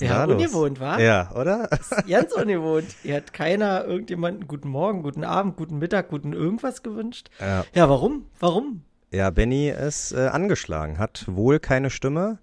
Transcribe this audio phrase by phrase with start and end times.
[0.00, 0.42] Ist Ja, da los?
[0.42, 0.98] ungewohnt, wa?
[0.98, 1.68] Ja, oder?
[2.08, 2.86] Ganz ungewohnt.
[3.02, 7.28] Hier hat keiner irgendjemanden guten Morgen, guten Abend, guten Mittag, guten irgendwas gewünscht.
[7.38, 8.26] Ja, Ja, warum?
[8.38, 8.82] Warum?
[9.12, 12.38] ja Benny ist äh, angeschlagen, hat wohl keine Stimme.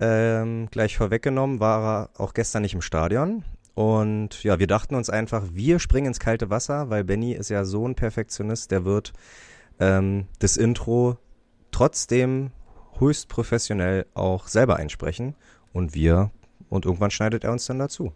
[0.00, 3.44] Ähm, gleich vorweggenommen war er auch gestern nicht im Stadion.
[3.74, 7.64] Und ja, wir dachten uns einfach, wir springen ins kalte Wasser, weil Benny ist ja
[7.64, 9.12] so ein Perfektionist, der wird
[9.80, 11.18] ähm, das Intro
[11.70, 12.50] trotzdem
[12.98, 15.34] höchst professionell auch selber einsprechen.
[15.72, 16.30] Und wir,
[16.70, 18.12] und irgendwann schneidet er uns dann dazu.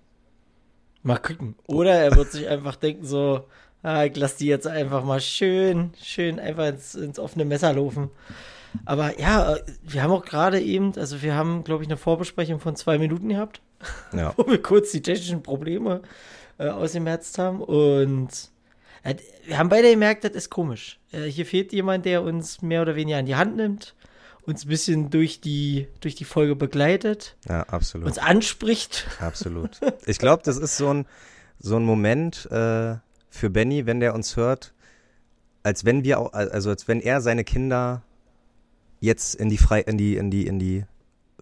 [1.02, 1.54] Mal gucken.
[1.66, 3.44] Oder er wird sich einfach denken so,
[3.82, 8.10] ah, ich lass die jetzt einfach mal schön, schön einfach ins, ins offene Messer laufen.
[8.84, 12.60] Aber ja, äh, wir haben auch gerade eben, also wir haben, glaube ich, eine Vorbesprechung
[12.60, 13.60] von zwei Minuten gehabt,
[14.16, 14.32] Ja.
[14.36, 16.02] wo wir kurz die technischen Probleme
[16.58, 17.60] äh, ausgemerzt haben.
[17.60, 18.28] Und
[19.02, 21.00] äh, wir haben beide gemerkt, das ist komisch.
[21.10, 23.94] Äh, hier fehlt jemand, der uns mehr oder weniger an die Hand nimmt,
[24.46, 28.06] uns ein bisschen durch die, durch die Folge begleitet, Ja, absolut.
[28.08, 29.06] uns anspricht.
[29.20, 29.80] Absolut.
[30.06, 31.06] Ich glaube, das ist so ein,
[31.58, 32.96] so ein Moment äh,
[33.30, 34.74] für Benny, wenn der uns hört,
[35.62, 38.02] als wenn wir auch, also als wenn er seine Kinder
[39.00, 40.84] jetzt in die frei, in die, in die, in die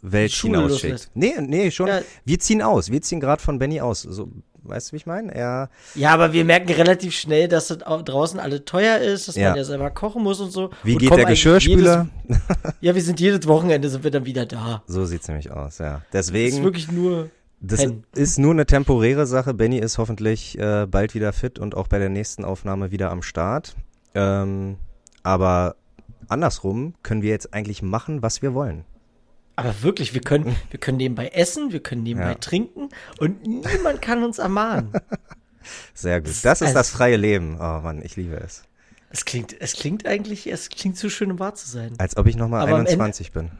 [0.02, 1.10] Welt hinausschickt.
[1.14, 1.88] Nee, nee, schon.
[1.88, 2.00] Ja.
[2.24, 2.90] Wir ziehen aus.
[2.90, 4.02] Wir ziehen gerade von Benny aus.
[4.02, 4.30] So,
[4.62, 5.34] weißt du, wie ich meine?
[5.34, 9.36] Er, Ja, aber wir merken relativ schnell, dass das au- draußen alle teuer ist, dass
[9.36, 9.48] Ja.
[9.50, 10.70] man ja selber kochen muss und so.
[10.82, 12.08] wie und geht der Geschirrspüler?
[12.28, 12.42] Jedes,
[12.80, 14.82] ja, wir sind jedes Wochenende sind wir dann wieder da.
[14.86, 16.02] So sieht's nämlich aus, ja.
[16.10, 17.30] Das ist Deswegen, wirklich nur.
[17.60, 18.04] das pennen.
[18.14, 19.54] ist nur eine temporäre Sache.
[19.54, 23.22] Benny ist hoffentlich äh, bald wieder fit und auch bei der nächsten Aufnahme wieder am
[23.22, 23.74] Start.
[24.14, 24.76] Ähm,
[25.22, 25.76] aber
[26.28, 28.84] andersrum können wir jetzt eigentlich machen, was wir wollen.
[29.60, 32.34] Aber wirklich, wir können, wir können nebenbei essen, wir können nebenbei Ja.
[32.34, 32.88] trinken
[33.18, 34.92] und niemand kann uns ermahnen.
[35.94, 36.30] Sehr gut.
[36.30, 37.56] Das ist Also- das freie Leben.
[37.56, 38.64] Oh Mann, ich liebe es.
[39.12, 41.94] Es klingt, es klingt eigentlich, es klingt zu schön, um wahr zu sein.
[41.98, 43.50] Als ob ich nochmal Aber am 21 bin.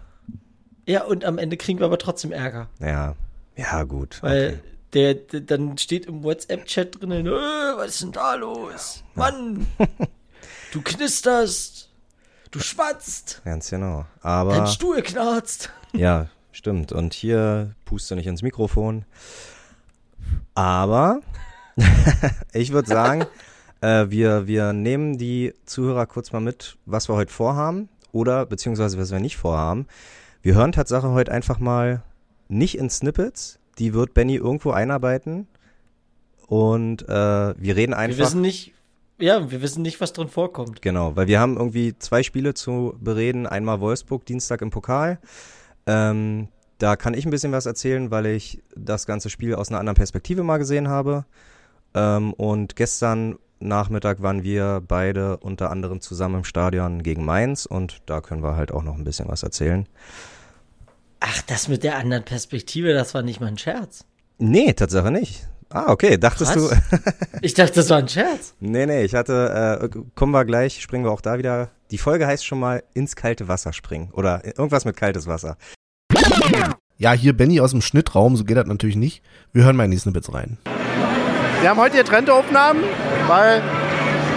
[0.86, 2.68] Ja, und am Ende kriegen wir aber trotzdem Ärger.
[2.78, 3.16] Ja.
[3.56, 4.18] Ja, gut.
[4.22, 4.58] Weil Okay.
[4.92, 9.02] der, der, dann steht im WhatsApp-Chat drinnen, äh, was ist denn da los?
[9.14, 9.66] Mann,
[10.72, 11.90] du knisterst,
[12.52, 14.06] du schwatzt, Ganz genau.
[14.22, 15.70] dein Aber Stuhl knarzt.
[15.92, 16.92] Ja, stimmt.
[16.92, 19.04] Und hier puste nicht ins Mikrofon.
[20.54, 21.20] Aber
[22.52, 23.26] ich würde sagen,
[23.80, 28.98] äh, wir, wir nehmen die Zuhörer kurz mal mit, was wir heute vorhaben oder beziehungsweise
[28.98, 29.86] was wir nicht vorhaben.
[30.42, 32.02] Wir hören Tatsache heute einfach mal
[32.48, 33.58] nicht in Snippets.
[33.78, 35.46] Die wird Benny irgendwo einarbeiten.
[36.46, 37.08] Und äh,
[37.56, 38.18] wir reden einfach.
[38.18, 38.74] Wir wissen nicht,
[39.18, 40.82] ja, wir wissen nicht, was drin vorkommt.
[40.82, 43.46] Genau, weil wir haben irgendwie zwei Spiele zu bereden.
[43.46, 45.18] Einmal Wolfsburg, Dienstag im Pokal.
[45.86, 46.48] Ähm,
[46.78, 49.96] da kann ich ein bisschen was erzählen, weil ich das ganze Spiel aus einer anderen
[49.96, 51.24] Perspektive mal gesehen habe.
[51.94, 57.98] Ähm, und gestern Nachmittag waren wir beide unter anderem zusammen im Stadion gegen Mainz und
[58.06, 59.86] da können wir halt auch noch ein bisschen was erzählen.
[61.20, 64.06] Ach, das mit der anderen Perspektive, das war nicht mal ein Scherz.
[64.38, 65.46] Nee, Tatsache nicht.
[65.68, 66.70] Ah, okay, dachtest Was?
[66.70, 67.00] du.
[67.42, 68.54] Ich dachte, das war ein Scherz.
[68.60, 71.70] nee, nee, ich hatte, äh, kommen wir gleich, springen wir auch da wieder.
[71.90, 75.56] Die Folge heißt schon mal ins kalte Wasser springen oder irgendwas mit kaltes Wasser.
[76.98, 79.22] Ja, hier Benny aus dem Schnittraum, so geht das natürlich nicht.
[79.52, 80.58] Wir hören mal in die Snippets rein.
[81.60, 82.82] Wir haben heute getrennte Aufnahmen,
[83.26, 83.62] weil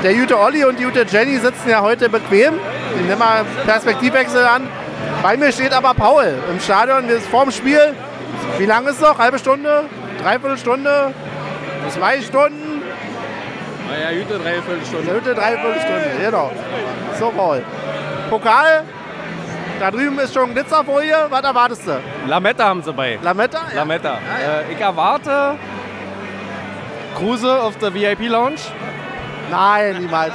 [0.01, 2.55] der gute Olli und die gute Jenny sitzen ja heute bequem.
[2.95, 4.63] Ich nehme mal Perspektivwechsel an.
[5.21, 7.07] Bei mir steht aber Paul im Stadion.
[7.07, 7.93] Wir sind vorm Spiel.
[8.57, 9.17] Wie lange ist noch?
[9.19, 9.85] Halbe Stunde?
[10.21, 11.13] Dreiviertel Stunde?
[11.89, 12.72] Zwei Stunden?
[13.93, 15.11] Naja, gute Dreiviertelstunde.
[15.11, 16.51] Eine gute Dreiviertelstunde, genau.
[17.19, 17.63] So, Paul.
[18.29, 18.83] Pokal.
[19.79, 21.27] Da drüben ist schon Glitzerfolie.
[21.29, 21.99] Was erwartest du?
[22.27, 23.19] Lametta haben sie bei.
[23.21, 23.59] Lametta?
[23.69, 23.75] Ja.
[23.75, 24.13] Lametta.
[24.13, 25.57] Äh, ich erwarte
[27.15, 28.55] Kruse auf der VIP-Lounge.
[29.51, 30.33] Nein, niemals.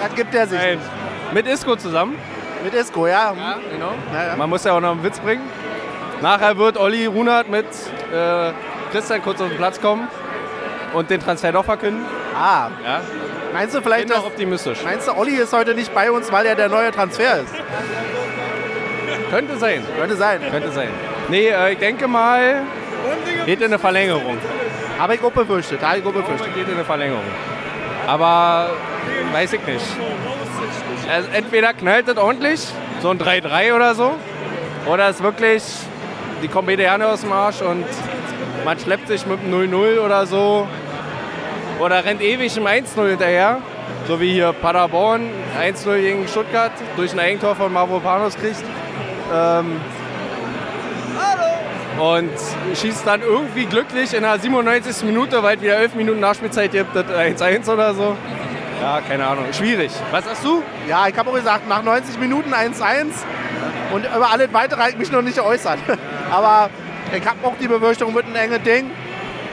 [0.00, 0.78] Das gibt er sich Nein.
[0.78, 1.32] nicht.
[1.32, 2.18] Mit Isco zusammen.
[2.62, 3.32] Mit Isco, ja.
[3.32, 3.92] Ja, genau.
[4.12, 4.36] Ja, ja.
[4.36, 5.48] Man muss ja auch noch einen Witz bringen.
[6.20, 7.66] Nachher wird Olli Runert mit
[8.12, 8.52] äh,
[8.92, 10.08] Christian kurz auf den Platz kommen
[10.94, 12.04] und den Transfer doch verkünden.
[12.34, 13.00] Ah, Ja,
[13.52, 14.78] meinst du bin vielleicht, dass, noch optimistisch.
[14.84, 17.54] meinst du, Olli ist heute nicht bei uns, weil er der neue Transfer ist?
[19.30, 19.82] Könnte sein.
[19.98, 20.40] Könnte sein.
[20.50, 20.88] Könnte sein.
[21.28, 22.62] Nee, äh, ich denke mal,
[23.46, 24.36] geht in eine Verlängerung.
[24.98, 25.82] Habe ich auch befürchtet.
[25.82, 26.54] Habe ich auch befürchtet.
[26.54, 27.24] Geht in eine Verlängerung.
[28.06, 28.70] Aber
[29.32, 29.84] weiß ich nicht.
[31.10, 32.60] Also entweder knallt das ordentlich,
[33.00, 34.12] so ein 3-3 oder so,
[34.86, 35.62] oder ist wirklich
[36.42, 37.84] die Komödiane aus dem Arsch und
[38.64, 40.66] man schleppt sich mit einem 0-0 oder so.
[41.80, 43.58] Oder rennt ewig im 1-0 hinterher,
[44.06, 45.22] so wie hier Paderborn
[45.60, 48.62] 1-0 gegen Stuttgart durch ein Eigentor von Mavropanos kriegt.
[49.34, 49.80] Ähm,
[51.98, 52.30] und
[52.74, 55.04] schießt dann irgendwie glücklich in der 97.
[55.04, 58.16] Minute, weil wieder 11 Minuten Nachspielzeit gibt, das 1-1 oder so.
[58.80, 59.44] Ja, keine Ahnung.
[59.52, 59.92] Schwierig.
[60.10, 60.62] Was sagst du?
[60.88, 63.12] Ja, ich habe auch gesagt, nach 90 Minuten 1-1
[63.92, 65.78] und über alles weitere habe ich mich noch nicht geäußert.
[66.30, 66.70] Aber
[67.14, 68.90] ich habe auch die Befürchtung, wird ein enges Ding.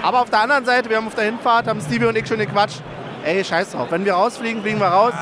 [0.01, 2.39] Aber auf der anderen Seite, wir haben auf der Hinfahrt, haben Stevie und ich schon
[2.39, 2.81] gequatscht.
[3.25, 3.87] Ey, scheiß drauf.
[3.89, 5.13] Wenn wir rausfliegen, fliegen wir raus.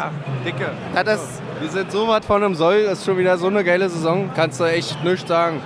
[0.46, 0.72] Dicke.
[0.94, 3.90] Das ist, Wir sind so was von einem Soll, ist schon wieder so eine geile
[3.90, 4.30] Saison.
[4.36, 5.62] Kannst du echt nichts sagen.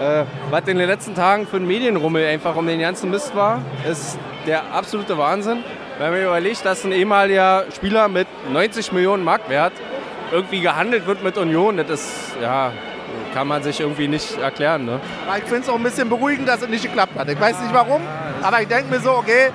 [0.00, 3.62] Äh, was in den letzten Tagen für ein Medienrummel einfach um den ganzen Mist war,
[3.88, 5.58] ist der absolute Wahnsinn.
[5.98, 9.74] Wenn man überlegt, dass ein ehemaliger Spieler mit 90 Millionen Marktwert
[10.32, 12.72] irgendwie gehandelt wird mit Union, das ist, ja,
[13.34, 14.84] kann man sich irgendwie nicht erklären.
[14.84, 15.00] Ne?
[15.38, 17.28] ich finde es auch ein bisschen beruhigend, dass es nicht geklappt hat.
[17.28, 18.02] Ich weiß nicht warum,
[18.42, 19.50] aber ich denke mir so, okay,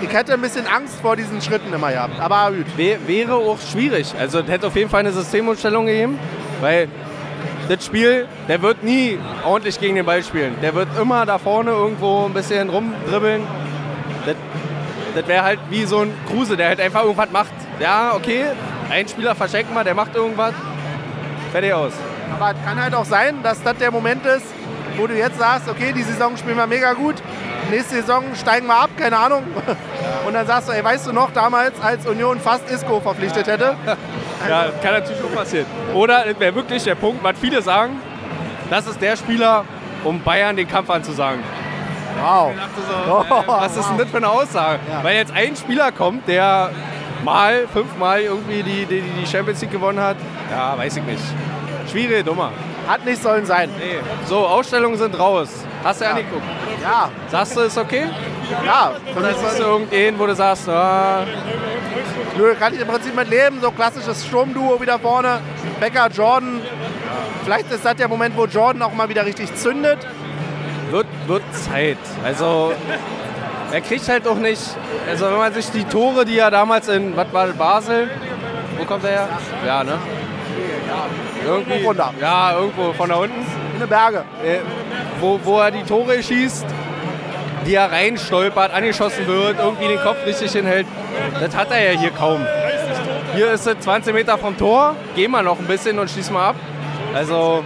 [0.00, 2.20] ich hätte ein bisschen Angst vor diesen Schritten immer gehabt.
[2.20, 2.66] Aber gut.
[2.76, 4.12] Wär, wäre auch schwierig.
[4.18, 6.18] Also es hätte auf jeden Fall eine Systemumstellung gegeben,
[6.60, 6.88] weil
[7.68, 10.56] das Spiel, der wird nie ordentlich gegen den Ball spielen.
[10.60, 13.42] Der wird immer da vorne irgendwo ein bisschen rumdribbeln.
[14.26, 14.34] Das,
[15.14, 17.52] das wäre halt wie so ein Kruse, der halt einfach irgendwas macht.
[17.78, 18.46] Ja, okay,
[18.90, 20.54] ein Spieler verschenken wir, der macht irgendwas.
[21.52, 21.92] Fertig aus.
[22.34, 24.46] Aber es kann halt auch sein, dass das der Moment ist,
[24.96, 27.16] wo du jetzt sagst, okay, die Saison spielen wir mega gut.
[27.70, 29.44] Nächste Saison steigen wir ab, keine Ahnung.
[30.26, 33.76] Und dann sagst du, ey, weißt du noch, damals, als Union fast Isco verpflichtet hätte?
[34.48, 35.66] Ja, kann natürlich auch passieren.
[35.94, 38.00] Oder es wäre wirklich der Punkt, was viele sagen,
[38.70, 39.64] das ist der Spieler,
[40.02, 41.40] um Bayern den Kampf anzusagen.
[42.20, 42.52] Wow.
[43.06, 44.80] So, äh, was ist denn das für eine Aussage?
[45.02, 46.70] Weil jetzt ein Spieler kommt, der
[47.24, 50.16] mal, fünfmal irgendwie die, die, die Champions League gewonnen hat.
[50.50, 51.22] Ja, weiß ich nicht.
[51.90, 52.50] Schwierig, dummer.
[52.86, 53.70] Hat nicht sollen sein.
[53.78, 53.98] Nee.
[54.26, 55.48] So, Ausstellungen sind raus.
[55.84, 56.46] Hast du ja, nicht geguckt.
[56.82, 58.06] Ja, Sagst du, ist okay?
[58.64, 58.92] ja.
[59.16, 61.24] Oder ist es irgendein, wo du sagst, ah,
[62.36, 63.60] Nö, kann ich im Prinzip mit leben.
[63.60, 65.40] So klassisches Sturmduo wieder vorne.
[65.80, 66.60] Becker, Jordan.
[67.44, 69.98] Vielleicht ist das der Moment, wo Jordan auch mal wieder richtig zündet.
[70.90, 71.98] wird, wird Zeit.
[72.24, 72.72] Also,
[73.72, 74.62] er kriegt halt auch nicht,
[75.08, 78.10] also wenn man sich die Tore, die er damals in, was war Basel,
[78.78, 79.28] wo kommt er her?
[79.66, 79.98] Ja, ne?
[81.46, 82.12] Irgendwie, runter.
[82.20, 83.40] Ja, irgendwo von da unten.
[83.74, 84.24] In den Berge.
[84.44, 84.58] Äh,
[85.20, 86.66] wo, wo er die Tore schießt,
[87.66, 90.86] die er reinstolpert, angeschossen wird, irgendwie den Kopf richtig hinhält.
[91.40, 92.44] Das hat er ja hier kaum.
[93.34, 96.50] Hier ist es 20 Meter vom Tor, gehen wir noch ein bisschen und schießen mal
[96.50, 96.56] ab.
[97.14, 97.64] Also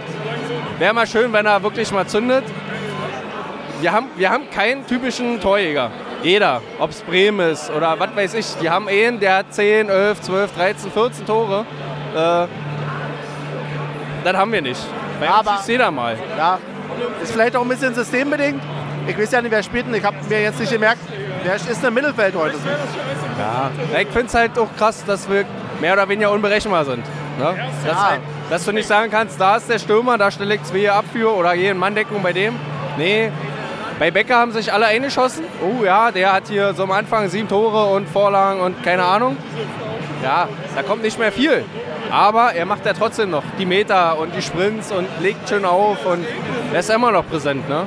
[0.79, 2.43] wäre mal schön, wenn er wirklich mal zündet.
[3.81, 5.91] Wir haben, wir haben keinen typischen Torjäger.
[6.23, 9.89] Jeder, ob es Bremen ist oder was weiß ich, die haben einen, der hat 10,
[9.89, 11.65] 11, 12, 13, 14 Tore.
[12.15, 12.47] Äh,
[14.33, 14.81] das haben wir nicht.
[15.19, 16.15] Bei uns Aber- schießt jeder mal.
[16.37, 16.59] Ja,
[17.21, 18.61] ist vielleicht auch ein bisschen systembedingt.
[19.07, 19.87] Ich weiß ja nicht, wer spielt.
[19.87, 19.93] denn.
[19.93, 20.99] Ich habe mir jetzt nicht gemerkt,
[21.43, 22.55] wer ist im Mittelfeld heute.
[23.39, 23.71] Ja,
[24.01, 25.45] ich finde es halt auch krass, dass wir
[25.79, 27.05] mehr oder weniger unberechenbar sind.
[27.39, 27.55] Ne?
[27.85, 28.09] Dass, Ja.
[28.09, 28.19] halt,
[28.49, 31.33] dass du nicht sagen kannst, da ist der Stürmer, da stelle ich zwei ab für
[31.35, 32.55] oder hier in Manndeckung bei dem.
[32.97, 33.31] Nee,
[33.99, 35.43] bei Becker haben sich alle eingeschossen.
[35.61, 39.37] Oh ja, der hat hier so am Anfang sieben Tore und Vorlagen und keine Ahnung.
[40.23, 41.63] Ja, da kommt nicht mehr viel.
[42.11, 46.05] Aber er macht ja trotzdem noch die Meter und die Sprints und legt schön auf
[46.05, 46.25] und
[46.73, 47.67] er ist immer noch präsent.
[47.67, 47.85] Ne?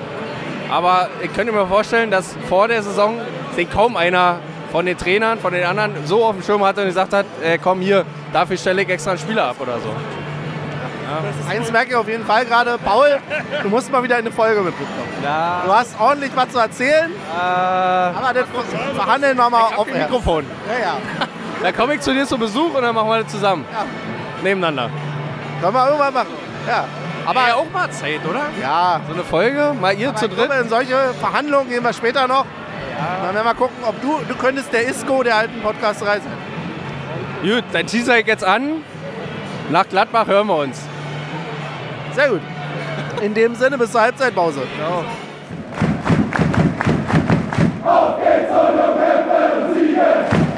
[0.71, 3.21] Aber ich könnte mir vorstellen, dass vor der Saison
[3.57, 4.39] den kaum einer
[4.71, 7.59] von den Trainern, von den anderen so auf dem Schirm hatte und gesagt hat, äh,
[7.59, 9.93] komm hier, dafür stelle ich extra einen Spieler ab oder so.
[11.49, 12.79] Eins merke ich auf jeden Fall gerade.
[12.85, 13.19] Paul,
[13.65, 15.09] du musst mal wieder in eine Folge mitbekommen.
[15.25, 18.45] Ja, Du hast ordentlich was zu erzählen, äh, aber das
[18.95, 20.45] verhandeln wir mal auf auf dem Mikrofon.
[20.69, 21.27] Ja, ja.
[21.63, 23.65] Dann komme ich zu dir zu Besuch und dann machen wir das zusammen.
[23.73, 23.85] Ja.
[24.43, 24.91] Nebeneinander.
[25.61, 26.29] Können wir irgendwann machen.
[26.67, 26.85] Ja.
[27.27, 28.47] Aber ja, auch mal Zeit, oder?
[28.61, 29.01] Ja.
[29.07, 30.51] So eine Folge, mal ihr Aber zu dritt.
[30.63, 32.47] In solche Verhandlungen gehen wir später noch.
[32.99, 33.27] Ja.
[33.27, 36.27] Dann werden wir gucken, ob du, du könntest der ISCO der alten Podcast-Reise.
[37.43, 38.83] Gut, dann teaser ich jetzt an.
[39.71, 40.81] Nach Gladbach hören wir uns.
[42.13, 42.41] Sehr gut.
[43.23, 44.63] In dem Sinne, bis zur Halbzeitpause.
[44.77, 45.05] Genau.
[47.85, 50.50] Auf geht's, und November und Siegen!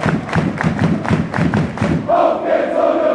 [2.12, 3.11] Home,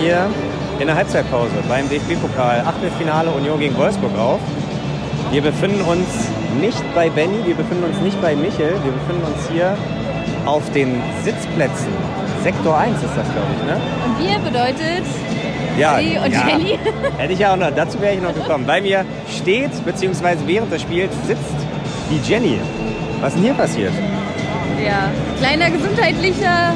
[0.00, 0.28] hier
[0.78, 4.40] in der Halbzeitpause beim DFB-Pokal Achtelfinale Union gegen Wolfsburg auf.
[5.30, 6.08] Wir befinden uns
[6.60, 9.76] nicht bei Benny, wir befinden uns nicht bei Michel, wir befinden uns hier
[10.46, 11.92] auf den Sitzplätzen.
[12.42, 13.80] Sektor 1 ist das, glaube ich, ne?
[14.06, 15.04] Und wir bedeutet
[15.78, 16.48] Ja, und ja.
[16.48, 16.78] Jenny.
[17.18, 18.64] Hätte ich ja auch noch, dazu wäre ich noch gekommen.
[18.66, 21.54] Bei mir steht, beziehungsweise während des Spiels sitzt
[22.10, 22.58] die Jenny.
[23.20, 23.92] Was ist denn hier passiert?
[24.82, 26.74] Ja, kleiner gesundheitlicher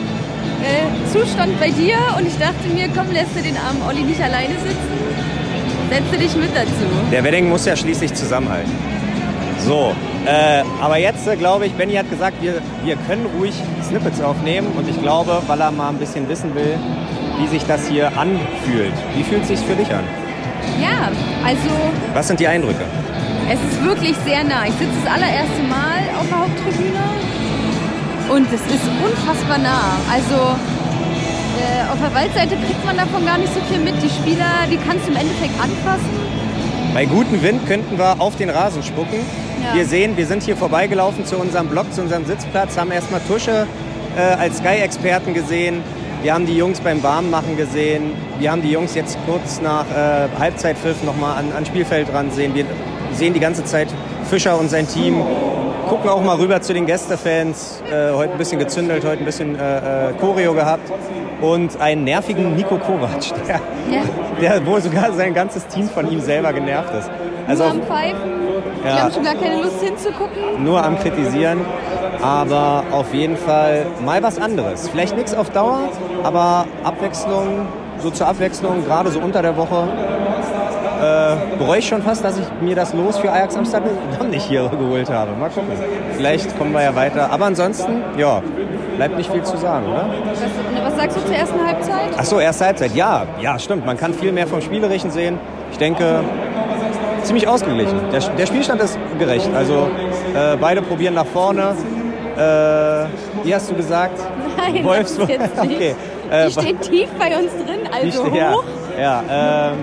[0.64, 4.20] äh, Zustand bei dir und ich dachte mir, komm, lässt du den armen Olli nicht
[4.22, 4.94] alleine sitzen?
[5.90, 6.86] Setze dich mit dazu.
[7.12, 8.72] Der Wedding muss ja schließlich zusammenhalten.
[9.60, 9.94] So,
[10.26, 12.54] äh, aber jetzt äh, glaube ich, Benny hat gesagt, wir,
[12.84, 16.76] wir können ruhig Snippets aufnehmen und ich glaube, weil er mal ein bisschen wissen will,
[17.38, 18.94] wie sich das hier anfühlt.
[19.16, 20.04] Wie fühlt es sich für dich an?
[20.80, 21.10] Ja,
[21.44, 21.68] also
[22.14, 22.84] Was sind die Eindrücke?
[23.46, 24.64] es ist wirklich sehr nah.
[24.66, 26.98] Ich sitze das allererste Mal auf der Haupttribüne
[28.30, 29.96] und es ist unfassbar nah.
[30.10, 33.94] Also äh, auf der Waldseite kriegt man davon gar nicht so viel mit.
[34.02, 36.10] Die Spieler, die kannst du im Endeffekt anfassen.
[36.92, 39.18] Bei gutem Wind könnten wir auf den Rasen spucken.
[39.62, 39.76] Ja.
[39.76, 43.66] Wir sehen, wir sind hier vorbeigelaufen zu unserem Block, zu unserem Sitzplatz, haben erstmal Tusche
[44.16, 45.82] äh, als Sky-Experten gesehen.
[46.22, 48.12] Wir haben die Jungs beim Warmmachen gesehen.
[48.38, 52.54] Wir haben die Jungs jetzt kurz nach äh, Halbzeitpfiff nochmal an, an Spielfeld dran sehen.
[52.54, 52.64] Wir
[53.12, 53.88] sehen die ganze Zeit
[54.30, 55.22] Fischer und sein Team.
[55.94, 57.80] Gucken auch mal rüber zu den Gästefans.
[57.88, 60.90] Äh, heute ein bisschen gezündelt, heute ein bisschen äh, äh, Choreo gehabt.
[61.40, 63.60] Und einen nervigen Nico Kovac, der,
[63.94, 64.02] Ja.
[64.40, 67.08] der wohl sogar sein ganzes Team von ihm selber genervt ist.
[67.46, 68.16] Also Nur am Pfeifen.
[68.82, 69.02] Die Ja.
[69.02, 70.64] haben schon gar keine Lust hinzugucken.
[70.64, 71.60] nur am Kritisieren,
[72.20, 74.88] aber auf jeden Fall mal was anderes.
[74.88, 75.90] Vielleicht nichts auf Dauer,
[76.24, 77.66] aber Abwechslung,
[78.00, 79.86] so zur Abwechslung, gerade so unter der Woche.
[81.00, 83.90] Äh, bereue ich schon fast, dass ich mir das Los für Ajax Amsterdam
[84.30, 85.32] nicht hier geholt habe.
[85.38, 85.70] Mal gucken.
[86.16, 87.30] Vielleicht kommen wir ja weiter.
[87.30, 88.40] Aber ansonsten, ja,
[88.96, 90.06] bleibt nicht viel zu sagen, oder?
[90.26, 92.10] Was, was sagst du zur ersten Halbzeit?
[92.16, 92.94] Ach so, erste Halbzeit.
[92.94, 93.84] Ja, ja, stimmt.
[93.84, 95.38] Man kann viel mehr vom Spielerischen sehen.
[95.72, 96.20] Ich denke,
[97.22, 97.98] ziemlich ausgeglichen.
[98.12, 99.50] Der, der Spielstand ist gerecht.
[99.54, 99.88] Also
[100.34, 101.74] äh, beide probieren nach vorne.
[102.36, 102.38] Äh,
[103.44, 104.18] wie hast du gesagt?
[104.56, 105.28] Nein, das Wolfsburg.
[105.30, 105.74] ist jetzt nicht.
[105.76, 105.94] Okay.
[106.30, 108.64] Äh, Die stehen tief bei uns drin, also ste- ja, hoch.
[108.98, 109.74] ja, ähm,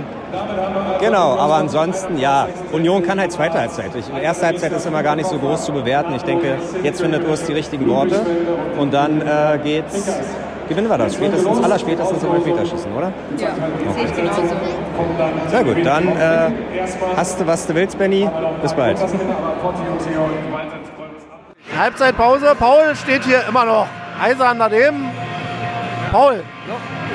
[0.99, 3.91] genau, aber ansonsten, ja, Union kann halt zweite Halbzeit.
[3.95, 6.13] Ich, erste Halbzeit ist immer gar nicht so groß zu bewerten.
[6.15, 8.21] Ich denke, jetzt findet Urs die richtigen Worte
[8.77, 10.09] und dann äh, geht's,
[10.67, 13.11] gewinnen wir das, spätestens, aller spätestens im Elfmeterschießen, oder?
[13.37, 13.49] Ja,
[13.93, 14.41] sehe ich genauso.
[15.47, 16.51] Sehr gut, dann äh,
[17.15, 18.29] hast du, was du willst, Benny.
[18.61, 18.97] Bis bald.
[21.77, 22.55] Halbzeitpause.
[22.59, 23.87] Paul steht hier immer noch
[24.21, 25.09] eisern daneben.
[26.11, 26.43] Paul,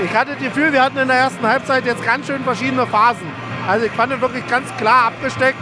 [0.05, 3.27] ich hatte das Gefühl, wir hatten in der ersten Halbzeit jetzt ganz schön verschiedene Phasen.
[3.69, 5.59] Also ich fand es wirklich ganz klar abgesteckt.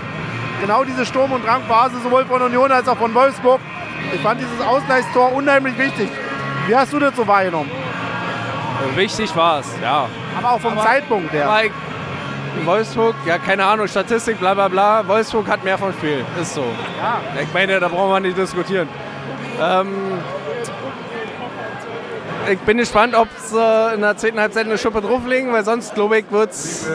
[0.61, 3.61] Genau diese Sturm- und Drangphase, sowohl von Union als auch von Wolfsburg.
[4.15, 6.09] Ich fand dieses Ausgleichstor unheimlich wichtig.
[6.67, 7.71] Wie hast du das so wahrgenommen?
[8.95, 10.09] Wichtig war es, ja.
[10.39, 11.49] Aber auch vom Zeitpunkt her.
[11.49, 11.63] Aber
[12.65, 15.07] Wolfsburg, ja, keine Ahnung, Statistik, bla bla bla.
[15.07, 16.25] Wolfsburg hat mehr vom Spiel.
[16.41, 16.65] Ist so.
[17.03, 17.21] Ja.
[17.43, 18.89] Ich meine, da brauchen wir nicht diskutieren.
[19.61, 20.23] Ähm,
[22.51, 25.95] ich bin gespannt, ob sie äh, in der zehnten Halbzeit eine Schuppe drauflegen, weil sonst,
[25.95, 26.87] glaube ich, wird es.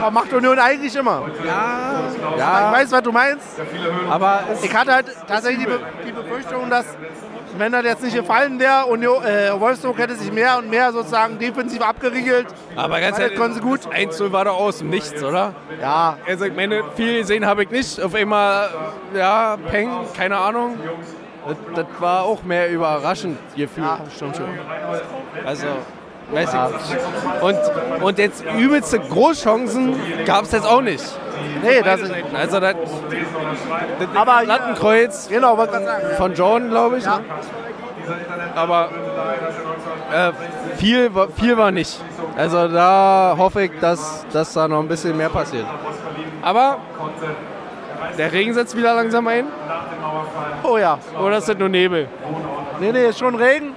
[0.00, 1.22] Aber macht Union eigentlich immer.
[1.46, 3.46] Ja, Ich ja, weiß, was du meinst.
[4.10, 6.86] aber Ich hatte halt tatsächlich die, Be die Befürchtung, dass
[7.58, 11.38] wenn das jetzt nicht gefallen wäre, Union, äh, Wolfsburg hätte sich mehr und mehr sozusagen
[11.38, 12.46] defensiv abgeriegelt.
[12.76, 13.80] aber ganz ehrlich, konnten sie gut.
[13.86, 15.54] 1-0 war doch aus dem Nichts, oder?
[15.80, 18.00] Ja, Also ich meine, viel gesehen habe ich nicht.
[18.00, 18.68] Auf einmal,
[19.16, 20.78] ja, Peng, keine Ahnung.
[21.46, 23.86] Das, das war auch mehr überraschend gefühlt.
[23.86, 24.46] ja, stimmt schon.
[25.44, 25.66] Also,
[26.32, 26.60] weiß ich
[26.90, 27.42] nicht.
[27.42, 31.04] Und, und jetzt übelste Großchancen gab es jetzt auch nicht.
[31.62, 32.12] Nee, das ist.
[32.34, 32.74] Also das,
[33.98, 36.06] das Aber Lattenkreuz Genau, wollte gerade sagen.
[36.16, 37.04] von Jordan, glaube ich.
[37.04, 37.18] Ja.
[37.18, 37.24] Ne?
[38.54, 38.88] Aber
[40.12, 40.32] äh,
[40.76, 42.00] viel, war- viel war nicht.
[42.36, 45.66] Also da hoffe ich, dass, dass da noch ein bisschen mehr passiert.
[46.42, 46.78] Aber
[48.16, 49.46] der Regen setzt wieder langsam ein.
[50.62, 50.98] Oh ja.
[51.20, 52.08] Oder ist das nur Nebel?
[52.80, 53.74] Nee, nee, ist schon Regen.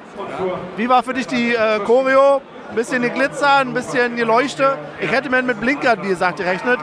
[0.77, 2.41] Wie war für dich die äh, Choreo?
[2.69, 4.77] Ein bisschen die Glitzer, ein bisschen die Leuchte.
[5.01, 6.77] Ich hätte mir mit Blinkern, wie gesagt, gerechnet.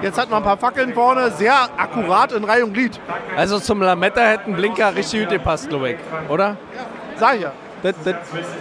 [0.00, 3.00] Jetzt hat man ein paar Fackeln vorne, sehr akkurat in Reihe und Glied.
[3.36, 5.96] Also zum Lametta hätten Blinker richtig gut gepasst, glaube ich.
[6.28, 6.56] Oder?
[7.16, 7.52] Sag ich ja.
[7.82, 8.14] Das, das,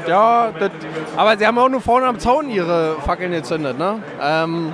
[0.07, 0.71] ja, das,
[1.15, 4.01] aber sie haben auch nur vorne am Zaun ihre Fackeln gezündet, ne?
[4.19, 4.73] Ähm,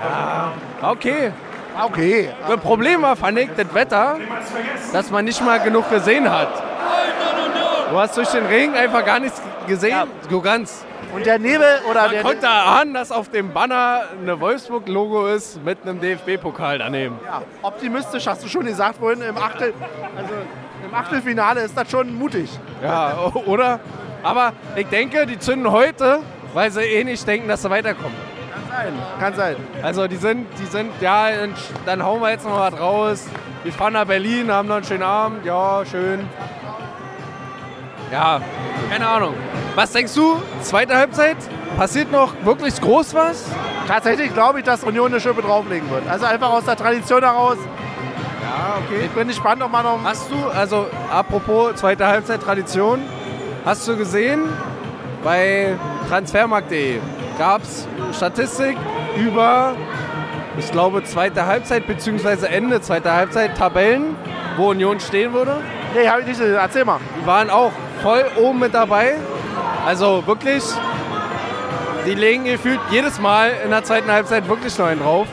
[0.00, 0.52] ja,
[0.88, 1.32] okay.
[1.80, 2.30] Okay.
[2.46, 4.18] Das Problem war, fand ich, das Wetter,
[4.92, 6.48] dass man nicht mal genug gesehen hat.
[7.90, 10.84] Du hast durch den Regen einfach gar nichts gesehen, so ganz.
[11.14, 12.22] Und der Nebel oder Man der.
[12.22, 17.18] konnte ahnen, dass auf dem Banner eine Wolfsburg-Logo ist mit einem DFB-Pokal daneben.
[17.24, 19.74] Ja, optimistisch hast du schon gesagt vorhin im Achtel.
[20.16, 20.32] Also
[20.88, 22.48] im Achtelfinale ist das schon mutig.
[22.82, 23.78] Ja, oder?
[24.22, 26.20] Aber ich denke, die zünden heute,
[26.54, 28.16] weil sie eh nicht denken, dass sie weiterkommen.
[28.72, 28.94] Kann sein.
[29.20, 29.56] Kann sein.
[29.82, 31.28] Also die sind, die sind, ja,
[31.84, 33.26] dann hauen wir jetzt noch was raus.
[33.64, 36.26] Wir fahren nach Berlin, haben noch einen schönen Abend, ja, schön.
[38.10, 38.40] Ja,
[38.90, 39.34] keine Ahnung.
[39.74, 40.40] Was denkst du?
[40.62, 41.36] Zweite Halbzeit?
[41.76, 43.46] Passiert noch wirklich groß was?
[43.86, 46.08] Tatsächlich glaube ich, dass Union eine Schippe drauflegen wird.
[46.08, 47.56] Also einfach aus der Tradition heraus.
[48.42, 49.04] Ja, okay.
[49.04, 49.98] Ich bin gespannt, ob man noch.
[50.04, 53.00] Hast du, also apropos zweite Halbzeit Tradition,
[53.64, 54.42] hast du gesehen,
[55.22, 55.76] bei
[56.08, 57.00] transfermarkt.de
[57.42, 58.76] gab es Statistik
[59.16, 59.74] über,
[60.56, 62.46] ich glaube, zweite Halbzeit bzw.
[62.46, 64.14] Ende zweiter Halbzeit Tabellen,
[64.56, 65.56] wo Union stehen würde.
[65.92, 66.54] Nee, habe ich nicht gesehen.
[66.54, 67.00] Erzähl mal.
[67.20, 69.14] Die waren auch voll oben mit dabei.
[69.84, 70.62] Also wirklich,
[72.06, 75.26] die legen gefühlt jedes Mal in der zweiten Halbzeit wirklich neun drauf.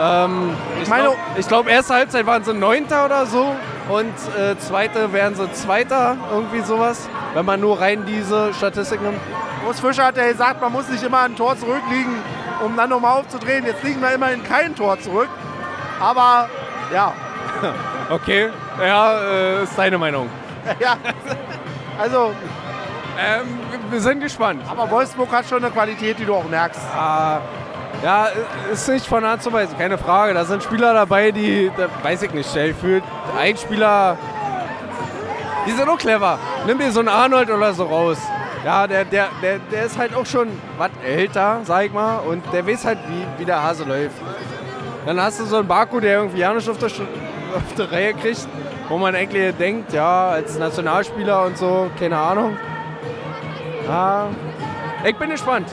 [0.00, 1.16] Ähm, ich meine- glaube,
[1.48, 3.56] glaub, erste Halbzeit waren sie Neunter oder so
[3.88, 7.08] und äh, zweite wären sie Zweiter, irgendwie sowas.
[7.34, 9.18] Wenn man nur rein diese Statistik nimmt.
[9.66, 12.14] Urs Fischer hat ja gesagt, man muss nicht immer ein Tor zurückliegen,
[12.64, 13.64] um dann nochmal aufzudrehen.
[13.66, 15.28] Jetzt liegen wir immerhin kein Tor zurück.
[16.00, 16.48] Aber
[16.92, 17.12] ja,
[18.10, 18.48] Okay,
[18.84, 20.28] ja, äh, ist deine Meinung.
[20.80, 20.96] ja.
[21.98, 22.32] Also,
[23.18, 23.58] Ähm,
[23.90, 24.62] wir sind gespannt.
[24.68, 26.80] aber Wolfsburg hat schon eine Qualität, die du auch merkst.
[26.96, 27.38] Ah,
[28.02, 28.28] ja,
[28.72, 30.32] ist nicht von Hand zu weisen, keine Frage.
[30.34, 33.02] Da sind Spieler dabei, die, da weiß ich nicht, stell für
[33.38, 34.16] ein Spieler,
[35.66, 36.38] die sind auch clever.
[36.66, 38.18] Nimm dir so einen Arnold oder so raus.
[38.64, 42.44] Ja, der, der, der, der ist halt auch schon was älter, sag ich mal, und
[42.52, 44.16] der weiß halt, wie, wie der Hase läuft.
[45.06, 48.12] Dann hast du so einen Baku, der irgendwie ja nicht auf der, auf der Reihe
[48.12, 48.46] kriegt,
[48.88, 52.56] wo man eigentlich denkt, ja, als Nationalspieler und so, keine Ahnung.
[53.88, 54.28] Ja,
[55.04, 55.68] ich bin gespannt.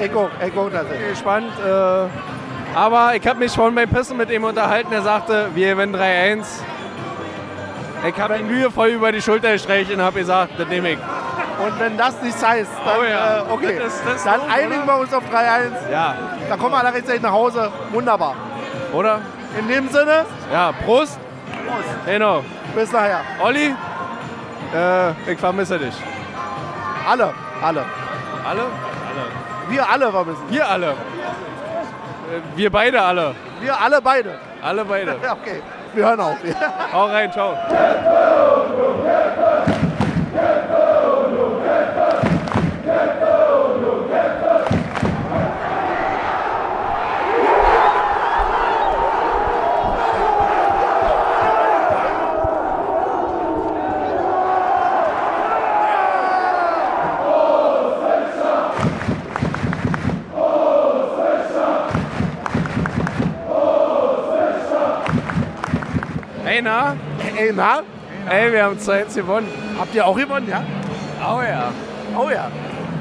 [0.00, 1.10] Ich auch, ich auch tatsächlich.
[1.10, 1.52] gespannt.
[1.64, 2.06] Äh,
[2.76, 4.92] aber ich habe mich schon beim Pissen mit ihm unterhalten.
[4.92, 6.44] Er sagte, wir gewinnen 3-1.
[8.06, 10.98] Ich habe ihn Mühe voll über die Schulter gestreicht und habe gesagt, das nehme ich.
[11.64, 13.38] Und wenn das nichts heißt, dann, Oh ja.
[13.38, 13.78] äh, okay.
[13.82, 14.86] Das das dann doof, einigen oder?
[14.94, 15.90] wir uns auf 3-1.
[15.90, 16.14] Ja,
[16.48, 17.70] Dann kommen wir alle rechtzeitig nach Hause.
[17.92, 18.34] Wunderbar.
[18.92, 19.20] oder?
[19.58, 21.18] In dem Sinne, Ja, Prost.
[22.04, 22.42] Genau.
[22.74, 23.20] bis nachher.
[23.42, 23.74] Olli,
[24.74, 25.94] äh, ich vermisse dich.
[27.08, 27.84] Alle, alle.
[28.48, 28.62] Alle?
[29.68, 30.42] Wir alle vermissen.
[30.48, 30.88] Wir alle.
[30.90, 30.94] Äh,
[32.54, 33.34] wir beide alle.
[33.60, 34.38] Wir alle beide.
[34.62, 35.16] Alle beide.
[35.24, 35.62] Ja, okay.
[35.94, 36.36] Wir hören auf.
[36.92, 37.56] Hau rein, ciao.
[66.66, 66.96] na?
[67.36, 67.80] Ey, na?
[68.28, 69.48] Ey, wir haben 2-1 gewonnen.
[69.78, 70.62] Habt ihr auch gewonnen, ja?
[71.20, 71.72] Oh ja.
[72.18, 72.50] Oh ja.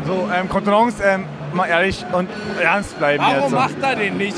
[0.06, 2.30] So, ähm, Kontenance, ähm, mal ehrlich und
[2.62, 3.52] ernst bleiben Warum jetzt.
[3.52, 4.38] macht er den nicht?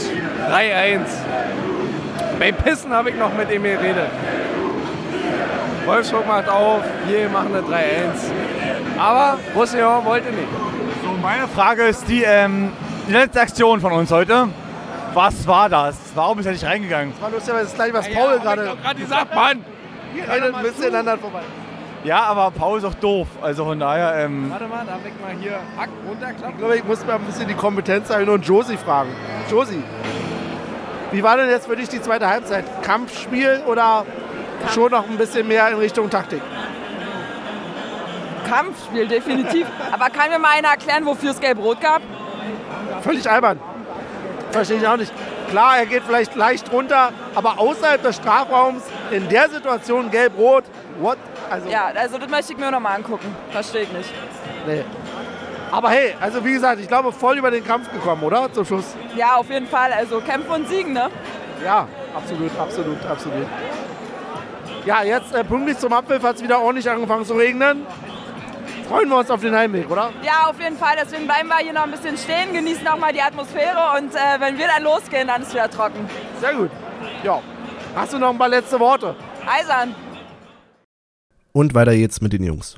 [0.50, 1.02] 3-1.
[2.40, 4.10] Beim Pissen habe ich noch mit ihm geredet.
[5.86, 9.00] Wolfsburg macht auf, wir machen eine 3-1.
[9.00, 10.48] Aber Roussillon wollte nicht.
[11.04, 12.72] So, meine Frage ist die, ähm,
[13.08, 14.48] die letzte Aktion von uns heute.
[15.14, 15.98] Was war das?
[16.16, 17.14] Warum ist er nicht reingegangen?
[17.20, 18.76] War lustigerweise das gleiche, was Paul gerade.
[18.82, 19.66] gerade gesagt, Mann.
[20.16, 21.42] Ihr redet ein bisschen aneinander vorbei.
[22.04, 23.28] Ja, aber Paul ist auch doof.
[23.42, 26.58] Also von daher, ähm, Warte mal, darf ich mal hier Hack Ich runterklappen?
[26.58, 29.10] glaube, ich muss mal ein bisschen die Kompetenz erhöhen und Josi fragen.
[29.50, 29.84] Josi,
[31.12, 32.66] wie war denn jetzt für dich die zweite Halbzeit?
[32.84, 34.06] Kampfspiel oder
[34.74, 36.42] schon noch ein bisschen mehr in Richtung Taktik?
[38.48, 39.68] Kampfspiel, definitiv.
[39.92, 42.02] Aber kann mir mal einer erklären, wofür es Gelb-Rot gab?
[43.02, 43.60] Völlig albern.
[44.58, 45.14] Verstehe ich auch nicht.
[45.52, 50.64] Klar, er geht vielleicht leicht runter, aber außerhalb des Strafraums in der Situation gelb-rot,
[51.00, 51.20] what?
[51.48, 53.36] Also, Ja, also das möchte ich mir noch mal angucken.
[53.52, 54.12] Verstehe ich nicht.
[54.66, 54.84] nee.
[55.72, 58.52] Aber hey, also wie gesagt, ich glaube voll über den Kampf gekommen, oder?
[58.52, 58.96] Zum Schluss.
[59.16, 59.92] Ja, auf jeden Fall.
[59.94, 61.10] Also kämpfen und siegen, ne?
[61.64, 63.46] Ja, absolut, absolut, absolut.
[64.86, 67.86] Ja, jetzt äh, pünktlich zum Abpfiff hat es wieder ordentlich angefangen zu regnen.
[68.88, 70.14] Freuen wir uns auf den Heimweg, oder?
[70.24, 70.96] Ja, auf jeden Fall.
[70.98, 74.40] Deswegen bleiben wir hier noch ein bisschen stehen, genießen auch mal die Atmosphäre und äh,
[74.40, 76.10] wenn wir dann losgehen, dann ist wieder trocken.
[76.40, 76.72] Sehr gut.
[77.22, 77.42] Ja.
[77.96, 79.14] Hast du noch ein paar letzte Worte?
[79.46, 79.94] Eisern.
[81.52, 82.78] Und weiter jetzt mit den Jungs.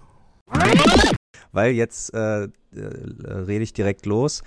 [1.52, 4.42] weil jetzt äh, äh, rede ich direkt los.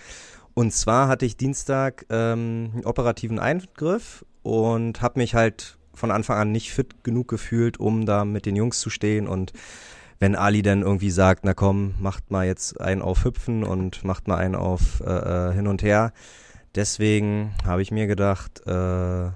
[0.54, 6.38] Und zwar hatte ich Dienstag ähm, einen operativen Eingriff und habe mich halt von Anfang
[6.38, 9.28] an nicht fit genug gefühlt, um da mit den Jungs zu stehen.
[9.28, 9.52] Und
[10.22, 14.28] wenn Ali dann irgendwie sagt, na komm, macht mal jetzt einen auf Hüpfen und macht
[14.28, 16.12] mal einen auf äh, äh, hin und her.
[16.76, 19.30] Deswegen habe ich mir gedacht, äh,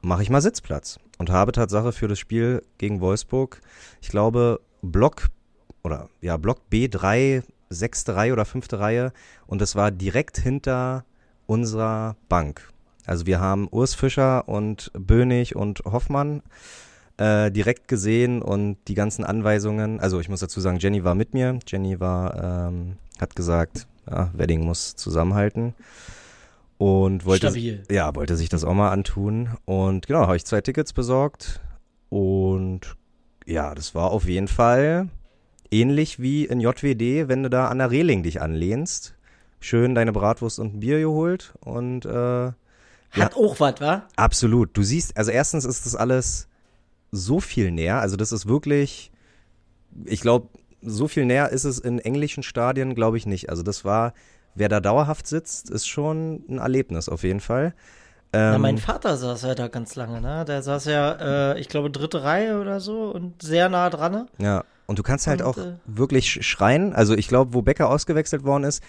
[0.00, 3.60] mache ich mal Sitzplatz und habe Tatsache für das Spiel gegen Wolfsburg,
[4.00, 5.28] ich glaube, Block
[5.84, 9.12] oder ja, Block B3, sechste Reihe oder fünfte Reihe
[9.46, 11.04] und das war direkt hinter
[11.46, 12.72] unserer Bank.
[13.06, 16.42] Also wir haben Urs Fischer und Bönig und Hoffmann
[17.22, 20.00] äh, direkt gesehen und die ganzen Anweisungen.
[20.00, 21.58] Also ich muss dazu sagen, Jenny war mit mir.
[21.68, 25.74] Jenny war, ähm, hat gesagt, ja, Wedding muss zusammenhalten
[26.78, 27.84] und wollte, Stabil.
[27.88, 29.50] ja, wollte sich das auch mal antun.
[29.66, 31.60] Und genau, habe ich zwei Tickets besorgt
[32.08, 32.96] und
[33.46, 35.08] ja, das war auf jeden Fall
[35.70, 39.14] ähnlich wie in JWD, wenn du da an der Reling dich anlehnst.
[39.60, 42.50] Schön deine Bratwurst und ein Bier geholt und äh,
[43.12, 44.08] Hat auch was, wa?
[44.16, 44.76] Absolut.
[44.76, 46.48] Du siehst, also erstens ist das alles
[47.12, 48.00] so viel näher.
[48.00, 49.12] Also das ist wirklich,
[50.04, 50.48] ich glaube,
[50.80, 53.50] so viel näher ist es in englischen Stadien, glaube ich nicht.
[53.50, 54.14] Also das war,
[54.54, 57.74] wer da dauerhaft sitzt, ist schon ein Erlebnis auf jeden Fall.
[58.32, 60.44] Na, Ähm, mein Vater saß ja da ganz lange, ne?
[60.46, 64.12] Der saß ja, äh, ich glaube, dritte Reihe oder so und sehr nah dran.
[64.12, 64.26] Ne?
[64.38, 66.94] Ja, und du kannst halt Und, auch äh, wirklich sch- schreien.
[66.94, 68.82] Also ich glaube, wo Becker ausgewechselt worden ist,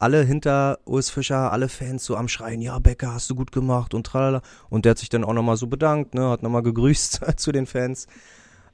[0.00, 3.92] alle hinter Urs Fischer, alle Fans so am Schreien, ja, Becker, hast du gut gemacht
[3.94, 4.40] und tralala.
[4.70, 7.66] Und der hat sich dann auch nochmal so bedankt, ne, hat nochmal gegrüßt zu den
[7.66, 8.06] Fans.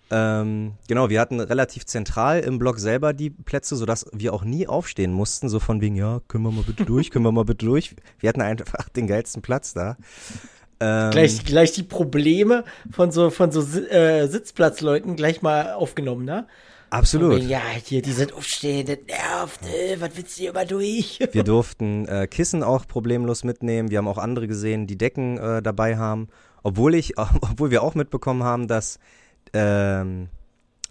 [0.08, 4.68] Ähm, genau, wir hatten relativ zentral im Block selber die Plätze, sodass wir auch nie
[4.68, 7.66] aufstehen mussten, so von wegen, ja, können wir mal bitte durch, können wir mal bitte
[7.66, 7.96] durch.
[8.20, 9.96] Wir hatten einfach den geilsten Platz da.
[10.78, 12.62] Ähm, Gleich, gleich die Probleme
[12.92, 16.46] von so, von so äh, Sitzplatzleuten gleich mal aufgenommen, ne?
[16.90, 17.36] Absolut.
[17.36, 21.18] Wegen, Ja, hier, die sind aufstehen, das nervt, äh, was willst du hier immer durch?
[21.32, 23.90] Wir durften äh, Kissen auch problemlos mitnehmen.
[23.90, 26.28] Wir haben auch andere gesehen, die Decken äh, dabei haben.
[26.62, 28.98] Obwohl ich, obwohl wir auch mitbekommen haben, dass
[29.52, 30.28] ähm,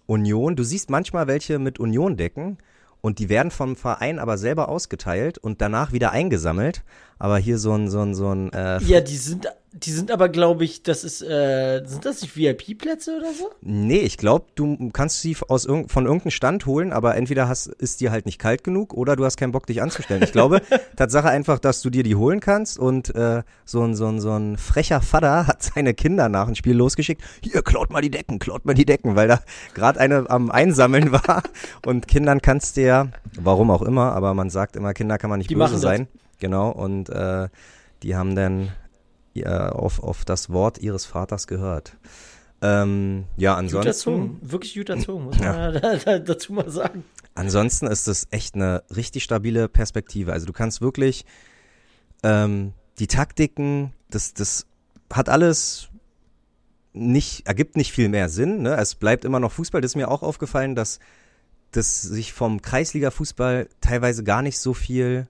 [0.05, 2.57] Union, du siehst manchmal welche mit Union-Decken
[3.01, 6.83] und die werden vom Verein aber selber ausgeteilt und danach wieder eingesammelt.
[7.19, 10.29] Aber hier so ein, so ein, so ein äh, Ja, die sind, die sind aber,
[10.29, 13.51] glaube ich, das ist, äh, sind das nicht VIP-Plätze oder so?
[13.61, 17.67] Nee, ich glaube, du kannst sie aus irg von irgendeinem Stand holen, aber entweder hast,
[17.67, 20.23] ist dir halt nicht kalt genug oder du hast keinen Bock, dich anzustellen.
[20.23, 20.61] Ich glaube,
[20.95, 24.31] Tatsache einfach, dass du dir die holen kannst und äh, so, ein, so, ein, so
[24.31, 27.21] ein frecher Vater hat seine Kinder nach dem Spiel losgeschickt.
[27.41, 29.41] Hier, klaut mal die Decken, klaut mal die Decken, weil da
[29.73, 31.43] gerade eine am Einsammeln war.
[31.85, 33.07] Und Kindern kannst du ja,
[33.37, 35.81] warum auch immer, aber man sagt immer, Kinder kann man nicht Die böse machen das.
[35.81, 36.07] sein.
[36.39, 37.49] Genau, und äh,
[38.03, 38.69] die haben dann
[39.43, 41.97] auf, auf das Wort ihres Vaters gehört.
[42.61, 45.71] Ähm, ja, ansonsten, erzogen, wirklich gut erzogen, muss man ja.
[45.79, 47.03] da, da, dazu mal sagen.
[47.35, 50.31] ansonsten ist es echt eine richtig stabile Perspektive.
[50.31, 51.25] Also du kannst wirklich
[52.23, 54.65] ähm, die Taktiken, das, das
[55.11, 55.89] hat alles
[56.93, 58.61] nicht, ergibt nicht viel mehr Sinn.
[58.61, 58.75] Ne?
[58.77, 59.81] Es bleibt immer noch Fußball.
[59.81, 60.99] Das ist mir auch aufgefallen, dass
[61.71, 65.27] das sich vom Kreisliga-Fußball teilweise gar nicht so viel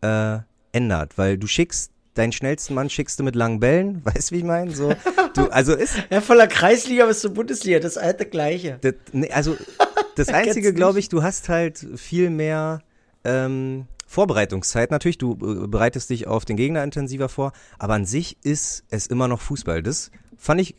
[0.00, 0.38] äh,
[0.72, 4.44] ändert, weil du schickst deinen schnellsten Mann schickst du mit langen Bällen, weißt wie ich
[4.44, 4.74] meine?
[4.74, 4.92] So,
[5.34, 8.78] du, also ist Ja, von der Kreisliga bis zur Bundesliga, das alte Gleiche.
[8.80, 9.56] Das, nee, also
[10.16, 12.80] das Einzige, glaube ich, du hast halt viel mehr
[13.24, 14.90] ähm, Vorbereitungszeit.
[14.90, 19.06] Natürlich, du äh, bereitest dich auf den Gegner intensiver vor, aber an sich ist es
[19.06, 19.82] immer noch Fußball.
[19.82, 20.74] Das fand ich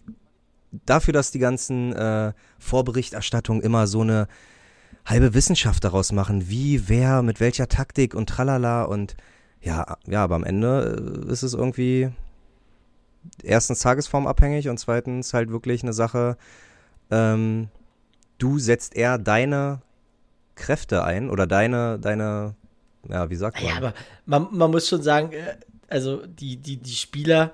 [0.86, 4.28] dafür, dass die ganzen äh, Vorberichterstattungen immer so eine
[5.06, 9.15] halbe Wissenschaft daraus machen, wie, wer, mit welcher Taktik und tralala und
[9.61, 12.09] ja, ja, aber am Ende äh, ist es irgendwie
[13.43, 16.37] erstens tagesformabhängig und zweitens halt wirklich eine Sache,
[17.11, 17.69] ähm,
[18.37, 19.81] du setzt eher deine
[20.55, 22.55] Kräfte ein oder deine, deine,
[23.09, 23.71] ja, wie sagt man?
[23.71, 23.93] Ja, aber
[24.25, 25.55] man, man muss schon sagen, äh,
[25.89, 27.51] also die, die, die Spieler,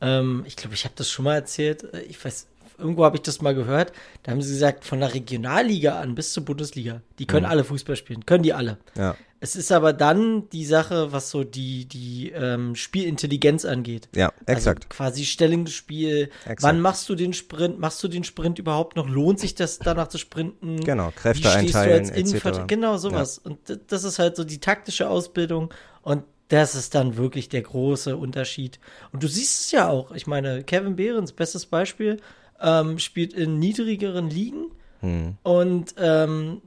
[0.00, 2.46] ähm, ich glaube, ich habe das schon mal erzählt, äh, ich weiß,
[2.78, 3.92] irgendwo habe ich das mal gehört,
[4.22, 7.50] da haben sie gesagt, von der Regionalliga an bis zur Bundesliga, die können Mhm.
[7.50, 8.78] alle Fußball spielen, können die alle.
[8.96, 9.16] ja,
[9.46, 14.08] Es ist aber dann die Sache, was so die, die ähm, Spielintelligenz angeht.
[14.16, 14.86] ja, exakt.
[14.86, 16.30] Also quasi Stellungsspiel.
[16.40, 16.62] Exakt.
[16.64, 17.78] Wann machst du den Sprint?
[17.78, 19.08] Machst du den Sprint überhaupt noch?
[19.08, 20.80] Lohnt sich das danach zu sprinten?
[20.84, 22.64] Genau, Kräfte Wie stehst einteilen, etc.
[22.66, 23.38] Genau, sowas.
[23.38, 25.72] Und d- das ist halt so die taktische Ausbildung.
[26.02, 28.80] Und das ist dann wirklich der große Unterschied.
[29.12, 30.10] Und du siehst es ja auch.
[30.10, 32.16] Ich meine, Kevin Behrens, bestes Beispiel,
[32.60, 34.72] ähm, spielt in niedrigeren Ligen.
[35.02, 35.36] Hm.
[35.44, 36.62] Und ähm,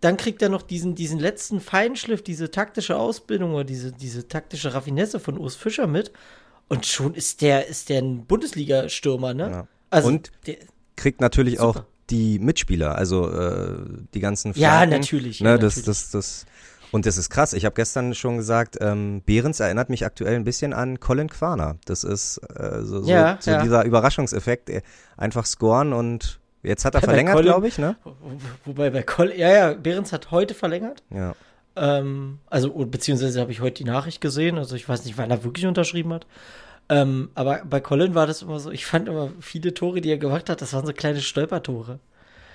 [0.00, 4.72] dann kriegt er noch diesen, diesen letzten Feinschliff, diese taktische Ausbildung oder diese, diese taktische
[4.74, 6.12] Raffinesse von Urs Fischer mit.
[6.68, 9.50] Und schon ist der, ist der ein Bundesliga-Stürmer, ne?
[9.50, 9.66] Ja.
[9.90, 10.56] Also, Und der,
[10.96, 11.80] Kriegt natürlich Super.
[11.80, 13.76] auch die Mitspieler, also äh,
[14.14, 15.86] die ganzen Ja, Flanken, natürlich, Ne, ja, das, natürlich.
[15.86, 16.46] das, das,
[16.92, 17.52] und das ist krass.
[17.52, 21.76] Ich habe gestern schon gesagt, ähm, Behrens erinnert mich aktuell ein bisschen an Colin Quaner.
[21.84, 23.62] Das ist äh, so, so, Ja, so ja.
[23.62, 24.70] dieser Überraschungseffekt.
[25.16, 27.96] Einfach scoren und jetzt hat er bei verlängert, Colin- glaube ich, ne?
[28.04, 28.14] wo-
[28.64, 31.02] wobei bei Col ja, ja, Behrens hat heute verlängert.
[31.14, 31.34] Ja.
[31.76, 34.58] Ähm, also, beziehungsweise habe ich heute die Nachricht gesehen.
[34.58, 36.26] Also, ich weiß nicht, wann er wirklich unterschrieben hat.
[36.88, 40.18] Ähm, aber bei Colin war das immer so, ich fand immer viele Tore, die er
[40.18, 42.00] gemacht hat, das waren so kleine Stolpertore.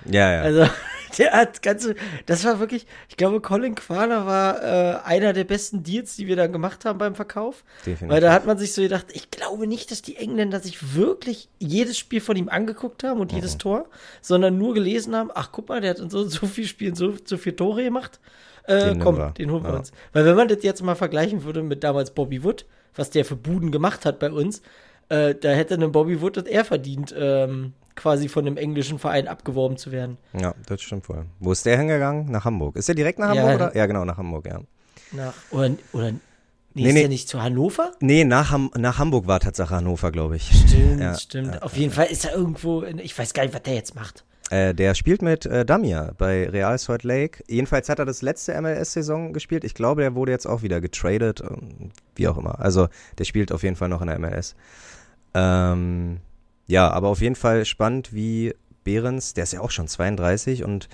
[0.04, 0.42] Ja, ja.
[0.42, 0.66] Also,
[1.18, 1.94] Der hat ganze,
[2.26, 6.36] das war wirklich, ich glaube, Colin Quaner war äh, einer der besten Deals, die wir
[6.36, 7.64] dann gemacht haben beim Verkauf.
[7.84, 8.08] Definitiv.
[8.08, 11.48] Weil da hat man sich so gedacht, ich glaube nicht, dass die Engländer sich wirklich
[11.58, 13.36] jedes Spiel von ihm angeguckt haben und Mhm.
[13.36, 13.86] jedes Tor,
[14.20, 17.14] sondern nur gelesen haben, ach guck mal, der hat in so, so viel Spielen so,
[17.24, 18.20] so viele Tore gemacht.
[18.64, 19.30] Äh, Den komm, wir.
[19.30, 19.76] den holen wir Ja.
[19.78, 19.92] uns.
[20.12, 23.36] Weil wenn man das jetzt mal vergleichen würde mit damals Bobby Wood, was der für
[23.36, 24.60] Buden gemacht hat bei uns,
[25.08, 29.26] äh, da hätte ein Bobby Wood das eher verdient, ähm, quasi von einem englischen Verein
[29.28, 30.18] abgeworben zu werden.
[30.38, 31.24] Ja, das stimmt wohl.
[31.40, 32.30] Wo ist der hingegangen?
[32.30, 32.76] Nach Hamburg.
[32.76, 33.42] Ist der direkt nach Ja.
[33.42, 33.76] Hamburg oder?
[33.76, 34.60] Ja, genau, nach Hamburg, ja.
[35.12, 36.20] Nach, oder, oder nee,
[36.74, 37.00] Nee, ist nee.
[37.00, 37.92] der nicht zu Hannover?
[38.00, 40.50] Nee, nach, Ham nach Hamburg war Tatsache Hannover, glaube ich.
[40.68, 41.62] Stimmt, Ja, stimmt.
[41.62, 44.24] Auf jeden Fall ist er irgendwo, in, ich weiß gar nicht, was der jetzt macht.
[44.50, 47.42] Äh, der spielt mit äh, Damir bei Real Salt Lake.
[47.48, 49.64] Jedenfalls hat er das letzte MLS-Saison gespielt.
[49.64, 52.60] Ich glaube, der wurde jetzt auch wieder getradet, ähm, wie auch immer.
[52.60, 54.54] Also der spielt auf jeden Fall noch in der MLS.
[55.34, 56.18] Ähm,
[56.66, 60.88] ja, aber auf jeden Fall spannend, wie Behrens, der ist ja auch schon 32 und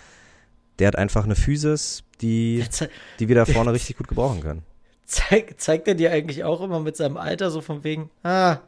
[0.78, 2.64] der hat einfach eine Physis, die,
[3.18, 4.62] die wir da vorne richtig gut gebrauchen können.
[5.04, 8.58] zeig, zeigt er dir eigentlich auch immer mit seinem Alter so von wegen, ah,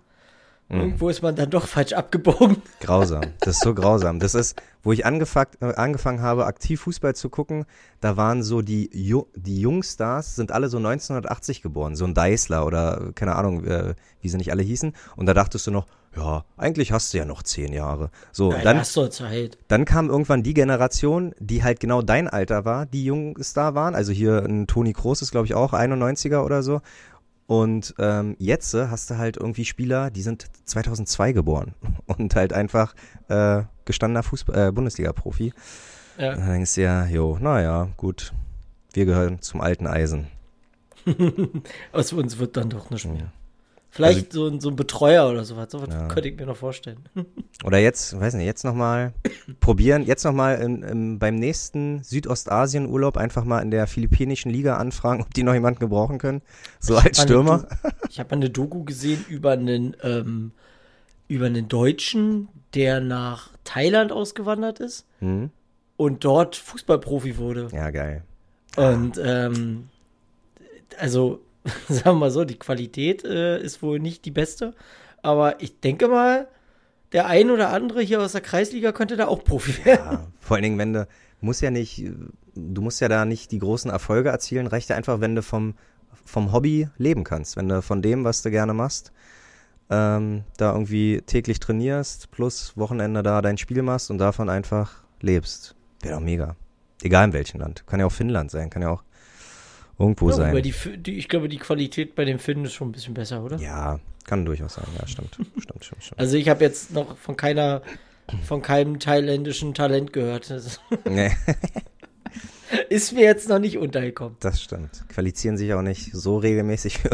[0.69, 0.81] Mhm.
[0.81, 2.63] irgendwo ist man dann doch falsch abgebogen.
[2.81, 3.23] Grausam.
[3.41, 4.19] Das ist so grausam.
[4.19, 7.67] Das ist, wo ich angefangen, äh, angefangen habe, aktiv Fußball zu gucken,
[8.01, 11.97] da waren so die, Ju die Jungstars, sind alle so 1980 geboren.
[11.97, 14.95] So ein Deißler oder keine Ahnung, äh, wie sie nicht alle hießen.
[15.17, 18.11] Und da dachtest du noch, ja, eigentlich hast du ja noch zehn Jahre.
[18.33, 19.59] So, Ja, dann, hast du Zeit.
[19.69, 23.95] dann kam irgendwann die Generation, die halt genau dein Alter war, die Jungstar waren.
[23.95, 26.81] Also hier ein Toni Kroos ist, glaube ich, auch 91er oder so.
[27.47, 31.75] Und ähm, jetzt äh, hast du halt irgendwie Spieler, die sind 2002 geboren
[32.07, 32.95] und halt einfach
[33.29, 35.53] äh, gestandener Fußball, äh, Bundesliga-Profi.
[36.17, 36.37] Ja.
[36.37, 38.33] Dann denkst du ja, jo, naja, gut,
[38.93, 40.29] wir gehören zum alten Eisen.
[41.93, 43.17] Aus uns wird dann doch nicht mehr.
[43.17, 43.33] Ja.
[43.95, 45.69] Vielleicht so, ein- so ein Betreuer oder sowas.
[45.71, 46.09] Sowas Ja.
[46.09, 46.99] könnte ich mir noch vorstellen.
[47.65, 49.13] Oder jetzt, weiß nicht, jetzt nochmal
[49.61, 50.59] probieren, jetzt nochmal
[51.19, 56.19] beim nächsten Südostasien-Urlaub einfach mal in der philippinischen Liga anfragen, ob die noch jemanden gebrauchen
[56.19, 56.43] können.
[56.81, 57.59] So als Eine Stürmer.
[57.83, 60.51] Do- Ich habe eine Doku gesehen über einen, ähm,
[61.29, 65.51] über einen Deutschen, der nach Thailand ausgewandert ist Hm?
[65.97, 67.69] und dort Fußballprofi wurde.
[67.73, 68.25] Ja, geil.
[68.77, 69.89] Und ähm,
[70.99, 71.41] also,
[71.89, 74.75] sagen wir mal so, die Qualität äh, ist wohl nicht die beste.
[75.23, 76.49] Aber ich denke mal,
[77.13, 80.05] der ein oder andere hier aus der Kreisliga könnte da auch Profi werden.
[80.05, 81.09] Ja, vor allen Dingen, wenn du,
[81.41, 82.05] muss ja nicht,
[82.55, 85.75] du musst ja da nicht die großen Erfolge erzielen, reicht ja einfach, wenn du vom,
[86.25, 87.57] vom Hobby leben kannst.
[87.57, 89.13] Wenn du von dem, was du gerne machst,
[89.91, 95.77] ähm, da irgendwie täglich trainierst, plus Wochenende da dein Spiel machst und davon einfach lebst.
[96.03, 96.57] Wäre doch mega.
[97.03, 97.87] Egal in welchem Land.
[97.87, 99.05] Kann ja auch Finnland sein, kann ja auch
[99.99, 100.63] irgendwo Ja, sein.
[100.63, 103.57] die, die, ich glaube, die Qualität bei den Finnen ist schon ein bisschen besser, oder?
[103.59, 104.87] Ja, kann durchaus sein.
[104.99, 105.35] Ja, stimmt.
[105.59, 106.19] stimmt, stimmt, stimmt.
[106.21, 107.83] Also ich habe jetzt noch von keiner,
[108.45, 110.53] von keinem thailändischen Talent gehört.
[111.09, 111.31] Nee,
[112.89, 114.37] ist mir jetzt noch nicht untergekommen.
[114.41, 115.05] das stimmt.
[115.09, 117.11] Qualifizieren sich auch nicht so regelmäßig für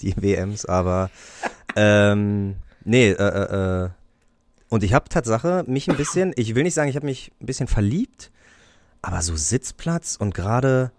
[0.00, 1.10] die WMs, aber
[1.76, 3.88] ähm, nee, äh, äh, äh,
[4.68, 7.46] und ich habe Tatsache mich ein bisschen, ich will nicht sagen, ich habe mich ein
[7.46, 8.30] bisschen verliebt,
[9.00, 10.92] aber so Sitzplatz und gerade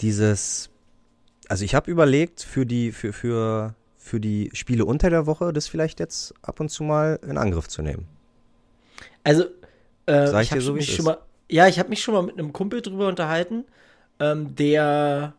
[0.00, 0.70] dieses,
[1.48, 5.68] also ich habe überlegt, für die, für, für, für die Spiele unter der Woche das
[5.68, 8.06] vielleicht jetzt ab und zu mal in Angriff zu nehmen.
[9.24, 9.44] Also,
[10.06, 11.04] äh, Sag ich ich habe so, mich schon ist.
[11.06, 11.18] mal,
[11.50, 13.64] ja, ich habe mich schon mal mit einem Kumpel drüber unterhalten,
[14.20, 15.34] ähm, der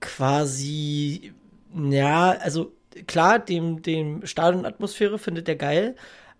[0.00, 1.32] quasi,
[1.74, 2.72] ja, also
[3.06, 5.96] klar, dem, dem Stadionatmosphäre findet er geil,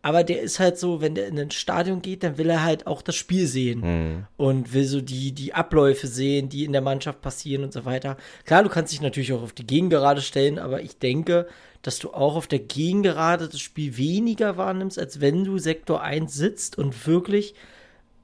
[0.07, 2.87] aber der ist halt so, wenn der in ein Stadion geht, dann will er halt
[2.87, 4.27] auch das Spiel sehen Hm.
[4.37, 8.17] und will so die, die Abläufe sehen, die in der Mannschaft passieren und so weiter.
[8.45, 11.49] Klar, du kannst dich natürlich auch auf die Gegengerade stellen, aber ich denke,
[11.83, 16.33] dass du auch auf der Gegengerade das Spiel weniger wahrnimmst, als wenn du Sektor 1
[16.33, 17.55] sitzt und wirklich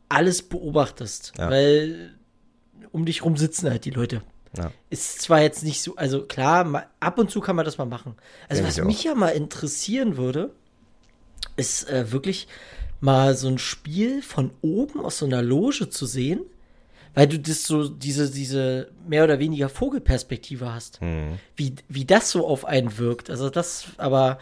[0.08, 1.32] alles beobachtest.
[1.36, 1.50] Ja.
[1.50, 2.14] Weil
[2.92, 4.22] um dich rum sitzen halt die Leute.
[4.56, 4.70] Ja.
[4.88, 8.14] Ist zwar jetzt nicht so, also klar, ab und zu kann man das mal machen.
[8.48, 8.84] Also Denke was auch.
[8.86, 10.52] mich ja mal interessieren würde,
[11.56, 12.48] ist äh, wirklich
[13.00, 16.40] mal so ein Spiel von oben aus so einer Loge zu sehen,
[17.14, 21.00] weil du das so, diese, diese mehr oder weniger Vogelperspektive hast.
[21.00, 21.38] Hm.
[21.56, 23.28] Wie, wie das so auf einen wirkt.
[23.28, 24.38] Also das, aber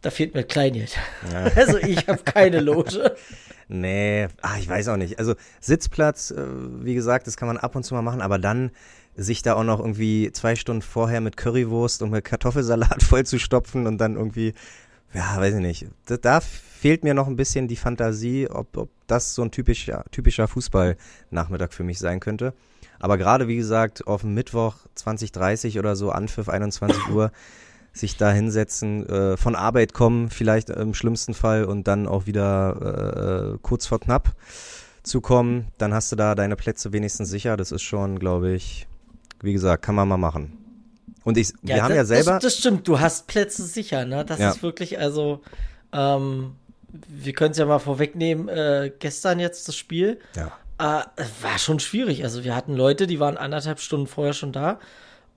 [0.00, 0.96] da fehlt mir Kleingeld.
[1.32, 1.50] Ja.
[1.56, 3.16] Also ich habe keine Loge.
[3.66, 5.18] Nee, ah, ich weiß auch nicht.
[5.18, 6.44] Also Sitzplatz, äh,
[6.84, 8.72] wie gesagt, das kann man ab und zu mal machen, aber dann
[9.16, 13.38] sich da auch noch irgendwie zwei Stunden vorher mit Currywurst und mit Kartoffelsalat voll zu
[13.38, 14.52] stopfen und dann irgendwie,
[15.14, 15.86] ja, weiß ich nicht.
[16.06, 20.04] Da, da fehlt mir noch ein bisschen die Fantasie, ob, ob das so ein typischer,
[20.10, 22.52] typischer Fußballnachmittag für mich sein könnte.
[22.98, 27.32] Aber gerade, wie gesagt, auf Mittwoch 2030 oder so, Anpfiff 21 Uhr,
[27.92, 33.54] sich da hinsetzen, äh, von Arbeit kommen, vielleicht im schlimmsten Fall und dann auch wieder
[33.54, 34.34] äh, kurz vor knapp.
[35.04, 37.58] zu kommen, dann hast du da deine Plätze wenigstens sicher.
[37.58, 38.88] Das ist schon, glaube ich,
[39.42, 40.63] wie gesagt, kann man mal machen.
[41.24, 42.30] Und ich, wir haben das, ja selber.
[42.32, 44.24] Das, das stimmt, du hast Plätze sicher, ne?
[44.24, 44.50] Das Ja.
[44.50, 45.40] ist wirklich, also,
[45.92, 46.52] ähm,
[47.08, 50.18] wir können es ja mal vorwegnehmen, äh, gestern jetzt das Spiel.
[50.36, 50.52] Ja.
[51.00, 52.24] Äh, es war schon schwierig.
[52.24, 54.78] Also wir hatten Leute, die waren anderthalb Stunden vorher schon da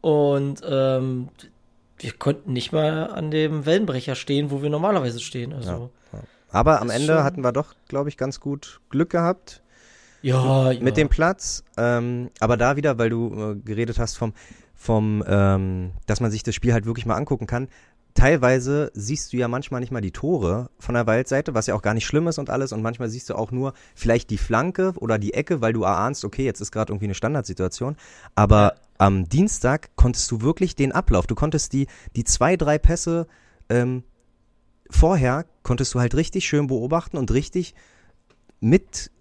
[0.01, 1.29] und ähm,
[1.99, 5.53] wir konnten nicht mal an dem Wellenbrecher stehen, wo wir normalerweise stehen.
[5.53, 5.89] Also
[6.51, 9.61] Aber am Ende schon- hatten wir doch, glaube ich, ganz gut Glück gehabt.
[10.21, 10.79] ja, ja.
[10.83, 11.63] mit dem Platz.
[11.77, 14.33] Ähm, aber da wieder, weil du äh, geredet hast vom,
[14.77, 17.67] vom ähm, dass man sich das Spiel halt wirklich mal angucken kann.
[18.13, 21.81] Teilweise siehst du ja manchmal nicht mal die Tore von der Waldseite, was ja auch
[21.81, 22.71] gar nicht schlimm ist und alles.
[22.71, 26.25] Und manchmal siehst du auch nur vielleicht die Flanke oder die Ecke, weil du erahnst,
[26.25, 27.95] okay, jetzt ist gerade irgendwie eine Standardsituation.
[28.33, 33.27] Aber am Dienstag konntest du wirklich den Ablauf, du konntest die, die zwei, drei Pässe
[33.69, 34.03] ähm,
[34.89, 37.75] vorher, konntest du halt richtig schön beobachten und richtig
[38.59, 39.11] mit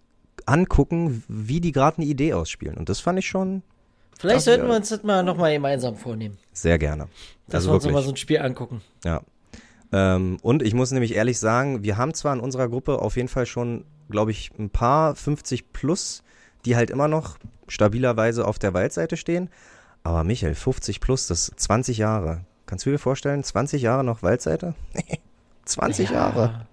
[0.47, 2.79] angucken, wie die gerade eine Idee ausspielen.
[2.79, 3.63] Und das fand ich schon
[4.19, 7.09] Vielleicht das- sollten wir uns das mal nochmal gemeinsam vornehmen, sehr gerne.
[7.47, 8.81] dass Also wir uns nochmal so ein Spiel angucken.
[9.05, 9.21] Ja.
[9.93, 13.29] Ähm, und ich muss nämlich ehrlich sagen, wir haben zwar in unserer Gruppe auf jeden
[13.29, 16.23] Fall schon, glaube ich, ein paar 50 plus,
[16.65, 17.37] die halt immer noch
[17.69, 19.49] stabilerweise auf der Waldseite stehen.
[20.03, 22.41] Aber Michael, 50 plus, das ist 20 Jahre.
[22.67, 24.75] Kannst du dir vorstellen, 20 Jahre noch Waldseite?
[25.65, 26.15] 20 Ja.
[26.17, 26.67] Jahre.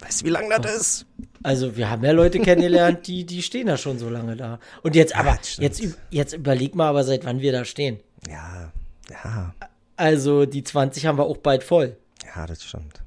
[0.00, 1.06] Weißt du, wie lang das ist?
[1.42, 4.58] Also wir haben ja Leute kennengelernt, die, die stehen da schon so lange da.
[4.82, 5.62] Und jetzt, aber stimmt.
[5.80, 8.00] jetzt, jetzt überleg mal aber, seit wann wir da stehen.
[8.28, 8.72] Ja,
[9.10, 9.54] ja,
[9.96, 11.96] Also die 20 haben wir auch bald voll.
[12.34, 13.00] ja, das stimmt.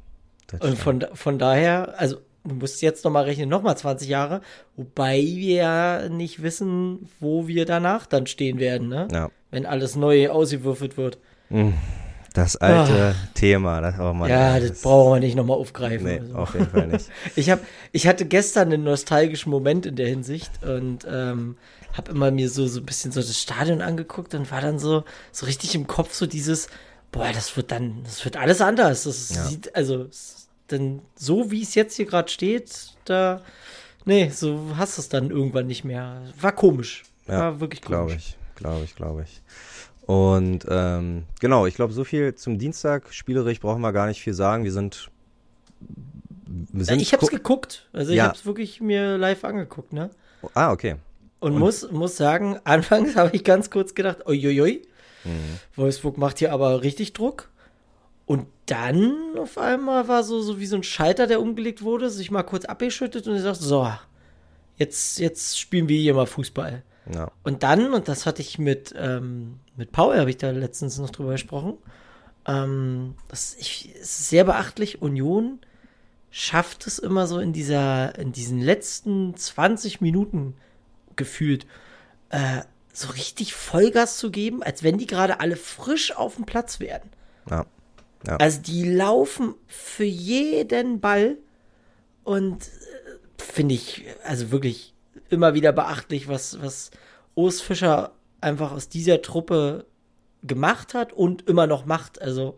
[0.48, 1.04] Das Und stimmt.
[1.06, 4.42] von, von daher, also du musst jetzt nochmal rechnen, nochmal 20 Jahre,
[4.76, 9.08] wobei wir ja nicht wissen, wo wir danach dann stehen werden, ne?
[9.12, 9.30] Ja.
[9.52, 11.18] Wenn alles neu ausgewürfelt wird.
[12.34, 13.82] Das alte Thema.
[13.82, 16.06] Das, oh Mann, ja, ey, das brauchen wir nicht nochmal aufgreifen.
[16.08, 16.36] Nee, also.
[16.36, 17.10] auf jeden Fall nicht.
[17.36, 17.60] Ich, hab,
[17.92, 21.58] ich hatte gestern einen nostalgischen Moment in der Hinsicht und ähm,
[21.94, 25.04] habe immer mir so, so ein bisschen so das Stadion angeguckt und war dann so,
[25.34, 26.70] so richtig im Kopf so dieses,
[27.12, 29.04] boah, das wird dann, das wird alles anders.
[29.04, 29.44] Das Ja.
[29.44, 30.08] sieht, also,
[30.70, 33.42] denn so wie es jetzt hier gerade steht, da,
[34.06, 36.22] nee, so hast du es dann irgendwann nicht mehr.
[36.40, 37.04] War komisch.
[37.28, 37.98] Ja, War wirklich komisch.
[37.98, 39.42] Glaube ich, glaube ich, glaube ich.
[40.02, 43.14] Und ähm, genau, ich glaube, so viel zum Dienstag.
[43.14, 44.64] Spielerisch brauchen wir gar nicht viel sagen.
[44.64, 45.10] Wir sind.
[46.48, 47.88] Wir sind Ich hab's gu- geguckt.
[47.94, 48.26] Also ich Ja.
[48.28, 50.10] hab's wirklich mir live angeguckt, ne?
[50.54, 50.96] Ah, okay.
[51.40, 54.84] Und, muss, muss sagen, anfangs habe ich ganz kurz gedacht, uiuiui,
[55.24, 55.60] Mhm.
[55.76, 57.50] Wolfsburg macht hier aber richtig Druck.
[58.26, 62.32] Und dann auf einmal war so, so wie so ein Schalter, der umgelegt wurde, sich
[62.32, 63.88] mal kurz abgeschüttet und ich dachte, so,
[64.78, 66.82] jetzt, jetzt spielen wir hier mal Fußball.
[67.10, 67.32] Ja.
[67.44, 71.10] Und dann, und das hatte ich mit, ähm, mit Paul, habe ich da letztens noch
[71.10, 71.78] drüber gesprochen,
[72.46, 75.60] ähm, das ich, ist sehr beachtlich, Union
[76.30, 80.56] schafft es immer so in dieser, in diesen letzten 20 Minuten
[81.16, 81.66] gefühlt,
[82.30, 82.62] äh,
[82.94, 87.10] so richtig Vollgas zu geben, als wenn die gerade alle frisch auf dem Platz wären.
[87.50, 87.66] Ja.
[88.28, 88.38] Ja.
[88.38, 91.38] Also die laufen für jeden Ball
[92.24, 94.94] und äh, finde ich also wirklich
[95.32, 96.92] immer wieder beachtlich, was, was
[97.36, 99.86] Urs Fischer einfach aus dieser Truppe
[100.44, 102.22] gemacht hat und immer noch macht.
[102.22, 102.58] Also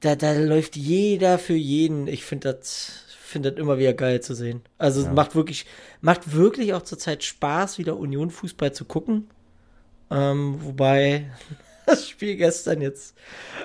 [0.00, 2.06] da, da läuft jeder für jeden.
[2.06, 4.60] Ich finde das finde das immer wieder geil zu sehen.
[4.76, 5.64] Also es macht wirklich
[6.02, 9.30] macht wirklich auch zurzeit Spaß, wieder Union Fußball zu gucken.
[10.10, 11.30] Ähm, wobei
[11.86, 13.16] das Spiel gestern jetzt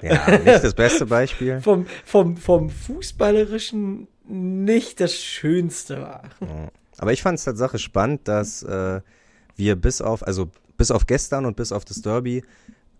[0.01, 1.59] ja, nicht das beste Beispiel.
[1.61, 6.23] vom, vom, vom Fußballerischen nicht das Schönste war.
[6.97, 9.01] Aber ich fand es Tatsache spannend, dass äh,
[9.55, 12.43] wir bis auf, also bis auf gestern und bis auf das Derby,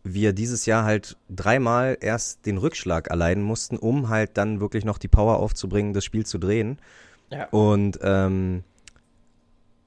[0.04, 4.98] wir dieses Jahr halt dreimal erst den Rückschlag erleiden mussten, um halt dann wirklich noch
[4.98, 6.80] die Power aufzubringen, das Spiel zu drehen.
[7.30, 7.48] Ja.
[7.50, 8.64] Und ähm,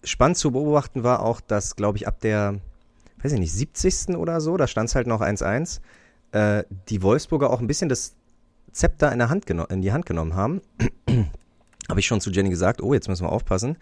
[0.05, 2.61] spannend zu beobachten war auch, dass, glaube ich, ab der,
[3.23, 4.17] weiß ich nicht, 70.
[4.17, 5.81] oder so, da stand es halt noch 1-1,
[6.33, 8.15] äh, die Wolfsburger auch ein bisschen das
[8.73, 10.61] Zepter in, der Hand in die Hand genommen haben.
[11.91, 13.77] Habe ich schon zu Jenny gesagt, oh, jetzt müssen wir aufpassen.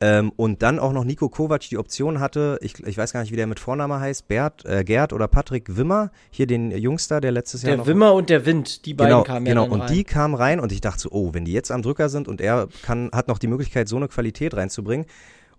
[0.00, 3.32] Ähm, und dann auch noch Nico Kovac die Option hatte, ich, ich weiß gar nicht,
[3.32, 7.32] wie der mit Vorname heißt, Bert, äh, Gerd oder Patrick Wimmer, hier den Jungster, der
[7.32, 9.66] letztes Jahr Der noch Wimmer und der Wind, die beiden genau, kamen ja genau.
[9.66, 12.28] und die kamen rein und ich dachte so, oh, wenn die jetzt am Drücker sind
[12.28, 15.06] und er kann, hat noch die Möglichkeit, so eine Qualität reinzubringen.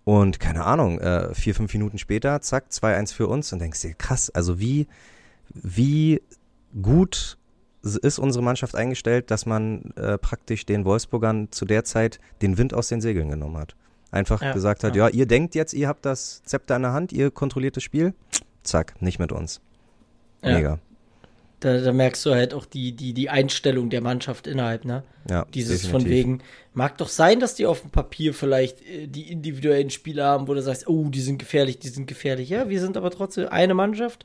[0.04, 3.92] Und keine Ahnung, äh, vier, fünf Minuten später, zack, 2-1 für uns und denkst dir,
[3.92, 4.86] krass, also wie,
[5.52, 6.22] wie
[6.80, 7.36] gut
[7.82, 12.74] ist unsere Mannschaft eingestellt, dass man äh, praktisch den Wolfsburgern zu der Zeit den Wind
[12.74, 13.74] aus den Segeln genommen hat.
[14.10, 15.08] Einfach Ja, gesagt hat, ja.
[15.08, 18.12] ja, ihr denkt jetzt, ihr habt das Zepter in der Hand, ihr kontrolliert das Spiel,
[18.62, 19.60] zack, nicht mit uns.
[20.42, 20.54] Ja.
[20.54, 20.78] Mega.
[21.60, 25.02] Da, da merkst du halt auch die, die, die Einstellung der Mannschaft innerhalb, ne?
[25.28, 25.90] Ja, Dieses definitiv.
[25.90, 30.24] von wegen, mag doch sein, dass die auf dem Papier vielleicht äh, die individuellen Spieler
[30.24, 32.48] haben, wo du sagst, oh, die sind gefährlich, die sind gefährlich.
[32.48, 34.24] Ja, wir sind aber trotzdem eine Mannschaft.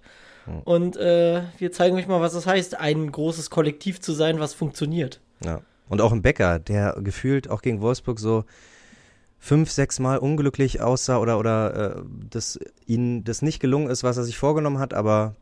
[0.63, 4.53] Und äh, wir zeigen euch mal, was das heißt, ein großes Kollektiv zu sein, was
[4.53, 5.21] funktioniert.
[5.43, 5.61] Ja.
[5.89, 8.45] Und auch ein Becker, der gefühlt auch gegen Wolfsburg so
[9.37, 14.17] fünf, sechs Mal unglücklich aussah oder, oder äh, dass ihm das nicht gelungen ist, was
[14.17, 15.35] er sich vorgenommen hat, aber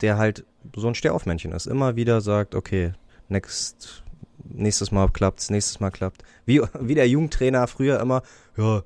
[0.00, 0.44] der halt
[0.76, 1.66] so ein Stehaufmännchen ist.
[1.66, 2.92] Immer wieder sagt, okay,
[3.28, 4.04] next,
[4.44, 6.22] nächstes Mal klappt's, nächstes Mal klappt.
[6.46, 8.22] Wie, wie der Jugendtrainer früher immer,
[8.56, 8.82] ja,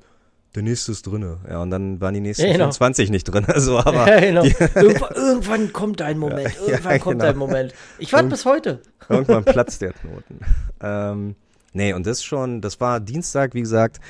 [0.54, 1.38] der nächste ist drinne.
[1.48, 2.64] Ja, und dann waren die nächsten Ja, genau.
[2.64, 3.46] 25 nicht drin.
[3.56, 4.42] So, aber ja, genau.
[4.74, 7.30] irgendwann, irgendwann kommt ein Moment, Ja, irgendwann kommt genau.
[7.30, 7.74] ein Moment.
[7.98, 8.82] Ich warte Irgend- bis heute.
[9.08, 10.40] Irgendwann platzt der Knoten.
[10.80, 11.36] Ähm,
[11.72, 14.00] nee, und das schon, das war Dienstag, wie gesagt,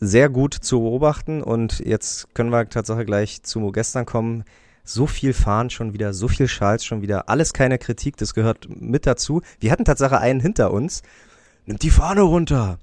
[0.00, 1.42] sehr gut zu beobachten.
[1.42, 4.44] Und jetzt können wir Tatsache gleich zu gestern kommen.
[4.84, 8.66] So viel Fahren schon wieder, so viel Schals schon wieder, alles keine Kritik, das gehört
[8.68, 9.40] mit dazu.
[9.60, 11.02] Wir hatten Tatsache einen hinter uns.
[11.66, 12.78] Nimmt die Fahne runter.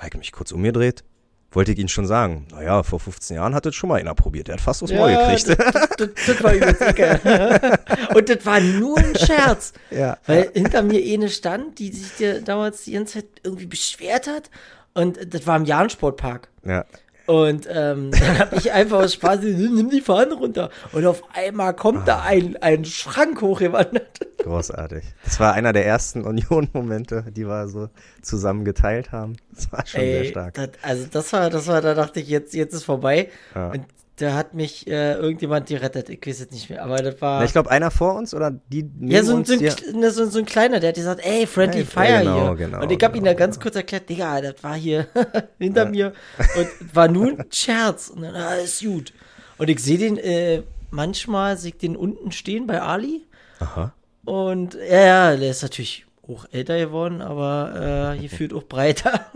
[0.00, 1.04] Heike mich kurz umgedreht.
[1.52, 2.46] Wollte ich Ihnen schon sagen.
[2.52, 4.46] Naja, vor 15 Jahren hat das schon mal einer probiert.
[4.48, 5.48] Der hat fast aufs Maul gekriegt.
[5.48, 6.80] Das, das, das war übelst.
[8.14, 9.72] Und das war nur ein Scherz.
[9.90, 10.16] Ja.
[10.26, 14.48] Weil hinter mir eine stand, die sich dir damals die ganze Zeit irgendwie beschwert hat.
[14.94, 16.48] Und das war im Jahrensportpark.
[16.64, 16.84] ja.
[17.30, 20.68] Und ähm, dann habe ich einfach aus Spaß, nimm nimm die Fahne runter.
[20.90, 24.18] Und auf einmal kommt da ein, ein Schrank hochgewandert.
[24.38, 25.04] Großartig.
[25.24, 27.88] Das war einer der ersten Union-Momente, die wir so
[28.20, 29.36] zusammen geteilt haben.
[29.54, 30.54] Das war schon sehr stark.
[30.54, 33.28] Das, also das war, das war, da dachte ich, jetzt, jetzt ist vorbei.
[33.54, 33.70] Ja.
[33.70, 33.84] Und
[34.20, 36.08] da hat mich äh, irgendjemand gerettet.
[36.10, 36.82] Ich weiß es nicht mehr.
[36.84, 37.40] Aber das war.
[37.40, 39.96] Na, ich glaube, einer vor uns oder die Ja, so, ein- uns, so, ein, die-
[39.96, 42.66] ne, so, so ein kleiner, der hat gesagt, ey, Friendly Hey, Fire genau, hier.
[42.66, 45.06] genau, und ich habe genau, da ganz kurz erklärt, Digga, das war hier
[45.58, 46.12] hinter mir
[46.56, 48.08] und war nur ein Scherz.
[48.10, 49.12] Und dann, ah, ist gut.
[49.58, 53.26] Und ich sehe den, äh, manchmal sehe ich den unten stehen bei Ali.
[53.60, 53.92] Aha.
[54.24, 55.00] Und ja,
[55.30, 59.26] ja, der ist natürlich auch älter geworden, aber äh, gefühlt auch breiter.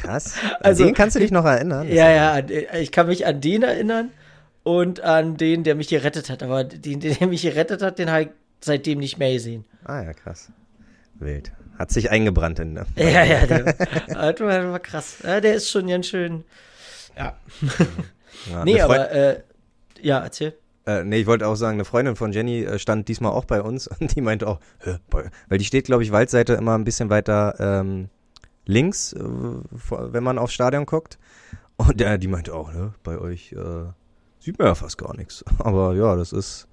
[0.00, 0.36] Krass.
[0.42, 1.88] An Also, den kannst du dich noch erinnern?
[1.88, 4.10] ja, ja, äh, ich kann mich an den erinnern
[4.62, 6.42] und an den, der mich gerettet hat.
[6.42, 8.28] Aber den, der mich gerettet hat, den habe ich
[8.60, 9.64] seitdem nicht mehr gesehen.
[9.84, 10.50] Ah ja, krass.
[11.14, 11.52] Wild.
[11.78, 12.86] Hat sich eingebrannt in ne?
[12.96, 13.78] Ja, ja, der, das
[14.14, 15.18] war, das war krass.
[15.22, 16.44] Ja, der ist schon ganz schön.
[17.16, 17.36] Ja.
[18.50, 19.40] Ja, Nee, aber, äh,
[20.02, 20.52] ja, erzähl.
[20.86, 23.60] Äh, nee, ich wollte auch sagen, eine Freundin von Jenny äh, stand diesmal auch bei
[23.60, 24.60] uns und die meinte auch,
[25.48, 28.08] weil die steht, glaube ich, Waldseite immer ein bisschen weiter ähm,
[28.66, 31.18] links, äh, wenn man aufs Stadion guckt.
[31.76, 33.84] Und äh, die meinte auch, ne, bei euch äh,
[34.38, 35.44] sieht man ja fast gar nichts.
[35.58, 36.68] Aber ja, das ist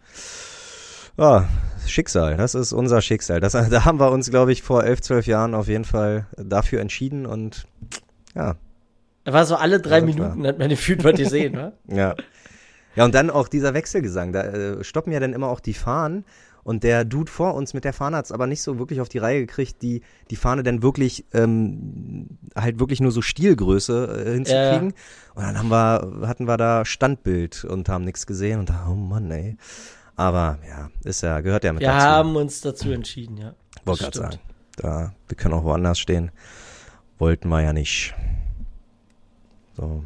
[1.18, 1.48] ja,
[1.86, 3.40] Schicksal, das ist unser Schicksal.
[3.40, 6.82] Das, da haben wir uns, glaube ich, vor elf, zwölf Jahren auf jeden Fall dafür
[6.82, 7.66] entschieden und
[8.36, 8.56] ja,
[9.24, 10.48] Da war so alle drei Minuten, klar.
[10.50, 11.74] hat man gefühlt, was gesehen, ne?
[11.88, 12.16] Ja.
[12.96, 14.34] Ja, und dann auch dieser Wechselgesang.
[14.34, 16.26] Da äh, stoppen ja dann immer auch die Fahnen.
[16.64, 19.10] Und der Dude vor uns mit der Fahne hat es aber nicht so wirklich auf
[19.10, 24.34] die Reihe gekriegt, die, die Fahne dann wirklich, ähm, halt wirklich nur so Stilgröße äh,
[24.34, 24.94] hinzukriegen.
[25.36, 28.96] Und dann haben wir, hatten wir da Standbild und haben nichts gesehen und da, oh
[28.96, 29.58] Mann, ey.
[30.16, 32.06] Aber ja, ist ja, gehört ja mit Wir dazu.
[32.06, 33.56] haben uns dazu entschieden, ja.
[33.84, 34.40] Wollte gerade sagen.
[34.78, 36.32] Da, wir können auch woanders stehen.
[37.18, 38.14] Wollten wir ja nicht.
[39.76, 40.06] So.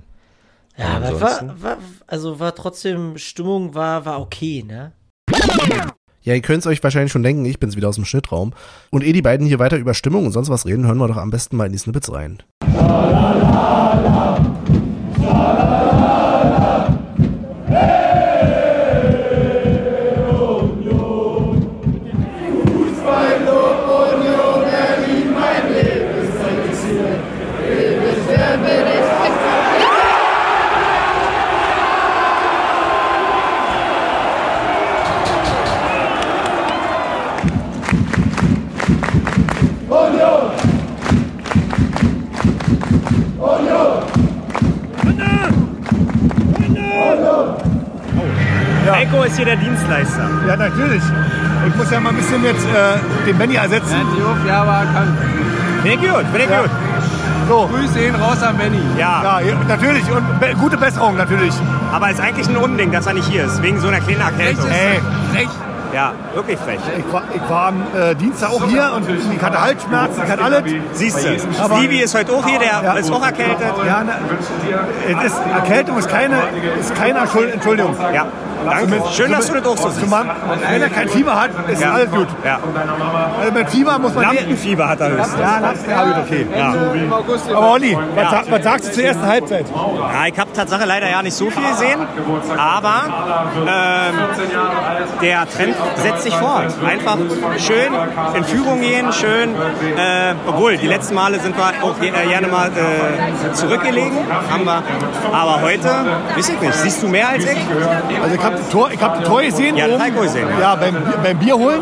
[0.77, 4.91] Ja, aber war, war, also war trotzdem, Stimmung war, war okay, ne?
[6.21, 8.53] Ja, ihr könnt es euch wahrscheinlich schon denken, ich bin's wieder aus dem Schnittraum.
[8.91, 11.17] Und ehe die beiden hier weiter über Stimmung und sonst was reden, hören wir doch
[11.17, 12.43] am besten mal in die Snippets rein.
[15.39, 15.86] Echo
[49.27, 50.29] ist hier der Dienstleister.
[50.47, 51.03] Ja, natürlich.
[51.67, 53.95] Ich muss ja mal ein bisschen jetzt äh, den Benny ersetzen.
[54.47, 55.17] Ja, aber kann.
[55.83, 56.61] Finde ich gut, finde ich Ja.
[56.61, 56.69] gut.
[57.49, 57.69] So.
[57.73, 58.81] Grüße ihn raus an Benny.
[58.97, 60.03] Ja, Ja, ja, natürlich.
[60.11, 61.53] Und be gute Besserung, natürlich.
[61.93, 64.69] aber ist eigentlich ein Unding, dass er nicht hier ist, wegen so einer kleinen Erkältung.
[64.69, 64.99] Ey,
[65.33, 65.47] Frech.
[65.93, 66.79] Ja, wirklich frech.
[66.97, 70.43] ich war, ich war am äh, Dienstag auch hier und ich hatte Halsschmerzen, ich hatte
[70.43, 70.63] alles.
[70.91, 72.93] Siehst du, Stevie ist heute auch hier, der Ja.
[72.95, 73.57] ist auch erkältet.
[73.85, 74.11] Ja, ne,
[75.23, 76.35] es ist, Erkältung ist keine,
[76.77, 77.95] ist keine Schuld, Entschuldigung.
[78.13, 78.25] Ja,
[78.65, 79.01] Danke.
[79.13, 80.11] Schön, dass du das auch so siehst.
[80.11, 81.93] Wenn er kein Fieber hat, ist Ja.
[81.93, 82.27] alles gut.
[82.43, 82.59] Ja.
[83.39, 84.23] Also mit Fieber muss man...
[84.25, 85.39] Lampenfieber hat er höchstens.
[85.39, 86.47] Ja, Lampen, ja, gut, okay.
[86.57, 86.73] Ja.
[87.55, 88.43] Aber Olli, was, Ja.
[88.49, 89.65] was sagst du zur ersten Halbzeit?
[89.69, 91.99] Ja, ich habe Tatsache leider ja nicht so viel gesehen,
[92.57, 93.03] aber
[93.67, 94.15] ähm,
[95.21, 96.65] der Trend setzt sich fort.
[96.85, 97.17] Einfach
[97.57, 97.93] schön
[98.35, 99.53] in Führung gehen, schön,
[99.97, 104.17] äh, obwohl die letzten Male sind wir auch äh, gerne mal äh, zurückgelegen,
[104.51, 104.83] haben wir,
[105.31, 105.89] aber heute,
[106.35, 107.57] weiß ich nicht, siehst du mehr als ich?
[108.21, 109.75] Also ich habe Tor, ich hab Tor gesehen.
[109.77, 110.17] Ja, das oben.
[110.17, 110.75] auch gesehen, ja.
[110.75, 111.81] Beim, beim Bier holen.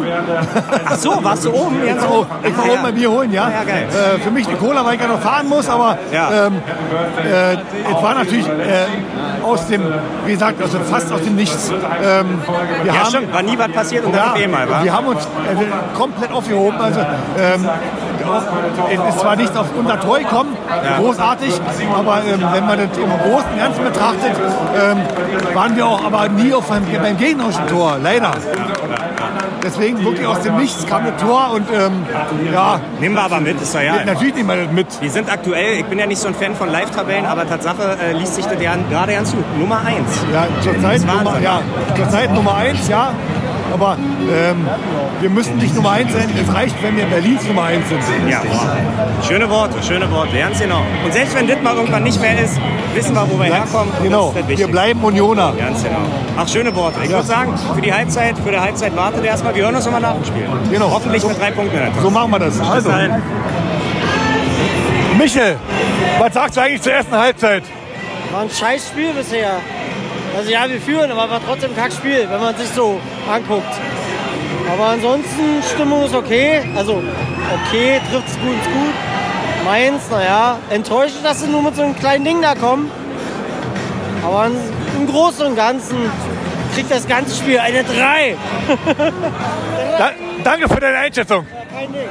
[0.86, 1.78] Ach so, warst du oben?
[1.86, 3.50] Ich war, ich war oben beim Bier holen, ja.
[3.50, 3.88] Ja, geil.
[3.90, 6.62] Äh, für mich eine Cola, weil ich ja noch fahren muss, aber ähm,
[7.24, 9.82] äh, es war natürlich äh, aus dem,
[10.26, 11.72] wie gesagt, also fast aus dem Nichts.
[11.72, 12.42] Ähm,
[12.84, 14.84] wir Ja, haben, stimmt, war nie was passiert und dann ja, auf einmal, wa?
[14.84, 16.78] wir haben uns äh, komplett aufgehoben.
[16.80, 17.00] Also,
[17.40, 17.70] ähm,
[18.92, 20.56] es ist zwar nicht auf unser Tor gekommen,
[21.00, 21.54] großartig,
[21.96, 24.32] aber ähm, wenn man das im Großen und Ganzen betrachtet,
[24.80, 24.98] ähm,
[25.54, 28.32] waren wir auch aber nie auf einem, beim gegnerischen Tor, leider.
[29.64, 32.06] Deswegen wirklich aus dem Nichts kam das Tor und ähm,
[32.54, 34.06] ja, Nehmen wir aber mit, ist doch ja.
[34.06, 34.88] natürlich nehmen wir das mit.
[35.02, 38.14] Die sind aktuell, ich bin ja nicht so ein Fan von Live-Tabellen, aber Tatsache äh,
[38.14, 39.44] liest sich das ja gerade ganz gut.
[39.58, 39.98] Nummer 1.
[40.32, 40.48] Ja,
[40.82, 41.08] Wahnsinn.
[41.08, 41.62] Nummer, ja,
[41.96, 43.12] zurzeit Nummer 1, ja.
[43.76, 43.98] Aber
[44.32, 44.66] ähm,
[45.20, 46.30] wir müssen nicht Nummer 1 sein.
[46.42, 48.00] Es reicht, wenn wir Berlins Nummer 1 sind.
[48.30, 49.28] Ja, wow.
[49.28, 50.82] schöne Worte, schöne Worte, ganz genau.
[51.04, 52.58] Und selbst wenn das mal irgendwann nicht mehr ist,
[52.94, 53.92] wissen wir, wo wir herkommen.
[54.02, 55.52] Genau, wir bleiben Unioner.
[55.60, 55.98] Ganz genau.
[56.38, 57.00] Ach, schöne Worte.
[57.04, 57.18] Ich Ja.
[57.18, 59.54] würde sagen, für die Halbzeit, für die Halbzeit wartet ihr erstmal.
[59.54, 60.48] Wir hören uns nochmal nach dem Spiel.
[60.72, 60.90] Genau.
[60.90, 61.78] Hoffentlich mit drei Punkten.
[61.78, 62.02] in.
[62.02, 62.58] So machen wir das.
[62.62, 62.90] Also.
[65.18, 65.58] Michel,
[66.20, 67.64] was sagst du eigentlich zur ersten Halbzeit?
[68.32, 69.58] War ein scheiß Spiel bisher.
[70.36, 73.00] Also ja, wir führen, aber war trotzdem ein Kackspiel, wenn man sich so
[73.32, 73.74] anguckt.
[74.72, 76.62] Aber ansonsten, Stimmung ist okay.
[76.76, 77.02] Also
[77.68, 78.94] okay, trifft es gut ins Gut.
[79.64, 82.92] Mainz, naja, enttäuschend, dass sie nur mit so einem kleinen Ding da kommen.
[84.24, 84.48] Aber
[84.98, 85.98] im Großen und Ganzen
[86.74, 88.36] kriegt das ganze Spiel eine 3.
[89.98, 90.12] Da,
[90.44, 91.46] danke für deine Einschätzung.
[91.74, 92.10] Kein Ding.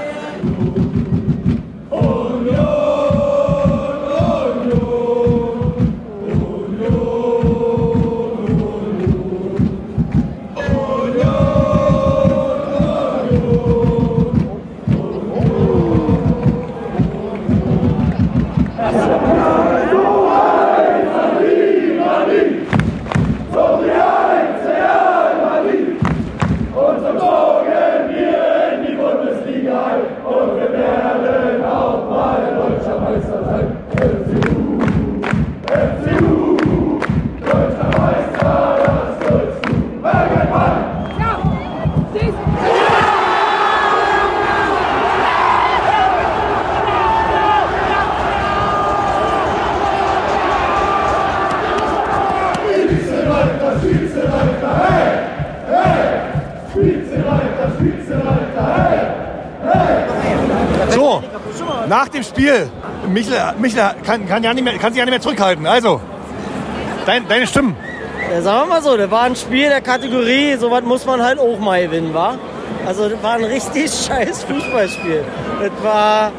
[1.90, 2.83] So,
[62.14, 62.70] nach dem Spiel,
[63.08, 65.66] Michel, Michel kann, kann, ja nicht mehr, kann sich ja nicht mehr zurückhalten.
[65.66, 66.00] Also,
[67.06, 67.76] dein, deine Stimmen.
[68.30, 71.38] Ja, sagen wir mal so, das war ein Spiel der Kategorie, sowas muss man halt
[71.38, 72.36] auch mal gewinnen, wa?
[72.86, 75.24] Also das war ein richtig scheiß Fußballspiel.
[75.60, 76.32] Das war,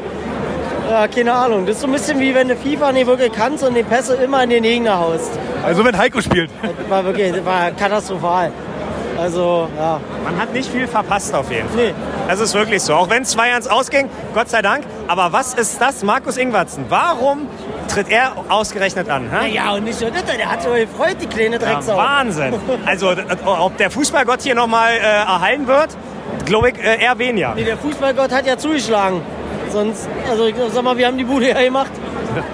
[0.90, 3.62] ja, keine Ahnung, das ist so ein bisschen wie wenn du FIFA nicht wirklich kannst
[3.62, 5.30] und die Pässe immer in den Gegner haust.
[5.64, 6.50] Also wenn Heiko spielt.
[6.62, 8.50] Das war wirklich, das war katastrophal.
[9.18, 10.00] Also, ja.
[10.24, 11.76] Man hat nicht viel verpasst auf jeden Fall.
[11.76, 11.94] Nee.
[12.28, 12.94] Das ist wirklich so.
[12.94, 14.84] Auch wenn es 2-1 ausging, Gott sei Dank.
[15.08, 16.84] Aber was ist das, Markus Ingwertsen?
[16.88, 17.48] Warum
[17.88, 19.30] tritt er ausgerechnet an?
[19.30, 19.54] hä?
[19.54, 21.96] Ja, und nicht nur das, der hat sich gefreut, die kleine Ja, Drecksau.
[21.96, 22.54] Wahnsinn.
[22.84, 23.14] Also,
[23.46, 25.96] ob der Fußballgott hier nochmal äh, erhalten wird,
[26.44, 27.54] glaube ich äh, eher weniger.
[27.54, 29.22] Nee, der Fußballgott hat ja zugeschlagen.
[29.70, 31.90] Sonst, also ich sag mal, wir haben die Bude ja gemacht.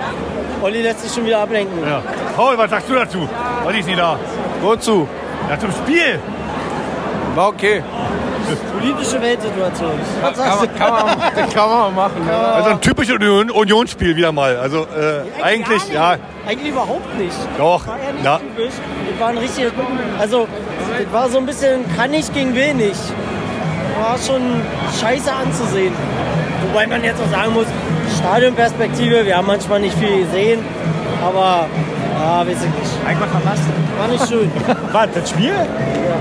[0.62, 1.76] Olli lässt sich schon wieder ablenken.
[1.86, 2.02] Ja.
[2.36, 3.28] Paul, was sagst du dazu?
[3.66, 4.18] Olli ist nicht da.
[4.60, 5.08] Wozu?
[5.50, 6.20] Ja, zum Spiel.
[7.34, 7.82] War okay.
[8.78, 9.92] Politische Weltsituation.
[10.20, 10.66] Was Kann sagst du?
[10.66, 12.26] man, kann man, das kann man machen.
[12.28, 12.40] Ja.
[12.52, 14.56] Also ein typisches Union- Unionsspiel wieder mal.
[14.56, 16.16] Also äh, eigentlich, ja,
[16.46, 17.36] Eigentlich überhaupt nicht.
[17.56, 17.86] doch.
[17.86, 18.38] War ja nicht Ja.
[18.38, 18.72] typisch.
[19.10, 19.66] Das war ein richtig,
[20.18, 20.46] also
[20.98, 23.00] das war so ein bisschen kann ich gegen will nicht.
[24.02, 24.42] War schon
[25.00, 25.94] scheiße anzusehen.
[26.68, 27.66] Wobei man jetzt auch sagen muss,
[28.18, 30.60] Stadionperspektive, wir haben manchmal nicht viel gesehen,
[31.24, 31.66] aber
[32.22, 33.06] ja, weiß ich nicht.
[33.06, 33.62] Einfach verpasst.
[33.98, 34.50] War nicht schön.
[34.92, 35.54] Was, das Spiel?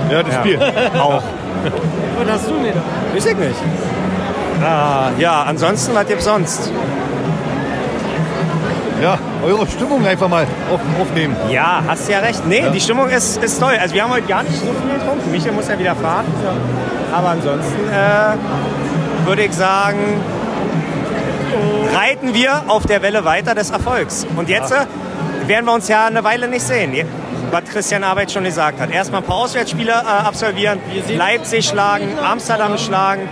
[0.09, 0.59] Ja, das Spiel.
[0.99, 1.23] Auch.
[2.17, 2.75] Was hast du nicht?
[3.13, 3.55] Weiß ich nicht.
[4.63, 6.71] Ah, ja, ansonsten, was gibt's sonst?
[9.01, 11.35] Ja, eure Stimmung einfach mal auf, aufnehmen.
[11.49, 12.45] Ja, hast ja recht.
[12.45, 13.73] Nee, die Stimmung ist, ist toll.
[13.81, 15.31] Also wir haben heute gar nicht so viel getrunken.
[15.31, 16.25] Michael muss ja wieder fahren.
[17.11, 20.21] Aber ansonsten äh, würde ich sagen,
[21.95, 24.27] reiten wir auf der Welle weiter des Erfolgs.
[24.35, 24.85] Und jetzt äh,
[25.47, 26.93] werden wir uns ja eine Weile nicht sehen.
[27.51, 28.91] was Christian Arbeit schon gesagt hat.
[28.91, 30.79] Erstmal ein paar Auswärtsspiele äh, absolvieren,
[31.09, 33.27] Leipzig schlagen, Amsterdam schlagen.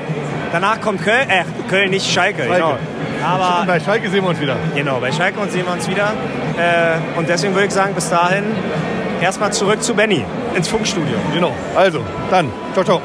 [0.52, 2.56] Danach kommt Köln, äh, Köln nicht Schalke, Schalke.
[2.56, 2.78] genau.
[3.26, 4.56] Aber bei Schalke sehen wir uns wieder.
[4.76, 6.14] genau, bei Schalke und sehen wir uns wieder.
[6.58, 8.44] Äh, und deswegen würde ich sagen, bis dahin
[9.22, 11.16] erstmal zurück zu Benny ins Funkstudio.
[11.34, 11.54] Genau.
[11.76, 12.50] Also, dann.
[12.74, 13.02] Ciao, ciao.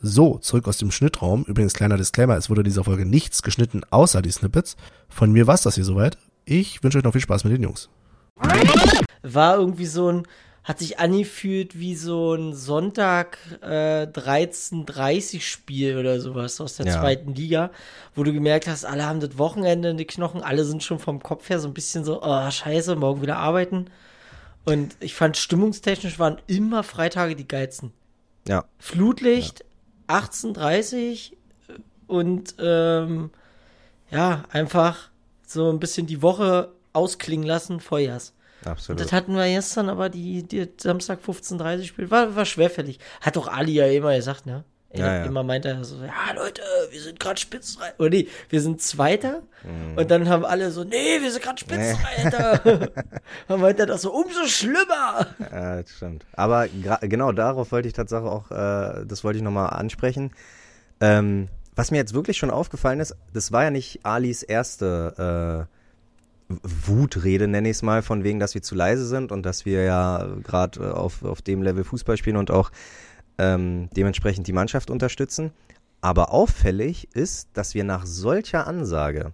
[0.00, 1.44] So, zurück aus dem Schnittraum.
[1.44, 4.76] Übrigens, kleiner Disclaimer, es wurde in dieser Folge nichts geschnitten, außer die Snippets.
[5.08, 6.18] Von mir war's das hier soweit.
[6.44, 7.88] Ich wünsche euch noch viel Spaß mit den Jungs.
[9.22, 10.22] War irgendwie so ein,
[10.64, 17.00] hat sich angefühlt wie so ein Sonntag äh, 13.30 Spiel oder sowas aus der Ja.
[17.00, 17.70] zweiten Liga,
[18.14, 21.22] wo du gemerkt hast, alle haben das Wochenende in die Knochen, alle sind schon vom
[21.22, 23.86] Kopf her so ein bisschen so, oh scheiße, morgen wieder arbeiten.
[24.64, 27.92] Und ich fand, stimmungstechnisch waren immer Freitage die geilsten.
[28.48, 28.64] Ja.
[28.78, 29.64] Flutlicht,
[30.08, 31.32] 18.30
[32.06, 33.30] und ähm,
[34.10, 35.10] ja, einfach
[35.54, 37.80] so ein bisschen die Woche ausklingen lassen.
[37.90, 38.32] Und
[38.64, 39.00] Absolut.
[39.00, 42.98] das hatten wir gestern, aber die, die Samstag 15.30 Spiel war, war schwerfällig.
[43.20, 44.64] Hat doch Ali ja immer gesagt, ne?
[44.90, 45.24] Er Ja, ja.
[45.24, 47.98] Immer meinte er so, ja Leute, wir sind gerade Spitzenreiter.
[47.98, 49.42] Oder nee, wir sind Zweiter.
[49.96, 52.90] Und dann haben alle so, nee, wir sind gerade Spitzenreiter.
[53.48, 55.26] dann meinte er doch so, umso schlimmer.
[55.50, 56.24] Ja, das stimmt.
[56.34, 56.68] Aber
[57.00, 60.30] genau darauf wollte ich tatsächlich auch, äh, das wollte ich nochmal ansprechen.
[61.00, 65.74] Ähm, was mir jetzt wirklich schon aufgefallen ist, das war ja nicht Alis erste äh,
[66.62, 69.82] Wutrede, nenne ich es mal, von wegen, dass wir zu leise sind und dass wir
[69.82, 72.70] ja gerade äh, auf, auf dem Level Fußball spielen und auch
[73.38, 75.52] ähm, dementsprechend die Mannschaft unterstützen.
[76.00, 79.32] Aber auffällig ist, dass wir nach solcher Ansage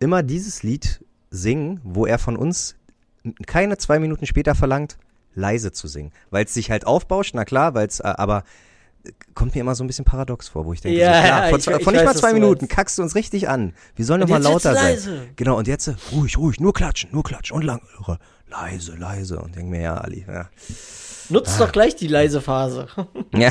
[0.00, 2.76] immer dieses Lied singen, wo er von uns
[3.46, 4.98] keine zwei Minuten später verlangt,
[5.34, 6.12] leise zu singen.
[6.30, 8.44] Weil es sich halt aufbauscht, na klar, weil es, äh, aber
[9.34, 11.58] kommt mir immer so ein bisschen paradox vor, wo ich denke, Ja, so, ja, vor,
[11.58, 13.74] ich- zwei, ich vor nicht weiß, mal zwei Minuten kackst du uns richtig an.
[13.96, 14.84] Wir sollen doch Und mal jetzt wird's lauter sein.
[14.92, 15.28] leise.
[15.36, 17.82] Genau, und jetzt äh, ruhig, ruhig, nur klatschen, nur klatschen und lang,
[18.48, 19.38] leise, leise.
[19.40, 20.48] Und denk mir, ja, Ali, ja.
[21.30, 22.86] Nutzt doch gleich die leise Phase.
[23.34, 23.50] ja.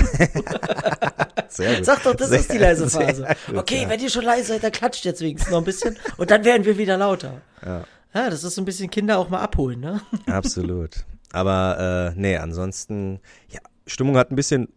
[1.49, 1.85] Sehr gut.
[1.85, 3.27] Sag doch, das Sehr- ist die leise Phase.
[3.47, 3.89] gut, okay, ja.
[3.89, 6.65] wenn ihr schon leise seid, dann klatscht jetzt wenigstens noch ein bisschen und dann werden
[6.65, 7.41] wir wieder lauter.
[7.65, 7.85] Ja.
[8.13, 10.01] das ist so ein bisschen Kinder auch mal abholen, ne?
[10.27, 11.05] Absolut.
[11.31, 14.67] Aber äh, nee, ansonsten, ja, Stimmung hat ein bisschen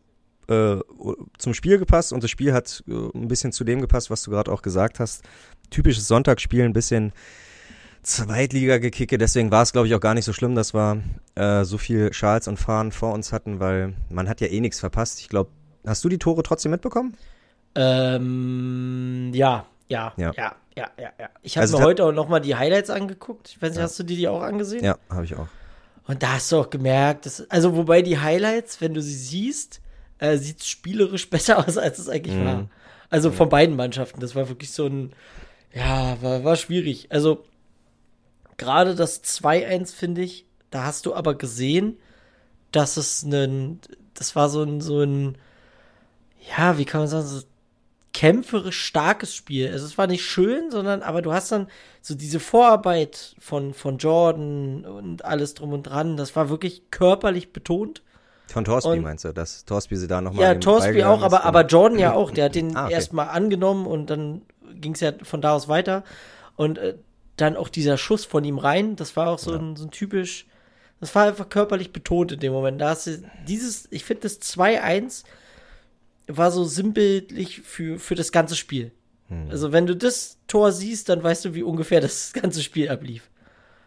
[0.48, 0.76] äh,
[1.38, 4.30] zum Spiel gepasst und das Spiel hat äh, ein bisschen zu dem gepasst, was du
[4.30, 5.22] gerade auch gesagt hast.
[5.70, 7.12] Typisches Sonntagsspiel, ein bisschen
[8.02, 11.02] Zweitliga-Gekicke, deswegen war es, glaube ich, auch gar nicht so schlimm, dass wir
[11.34, 14.78] äh, so viel Schals und Fahnen vor uns hatten, weil man hat ja eh nichts
[14.78, 15.18] verpasst.
[15.18, 15.50] Ich glaube,
[15.84, 17.16] hast du die Tore trotzdem mitbekommen?
[17.74, 20.54] Ähm, ja, ja, ja, Ja.
[20.76, 21.28] ja, ja, ja.
[21.42, 23.48] Ich habe Also mir heute auch noch mal die Highlights angeguckt.
[23.48, 23.84] Ich weiß nicht, Ja.
[23.84, 24.84] hast du die, die auch angesehen?
[24.84, 25.48] Ja, habe ich auch.
[26.06, 29.80] Und da hast du auch gemerkt, dass, also wobei die Highlights, wenn du sie siehst,
[30.18, 32.44] äh, sieht es spielerisch besser aus, als es eigentlich Mhm.
[32.44, 32.68] war.
[33.10, 34.20] Also von beiden Mannschaften.
[34.20, 35.12] Das war wirklich so ein,
[35.72, 37.06] ja, war, war schwierig.
[37.10, 37.44] Also
[38.56, 41.98] gerade das 2-1, finde ich, da hast du aber gesehen,
[42.72, 43.80] dass es ein,
[44.14, 45.38] das war so ein, so ein,
[46.56, 47.42] ja, wie kann man sagen, so
[48.12, 49.70] kämpferisch starkes Spiel.
[49.70, 51.68] Also es war nicht schön, sondern aber du hast dann
[52.00, 56.16] so diese Vorarbeit von, von Jordan und alles drum und dran.
[56.16, 58.02] Das war wirklich körperlich betont.
[58.48, 61.66] Von Torsby Und- meinst du, dass Torsby sie da nochmal Ja, Torsby auch, aber, aber
[61.66, 62.30] Jordan ja auch.
[62.30, 62.94] Der hat den Ah, okay.
[62.94, 64.42] erstmal angenommen und dann
[64.80, 66.04] ging es ja von da aus weiter.
[66.54, 66.94] Und äh,
[67.36, 70.46] dann auch dieser Schuss von ihm rein, das war auch so, ein, so ein typisch,
[71.00, 72.80] das war einfach körperlich betont in dem Moment.
[72.80, 75.24] Da hast du dieses, ich finde das 2-1
[76.28, 78.90] war so sinnbildlich für, für das ganze Spiel.
[79.28, 79.48] Hm.
[79.50, 83.28] Also wenn du das Tor siehst, dann weißt du, wie ungefähr das ganze Spiel ablief.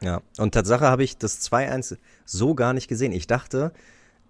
[0.01, 3.11] Ja, und Tatsache habe ich das 2-1 so gar nicht gesehen.
[3.11, 3.73] Ich dachte,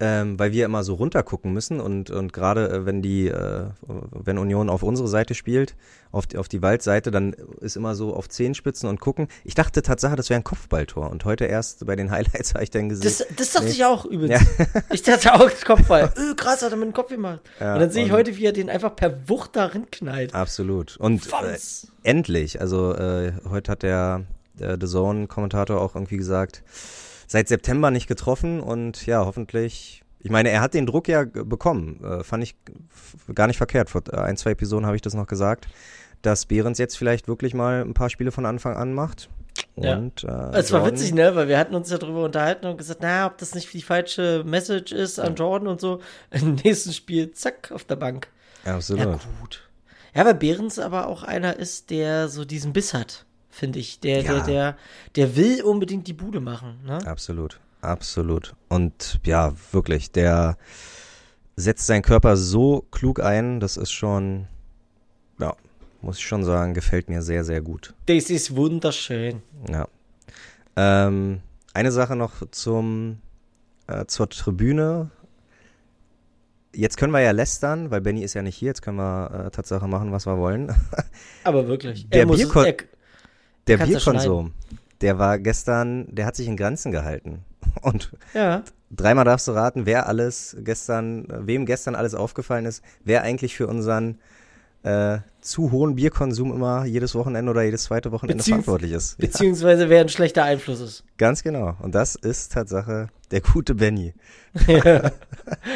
[0.02, 3.66] ähm, weil wir immer so runtergucken müssen und, und gerade äh, wenn die, äh,
[4.12, 5.76] wenn Union auf unsere Seite spielt,
[6.12, 9.28] auf die, auf die Waldseite, dann ist immer so auf Zehenspitzen und gucken.
[9.44, 12.70] Ich dachte Tatsache, das wäre ein Kopfballtor und heute erst bei den Highlights habe ich
[12.70, 13.04] dann gesehen.
[13.04, 13.72] Das, das dachte nee.
[13.72, 14.40] ich auch übrigens.
[14.92, 16.14] Ich dachte auch, Kopfball.
[16.18, 17.42] Öh, krass, hat er mit dem Kopf gemacht.
[17.60, 20.34] Ja, und dann sehe ich heute, wie er den einfach per Wucht darin knallt.
[20.34, 20.98] Absolut.
[20.98, 21.58] Und äh,
[22.04, 24.24] endlich, also äh, heute hat der,
[24.54, 26.64] der The Zone-Kommentator auch irgendwie gesagt,
[27.30, 30.04] seit September nicht getroffen und ja, hoffentlich.
[30.20, 32.04] Ich meine, er hat den Druck ja bekommen.
[32.04, 32.56] Äh, fand ich
[33.34, 33.90] gar nicht verkehrt.
[33.90, 35.68] Vor äh, ein, zwei Episoden habe ich das noch gesagt,
[36.22, 39.30] dass Behrens jetzt vielleicht wirklich mal ein paar Spiele von Anfang an macht.
[39.78, 39.98] Ja.
[39.98, 41.36] Und, äh, Es war Jordan- witzig, ne?
[41.36, 44.44] Weil wir hatten uns ja drüber unterhalten und gesagt, na, ob das nicht die falsche
[44.46, 46.02] Message ist an Jordan und so.
[46.32, 48.28] Im nächsten Spiel, zack, auf der Bank.
[48.66, 49.06] Absolut.
[49.06, 49.70] Ja, gut.
[50.14, 53.26] Ja, weil Behrens aber auch einer ist, der so diesen Biss hat,
[53.60, 54.00] finde ich.
[54.00, 54.34] Der, Ja.
[54.40, 54.78] der, der,
[55.16, 56.98] der will unbedingt die Bude machen, ne?
[57.06, 58.56] Absolut, absolut.
[58.70, 60.58] Und ja, wirklich, der
[61.56, 64.48] setzt seinen Körper so klug ein, das ist schon,
[65.40, 65.54] ja,
[66.02, 67.94] muss ich schon sagen, gefällt mir sehr, sehr gut.
[68.06, 69.42] Das ist wunderschön.
[69.70, 69.88] Ja.
[70.78, 71.42] Ähm,
[71.74, 73.20] eine Sache noch zum,
[73.88, 75.12] äh, zur Tribüne.
[76.74, 78.68] Jetzt können wir ja lästern, weil Benny ist ja nicht hier.
[78.68, 80.74] Jetzt können wir äh, Tatsache machen, was wir wollen.
[81.44, 82.08] Aber wirklich.
[82.10, 82.86] Der er muss Bierkon- es,
[83.70, 84.54] Der ja Bierkonsum,
[85.02, 87.40] der war gestern, der hat sich in Grenzen gehalten.
[87.82, 88.64] Und ja.
[88.92, 93.68] dreimal darfst du raten, wer alles gestern, wem gestern alles aufgefallen ist, wer eigentlich für
[93.68, 94.18] unseren
[94.84, 99.20] äh, zu hohen Bierkonsum immer jedes Wochenende oder jedes zweite Wochenende Beziehungs- verantwortlich ist.
[99.20, 101.04] Ja, Beziehungsweise wer ein schlechter Einfluss ist.
[101.18, 101.76] ganz genau.
[101.82, 104.14] Und das ist Tatsache der gute Benny.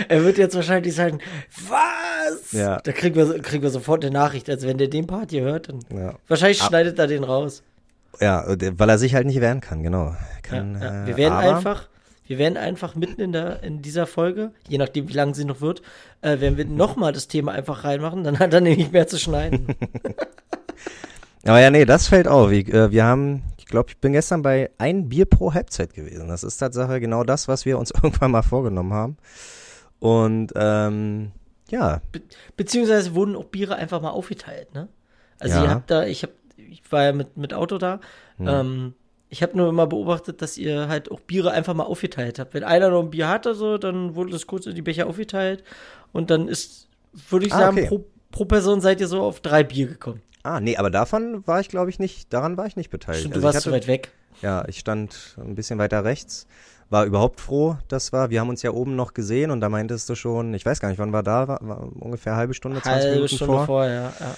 [0.08, 1.20] er wird jetzt wahrscheinlich sagen,
[1.68, 2.52] was?
[2.52, 2.80] Ja.
[2.82, 5.68] Da kriegen wir, kriegen wir sofort eine Nachricht, als wenn der den Part hier hört.
[5.94, 6.16] Ja.
[6.28, 7.62] wahrscheinlich Ab- schneidet er den raus.
[8.20, 10.16] Ja, weil er sich halt nicht wehren kann, genau.
[10.44, 11.04] Kann, ja, ja.
[11.04, 11.90] Äh, Wir werden aber, einfach,
[12.28, 15.62] wir werden einfach mitten in der in dieser Folge, je nachdem wie lang sie noch
[15.62, 15.82] wird,
[16.22, 19.68] äh, werden wir nochmal das Thema einfach reinmachen, dann hat er nämlich mehr zu schneiden.
[21.46, 22.52] Aber ja, nee, das fällt auf.
[22.52, 26.30] Ich, äh, wir haben, ich glaube, ich bin gestern bei ein Bier pro Halbzeit gewesen.
[26.30, 29.18] Das ist Tatsache genau das, was wir uns irgendwann mal vorgenommen haben.
[30.00, 31.32] Und ähm,
[31.70, 32.02] ja,
[32.56, 34.88] Beziehungsweise wurden auch Biere einfach mal aufgeteilt, ne?
[35.40, 35.64] Also Ja.
[35.64, 36.30] ihr habt da, ich hab,
[36.74, 38.00] ich war ja mit, mit Auto da,
[38.38, 38.48] Hm.
[38.48, 38.94] ähm,
[39.30, 42.54] ich habe nur immer beobachtet, dass ihr halt auch Biere einfach mal aufgeteilt habt.
[42.54, 45.64] Wenn einer noch ein Bier hatte, so, dann wurde das kurz in die Becher aufgeteilt
[46.12, 46.88] und dann ist,
[47.30, 47.88] würde ich Ah, sagen, okay.
[47.88, 50.22] pro, pro Person seid ihr so auf drei Bier gekommen.
[50.44, 53.22] ah, nee, aber davon war ich, glaube ich, nicht, daran war ich nicht beteiligt.
[53.22, 54.12] Stimmt, Also du warst ich zu weit weg.
[54.44, 56.46] Ja, ich stand ein bisschen weiter rechts,
[56.92, 58.30] war überhaupt froh, das war.
[58.30, 60.90] Wir haben uns ja oben noch gesehen und da meintest du schon, ich weiß gar
[60.90, 63.66] nicht, wann war da, war, war ungefähr eine halbe Stunde, 20 Halbe Minuten Stunde vor.
[63.66, 64.36] vorher, ja.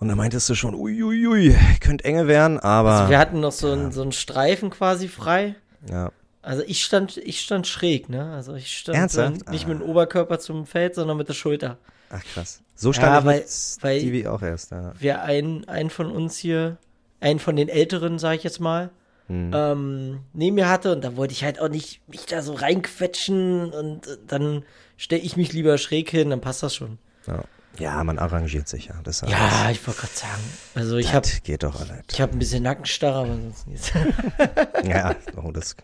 [0.00, 3.40] Und da meintest du schon, uiuiui, ui, ui, könnte enge werden, aber Also wir hatten
[3.40, 5.54] noch so, einen, so einen Streifen quasi frei.
[5.88, 6.10] ja,
[6.42, 8.32] Also ich stand, ich stand schräg, ne?
[8.32, 9.50] Also ich stand Ernsthaft?
[9.50, 9.68] nicht Ah.
[9.68, 11.76] mit dem Oberkörper zum Feld, sondern mit der Schulter.
[12.08, 12.62] ach krass.
[12.74, 13.44] So stand Ja, ich weil-
[13.82, 14.70] weil- Stevie auch erst.
[14.72, 14.92] Ja.
[14.98, 16.78] Wir einen, einen von uns hier,
[17.20, 18.88] einen von den Älteren, sag ich jetzt mal,
[19.28, 19.50] Hm.
[19.54, 23.70] ähm, neben mir hatte und da wollte ich halt auch nicht mich da so reinquetschen
[23.72, 24.64] und dann
[24.96, 26.96] stelle ich mich lieber schräg hin, dann passt das schon.
[27.26, 27.44] Ja.
[27.78, 28.94] Ja, man arrangiert sich ja.
[29.04, 30.42] Das ist Ja, ich wollte gerade sagen.
[30.74, 32.02] Also ich habe geht doch alles.
[32.10, 33.92] ich hab ein bisschen Nackenstarre, aber sonst nichts.
[34.84, 35.76] Ja, oh, das,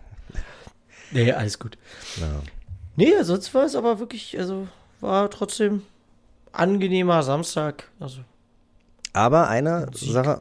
[1.13, 1.79] nee, alles gut.
[2.17, 2.27] ja.
[2.97, 4.69] Nee, sonst war es aber wirklich, also
[5.01, 5.83] war trotzdem
[6.53, 7.91] angenehmer Samstag.
[8.01, 8.21] Also
[9.13, 10.13] Aber eine Sieg.
[10.13, 10.41] Sache,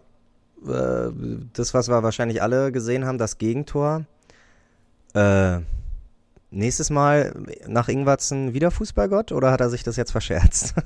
[0.65, 1.11] äh,
[1.53, 4.05] das, was wir wahrscheinlich alle gesehen haben, das Gegentor.
[5.13, 5.59] Äh,
[6.51, 7.33] nächstes Mal
[7.67, 10.73] nach Ingwatzen wieder Fußballgott oder hat er sich das jetzt verscherzt?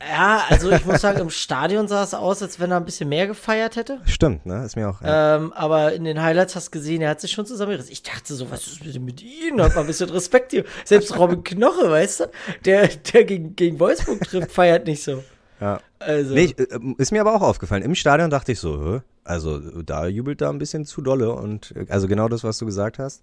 [0.00, 3.08] Ja, also ich muss sagen, im Stadion sah es aus, als wenn er ein bisschen
[3.08, 4.00] mehr gefeiert hätte.
[4.04, 4.64] Stimmt, ne?
[4.64, 5.00] Ist mir auch.
[5.00, 5.36] Ja.
[5.36, 7.92] Ähm, aber in den Highlights hast du gesehen, er hat sich schon zusammengerissen.
[7.92, 9.60] Ich dachte so, was ist mit ihm?
[9.62, 10.64] Hat mal ein bisschen Respekt hier.
[10.84, 12.24] Selbst Robin Knoche, weißt du,
[12.64, 15.22] der, der gegen, gegen Wolfsburg trifft, feiert nicht so.
[15.60, 15.80] ja.
[16.00, 16.66] Also, Nee, äh,
[16.98, 17.82] ist mir aber auch aufgefallen.
[17.82, 21.86] Im Stadion dachte ich so, also da jubelt er ein bisschen zu dolle und äh,
[21.88, 23.22] also genau das, was du gesagt hast,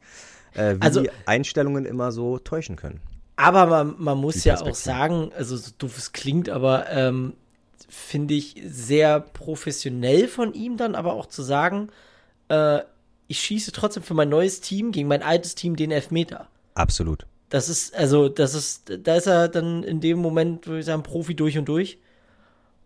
[0.56, 3.02] äh, wie Also- die Einstellungen immer so täuschen können.
[3.42, 7.34] Aber man, man muss ja auch sagen, also so doof es klingt, aber ähm,
[7.90, 11.90] finde ich sehr professionell von ihm dann, aber auch zu sagen,
[12.50, 12.80] äh,
[13.28, 16.48] ich schieße trotzdem für mein neues Team gegen mein altes Team den Elfmeter.
[16.76, 17.26] Absolut.
[17.50, 21.04] Das ist, also, das ist, da ist er dann in dem Moment, würde ich sagen,
[21.04, 21.98] Profi durch und durch.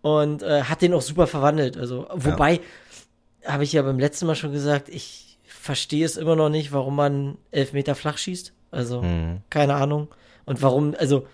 [0.01, 1.77] Und äh, hat den auch super verwandelt.
[1.77, 2.61] Also, wobei,
[3.43, 6.95] habe ich ja beim letzten Mal schon gesagt, ich verstehe es immer noch nicht, warum
[6.95, 8.53] man elf Meter flach schießt.
[8.71, 9.41] Also, Mhm.
[9.49, 10.07] keine Ahnung.
[10.45, 11.27] Und warum, also,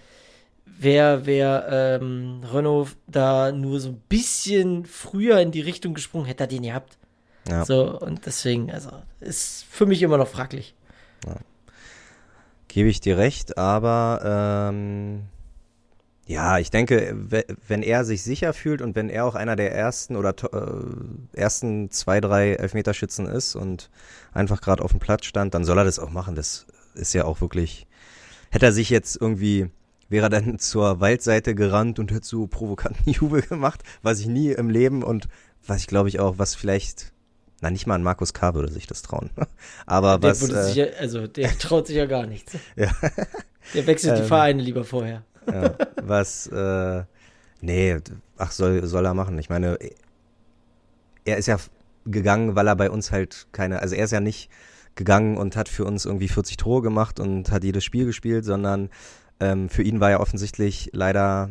[0.65, 6.43] wer, wer ähm, Renault da nur so ein bisschen früher in die Richtung gesprungen, hätte
[6.43, 6.97] er den gehabt.
[7.49, 7.65] Ja.
[7.65, 10.75] So, und deswegen, also, ist für mich immer noch fraglich.
[12.67, 15.23] Gebe ich dir recht, aber ähm,
[16.25, 19.75] ja, ich denke, we- wenn er sich sicher fühlt und wenn er auch einer der
[19.75, 23.89] ersten oder äh, ersten zwei, drei Elfmeterschützen ist und
[24.31, 26.35] einfach gerade auf dem Platz stand, dann soll er das auch machen.
[26.35, 27.87] Das ist ja auch wirklich.
[28.51, 29.69] Hätte er sich jetzt irgendwie,
[30.09, 34.51] wäre er dann zur Waldseite gerannt und hätte so provokanten Jubel gemacht, was ich nie
[34.51, 35.27] im Leben und
[35.65, 37.11] was ich glaube ich auch, was vielleicht,
[37.61, 38.53] na nicht mal an Markus K.
[38.53, 39.29] würde sich das trauen.
[39.85, 40.41] Aber Der was.
[40.41, 42.53] würde äh, sich ja, also der traut sich ja gar nichts.
[42.75, 42.91] ja.
[43.73, 45.23] Der wechselt die Ähm, Vereine lieber vorher.
[45.51, 47.03] ja, was, äh,
[47.61, 47.97] nee,
[48.37, 49.37] ach, soll, soll er machen.
[49.39, 49.77] Ich meine,
[51.25, 51.57] er ist ja
[52.05, 54.49] gegangen, weil er bei uns halt keine, also er ist ja nicht
[55.01, 58.89] gegangen und hat für uns irgendwie 40 Tore gemacht und hat jedes Spiel gespielt, sondern
[59.39, 61.49] ähm, für ihn war ja offensichtlich leider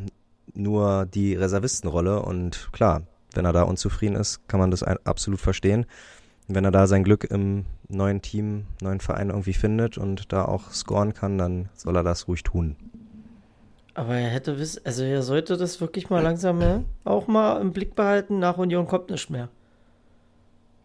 [0.55, 3.03] nur die Reservistenrolle und klar,
[3.34, 5.86] wenn er da unzufrieden ist, kann man das absolut verstehen.
[6.46, 10.70] Wenn er da sein Glück im neuen Team, neuen Verein irgendwie findet und da auch
[10.72, 12.76] scoren kann, dann soll er das ruhig tun.
[13.94, 17.72] Aber er hätte wissen, also er sollte das wirklich mal langsam ne, auch mal im
[17.72, 18.38] Blick behalten.
[18.38, 19.48] Nach Union kommt nicht mehr.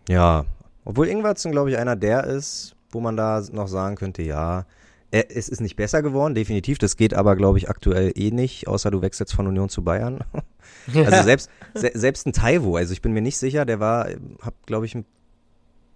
[0.08, 0.46] Ja,
[0.86, 4.66] obwohl Ingwertsen, glaube ich, einer der ist, wo man da noch sagen könnte, ja,
[5.12, 6.78] äh, es ist nicht besser geworden, definitiv.
[6.78, 10.20] Das geht aber, glaube ich, aktuell eh nicht, außer du wechselst von Union zu Bayern.
[10.94, 14.10] also selbst, se selbst ein Taiwo, also ich bin mir nicht sicher, der war,
[14.42, 15.06] hab, glaube ich, ein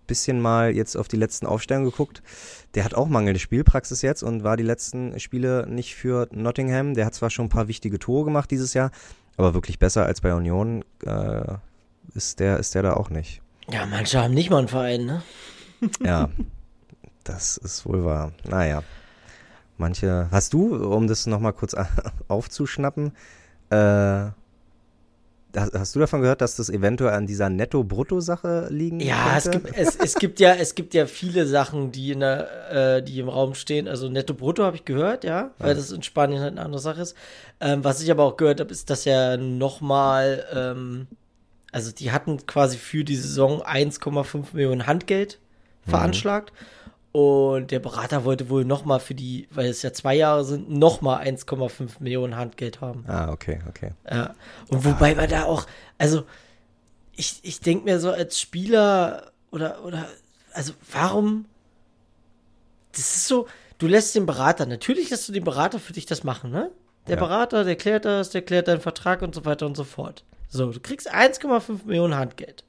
[0.07, 2.23] bisschen mal jetzt auf die letzten Aufstellungen geguckt.
[2.73, 6.95] Der hat auch mangelnde Spielpraxis jetzt und war die letzten Spiele nicht für Nottingham.
[6.95, 8.89] Der hat zwar schon ein paar wichtige Tore gemacht dieses Jahr,
[9.37, 11.53] aber wirklich besser als bei Union äh,
[12.15, 13.43] ist der, ist der da auch nicht.
[13.71, 15.21] Ja, manche haben nicht mal einen Verein, ne?
[16.03, 16.29] Ja,
[17.23, 18.31] das ist wohl wahr.
[18.47, 18.83] Naja,
[19.77, 20.27] manche.
[20.31, 21.75] Hast du, um das nochmal kurz
[22.27, 23.13] aufzuschnappen,
[23.69, 24.29] äh,
[25.55, 29.95] Hast du davon gehört, dass das eventuell an dieser Netto-Brutto-Sache liegen Ja, es gibt, es,
[29.95, 33.55] es gibt ja, es gibt ja viele Sachen, die in der, äh, die im Raum
[33.55, 33.87] stehen.
[33.87, 35.73] Also Netto-Brutto habe ich gehört, ja, weil ja.
[35.73, 37.15] das in Spanien halt eine andere Sache ist.
[37.59, 41.07] Ähm, was ich aber auch gehört habe, ist, dass ja nochmal, ähm,
[41.71, 45.39] also die hatten quasi für die Saison 1,5 Millionen Handgeld
[45.85, 45.91] mhm.
[45.91, 46.53] veranschlagt.
[47.11, 51.25] Und der Berater wollte wohl nochmal für die, weil es ja zwei Jahre sind, nochmal
[51.25, 53.03] 1,5 Millionen Handgeld haben.
[53.07, 53.93] Ah, okay, okay.
[54.09, 54.35] Ja.
[54.67, 55.65] Und wobei man da auch,
[55.97, 56.23] also
[57.15, 60.07] ich, ich denke mir so als Spieler oder, oder,
[60.53, 61.45] also warum,
[62.91, 63.47] das ist so,
[63.79, 66.69] du lässt den Berater, natürlich lässt du den Berater für dich das machen, ne?
[67.07, 67.23] Der ja.
[67.23, 70.23] Berater, der klärt das, der klärt deinen Vertrag und so weiter und so fort.
[70.49, 72.65] So, du kriegst 1,5 Millionen Handgeld.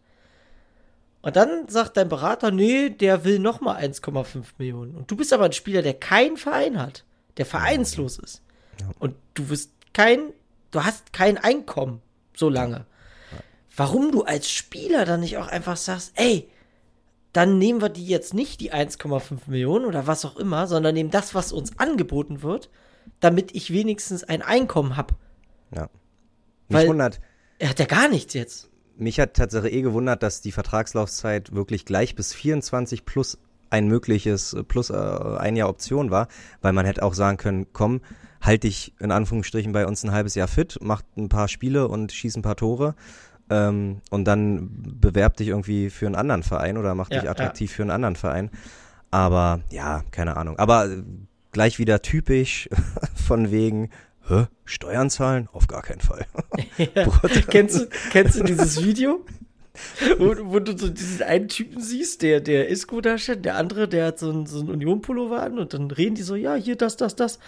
[1.23, 4.95] Und dann sagt dein Berater, nee, der will nochmal 1,5 Millionen.
[4.95, 7.05] Und du bist aber ein Spieler, der keinen Verein hat,
[7.37, 8.43] der vereinslos ist.
[8.99, 10.33] Und du wirst kein,
[10.71, 12.01] du hast kein Einkommen
[12.35, 12.87] so lange.
[13.77, 16.51] Warum du als Spieler dann nicht auch einfach sagst, ey,
[17.33, 21.11] dann nehmen wir die jetzt nicht die 1,5 Millionen oder was auch immer, sondern nehmen
[21.11, 22.71] das, was uns angeboten wird,
[23.21, 25.15] damit ich wenigstens ein Einkommen habe.
[25.75, 25.83] Ja.
[26.69, 27.21] Mich Weil wundert.
[27.61, 31.85] Er hat ja gar nichts jetzt mich hat tatsächlich eh gewundert, dass die Vertragslaufzeit wirklich
[31.85, 33.39] gleich bis 24 plus
[33.71, 36.29] ein mögliches, plus äh, ein Jahr Option war,
[36.61, 38.01] weil man hätte auch sagen können, komm,
[38.43, 42.13] halt dich in Anführungsstrichen bei uns ein halbes Jahr fit, mach ein paar Spiele und
[42.13, 42.95] schieß ein paar Tore
[43.49, 44.69] ähm, und dann
[45.01, 47.77] bewerb dich irgendwie für einen anderen Verein oder mach dich ja, attraktiv ja.
[47.77, 48.51] für einen anderen Verein.
[49.11, 50.59] Aber ja, keine Ahnung.
[50.59, 50.89] Aber
[51.53, 52.69] gleich wieder typisch
[53.15, 53.91] von wegen,
[54.31, 54.47] Hä?
[54.65, 55.49] Steuern zahlen?
[55.53, 56.27] Auf gar keinen Fall.
[56.95, 57.07] Ja.
[57.51, 59.21] kennst, du, kennst du dieses Video?
[60.19, 63.89] Wo, wo, du so diesen einen Typen siehst, der, der Isco da steht, der andere,
[63.89, 66.77] der hat so ein, so ein Union-Pullover an und dann reden die so, ja, hier,
[66.77, 67.39] das, das, das.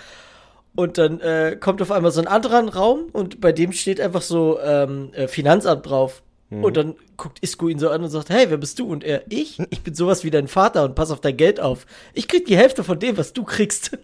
[0.74, 4.22] Und dann äh, kommt auf einmal so ein anderer Raum und bei dem steht einfach
[4.22, 6.22] so ähm, äh, Finanzamt drauf.
[6.51, 6.64] Mhm.
[6.64, 8.87] Und dann guckt Isco ihn so an und sagt, hey, wer bist du?
[8.87, 9.59] Und er, ich?
[9.70, 11.87] Ich bin sowas wie dein Vater und pass auf dein Geld auf.
[12.12, 13.99] Ich krieg die Hälfte von dem, was du kriegst.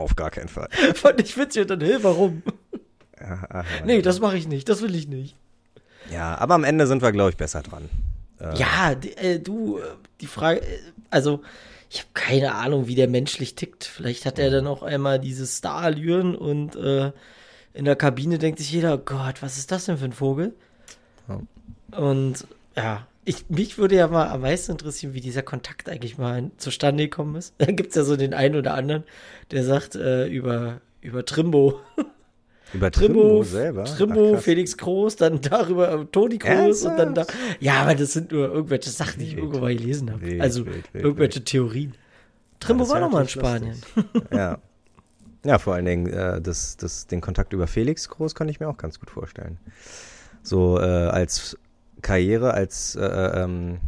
[0.00, 0.68] Auf gar keinen Fall.
[0.94, 2.42] Fand ich witzig und dann, hey, warum?
[3.20, 5.36] Ja, ach, nee, das mache ich nicht, das will ich nicht.
[6.10, 7.88] Ja, aber am Ende sind wir, glaube ich, besser dran.
[8.40, 9.80] Äh, ja, äh, du,
[10.20, 10.78] die Frage, äh,
[11.10, 11.42] also
[11.90, 13.84] ich habe keine Ahnung, wie der menschlich tickt.
[13.84, 17.12] Vielleicht hat er dann auch einmal diese Starallüren und äh,
[17.74, 20.54] in der Kabine denkt sich jeder, oh Gott, was ist das denn für ein Vogel?
[21.28, 21.98] Ja.
[21.98, 26.50] Und ja, ich, mich würde ja mal am meisten interessieren, wie dieser Kontakt eigentlich mal
[26.56, 27.54] zustande gekommen ist.
[27.58, 29.04] Da gibt es ja so den einen oder anderen,
[29.50, 31.80] der sagt äh, über, über Trimbo.
[32.72, 33.84] Über Trimbo, Trimbo selber?
[33.84, 37.26] Trimbo, Ach, Felix Groß, dann darüber äh, Toni Groß und dann da.
[37.58, 40.20] Ja, aber das sind nur irgendwelche Sachen, die ich irgendwo mal gelesen habe.
[40.22, 41.94] Wild, also wild, irgendwelche Theorien.
[42.60, 43.76] Trimbo ja, war noch mal in Spanien.
[44.32, 44.60] ja.
[45.44, 48.68] Ja, vor allen Dingen äh, das, das, den Kontakt über Felix Groß kann ich mir
[48.68, 49.58] auch ganz gut vorstellen.
[50.44, 51.58] So äh, als
[52.00, 53.78] Karriere als, äh, äh, ähm,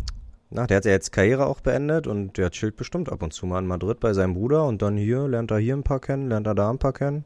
[0.51, 3.47] na, der hat ja jetzt Karriere auch beendet und der chillt bestimmt ab und zu
[3.47, 6.29] mal in Madrid bei seinem Bruder und dann hier, lernt er hier ein paar kennen,
[6.29, 7.25] lernt er da ein paar kennen.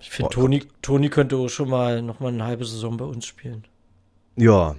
[0.00, 3.24] Ich finde, Toni, Toni könnte auch schon mal noch mal eine halbe Saison bei uns
[3.24, 3.64] spielen.
[4.36, 4.74] Ja,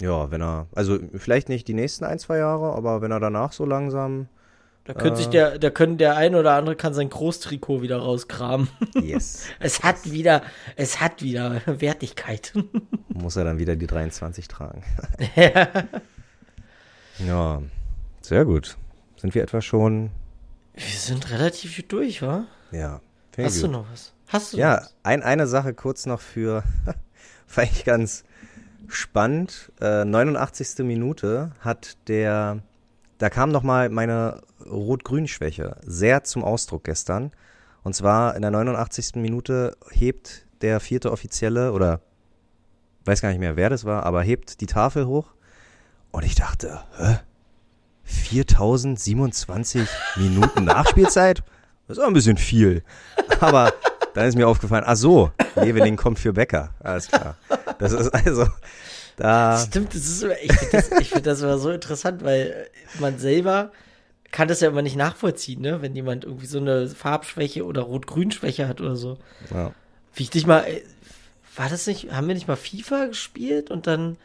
[0.00, 3.52] ja, wenn er, also vielleicht nicht die nächsten ein, zwei Jahre, aber wenn er danach
[3.52, 4.28] so langsam
[4.94, 8.68] da könnte sich der, da können der ein oder andere kann sein Großtrikot wieder rauskramen.
[9.00, 9.44] Yes.
[9.60, 10.42] es hat wieder,
[10.76, 12.52] es hat wieder Wertigkeit.
[13.08, 14.82] Muss er dann wieder die 23 tragen.
[15.36, 15.68] ja.
[17.18, 17.62] ja,
[18.20, 18.76] sehr gut.
[19.16, 20.10] Sind wir etwa schon?
[20.74, 22.46] Wir sind relativ gut durch, wa?
[22.72, 23.00] Ja.
[23.38, 23.64] Hast gut.
[23.64, 24.12] du noch was?
[24.28, 24.94] Hast du ja, was?
[25.02, 26.62] Ein, eine Sache kurz noch für,
[27.46, 28.24] fand ich ganz
[28.88, 29.72] spannend.
[29.80, 30.84] Äh, 89.
[30.84, 32.62] Minute hat der
[33.20, 37.32] da kam nochmal meine Rot-Grün-Schwäche sehr zum Ausdruck gestern.
[37.82, 39.16] Und zwar in der 89.
[39.16, 42.00] Minute hebt der vierte Offizielle oder
[43.04, 45.26] weiß gar nicht mehr, wer das war, aber hebt die Tafel hoch.
[46.10, 47.18] Und ich dachte, hä?
[48.04, 51.42] 4027 Minuten Nachspielzeit?
[51.88, 52.82] Das ist auch ein bisschen viel.
[53.40, 53.72] Aber
[54.14, 56.70] dann ist mir aufgefallen, ach so, Leveling kommt für Becker.
[56.80, 57.36] Alles klar.
[57.78, 58.46] Das ist also,
[59.20, 62.68] da Stimmt, das ist, ich finde das, find das immer so interessant, weil
[62.98, 63.70] man selber
[64.32, 65.82] kann das ja immer nicht nachvollziehen, ne?
[65.82, 69.18] Wenn jemand irgendwie so eine Farbschwäche oder Rot-Grün-Schwäche hat oder so.
[69.52, 69.72] Ja.
[70.14, 70.82] Wie ich dich mal, äh,
[71.56, 74.16] war das nicht, haben wir nicht mal FIFA gespielt und dann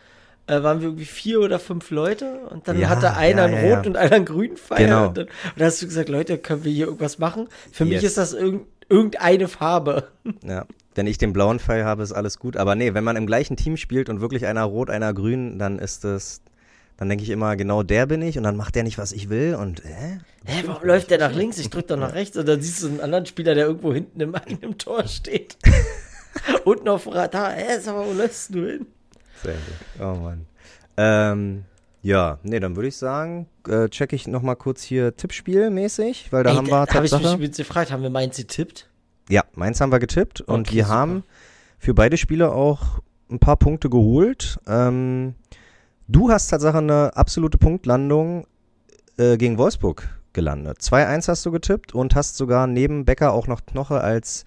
[0.47, 3.65] äh, waren wir irgendwie vier oder fünf Leute und dann Ja, hatte einer ja, einen
[3.65, 3.81] ja, ja.
[3.81, 4.85] und einer einen grünen Pfeil.
[4.85, 5.07] Genau.
[5.07, 7.47] Und dann, und dann hast du gesagt, Leute, können wir hier irgendwas machen?
[7.71, 8.03] Für mich Yes.
[8.11, 10.07] ist das irgend, irgendeine Farbe.
[10.43, 10.65] Ja.
[10.95, 12.55] Wenn ich den blauen Pfeil habe, ist alles gut.
[12.55, 15.77] Aber nee, wenn man im gleichen Team spielt und wirklich einer rot, einer grün, dann
[15.77, 16.41] ist es,
[16.95, 19.29] dann denke ich immer, genau der bin ich und dann macht der nicht, was ich
[19.29, 20.19] will und äh?
[20.45, 21.57] Hä, warum läuft der nach links?
[21.57, 24.21] Ich drück doch nach rechts und dann siehst du einen anderen Spieler, der irgendwo hinten
[24.21, 25.57] im eigenen Tor steht.
[26.63, 27.51] Unten auf dem Radar.
[27.51, 28.85] Hä, sag mal, wo läufst du hin?
[29.43, 29.99] Sehr gut.
[29.99, 30.45] Oh Mann.
[30.95, 31.65] Ähm,
[32.03, 36.43] ja, nee, dann würde ich sagen, äh, check ich noch mal kurz hier Tippspiel-mäßig, weil
[36.43, 38.87] da Ey, haben wir habe ich mich gefragt, haben wir Mainz getippt?
[39.29, 40.95] Ja, Mainz haben wir getippt und Okay, wir super.
[40.95, 41.23] haben
[41.79, 42.99] für beide Spiele auch
[43.29, 44.59] ein paar Punkte geholt.
[44.67, 45.35] Ähm,
[46.07, 48.45] du hast Tatsache eine absolute Punktlandung
[49.17, 50.79] äh, gegen Wolfsburg gelandet.
[50.79, 54.45] 2-1 hast du getippt und hast sogar neben Becker auch noch Knoche als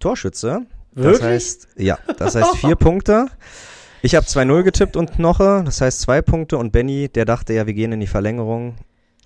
[0.00, 0.62] Torschütze.
[0.94, 1.22] Das Wirklich?
[1.22, 3.26] heißt, ja, das heißt vier Punkte.
[4.02, 7.66] Ich habe 2-0 getippt und Knoche, das heißt zwei Punkte und Benny, der dachte ja,
[7.66, 8.76] wir gehen in die Verlängerung.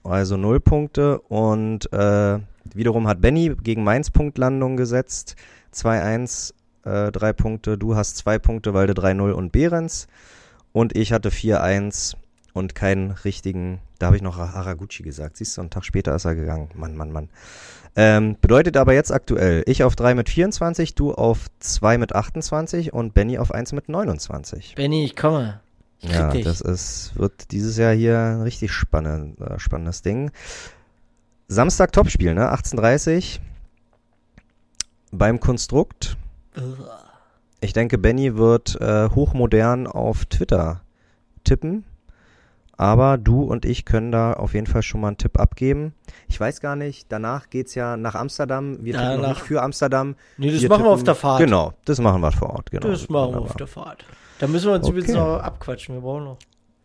[0.03, 2.39] Also null Punkte und äh,
[2.75, 5.37] wiederum hat Benny gegen Mainz Punktlandung gesetzt.
[5.75, 6.55] 2-1,
[6.85, 7.79] äh, drei Punkte.
[7.79, 10.07] Du hast zwei Punkte, weil du 3-0 und Behrens.
[10.73, 12.17] Und ich hatte 4-1
[12.53, 15.37] und keinen richtigen, da habe ich noch Haraguchi gesagt.
[15.37, 16.69] Siehst du, einen Tag später ist er gegangen.
[16.75, 17.29] Mann, Mann, Mann.
[17.97, 22.93] Ähm, bedeutet aber jetzt aktuell, ich auf 3 mit 24, du auf 2 mit 28
[22.93, 24.75] und Benny auf 1 mit 29.
[24.77, 25.61] Benny, ich komme.
[25.99, 26.45] Ich Ja, dich.
[26.45, 30.31] das ist, wird dieses Jahr hier ein richtig spannend, äh, spannendes Ding.
[31.55, 32.53] Samstag Topspiel, ne?
[32.55, 33.41] 18.30
[35.11, 36.17] beim Konstrukt.
[37.61, 40.83] Ich denke, Benny wird äh, hochmodern auf Twitter
[41.43, 41.85] tippen.
[42.77, 45.93] Aber du und ich können da auf jeden Fall schon mal einen Tipp abgeben.
[46.29, 48.79] Ich weiß gar nicht, danach geht's ja nach Amsterdam.
[48.85, 50.15] Wir tippen noch Danach- nicht für Amsterdam.
[50.39, 51.41] Nee, das Wir machen wir auf tippen- der Fahrt.
[51.41, 52.71] Genau, das machen wir vor Ort.
[52.71, 54.05] Genau, das machen wir auf der Fahrt.
[54.39, 54.93] Da müssen wir uns Okay.
[54.97, 55.97] übrigens noch abquatschen.
[55.97, 56.39] Wir brauchen noch.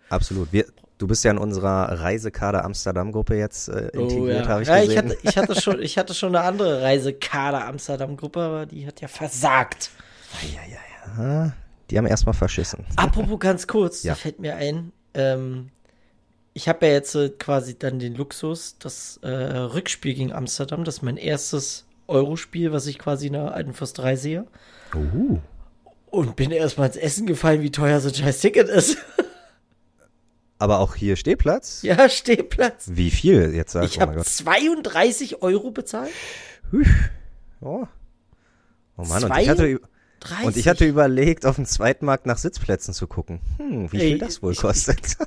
[0.10, 0.52] Absolut.
[0.52, 0.66] Wir,
[0.98, 4.48] du bist ja in unserer Reisekader Amsterdam-Gruppe jetzt äh, integriert, ja.
[4.48, 5.10] habe ich ja, ich gesehen.
[5.10, 9.08] hatte, ich, hatte schon, ich hatte schon eine andere Reisekader Amsterdam-Gruppe, aber die hat ja
[9.08, 9.92] versagt.
[11.18, 11.52] Ah,
[11.90, 12.86] die haben erstmal verschissen.
[12.96, 14.14] Apropos ganz kurz, Ja.
[14.14, 15.70] da fällt mir ein, ähm,
[16.54, 20.96] ich habe ja jetzt äh, quasi dann den Luxus, das äh, Rückspiel gegen Amsterdam, das
[20.96, 24.46] ist mein erstes Eurospiel, was ich quasi in der alten Fürsterei sehe.
[24.94, 25.40] Uh.
[26.12, 28.98] Und bin erstmal ins Essen gefallen, wie teuer so ein scheiß Ticket ist.
[30.58, 31.82] Aber auch hier Stehplatz?
[31.84, 32.86] ja, Stehplatz.
[32.92, 34.26] Wie viel jetzt sag Ich oh habe Gott.
[34.28, 36.12] 32 Euro bezahlt.
[37.62, 37.86] Oh.
[38.98, 39.80] Oh Mann, und ich, hatte, ü-
[40.22, 40.46] 30.
[40.48, 43.42] und ich hatte überlegt, auf dem Zweitmarkt nach Sitzplätzen zu gucken.
[43.58, 45.18] Hm, wie viel Ey, das wohl ich- kostet.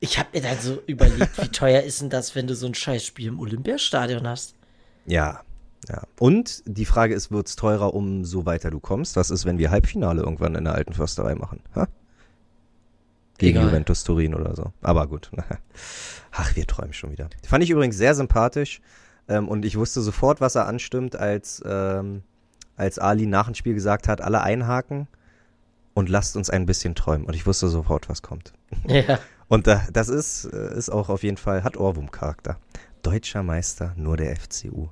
[0.00, 2.74] Ich habe mir dann so überlegt, wie teuer ist denn das, wenn du so ein
[2.74, 4.54] Scheißspiel im Olympiastadion hast?
[5.06, 5.40] ja,
[5.88, 6.02] ja.
[6.18, 9.16] Und die Frage ist, wird's teurer, umso weiter du kommst?
[9.16, 11.60] Was ist, wenn wir Halbfinale irgendwann in der alten Försterei machen?
[11.74, 11.88] Ha?
[13.40, 13.70] Gegen Egal.
[13.70, 14.70] Juventus Turin oder so.
[14.82, 15.30] Aber gut.
[16.30, 17.30] Ach, wir träumen schon wieder.
[17.42, 18.82] Fand ich übrigens sehr sympathisch.
[19.28, 22.22] Ähm, und ich wusste sofort, was er anstimmt, als, ähm,
[22.76, 25.08] als Ali nach dem Spiel gesagt hat, alle einhaken
[25.94, 27.26] und lasst uns ein bisschen träumen.
[27.26, 28.52] Und ich wusste sofort, was kommt.
[28.86, 29.18] Ja.
[29.48, 32.60] Und äh, das ist, äh, ist auch auf jeden Fall, hat Ohrwurm-Charakter.
[33.02, 34.90] Deutscher Meister, nur der FCU.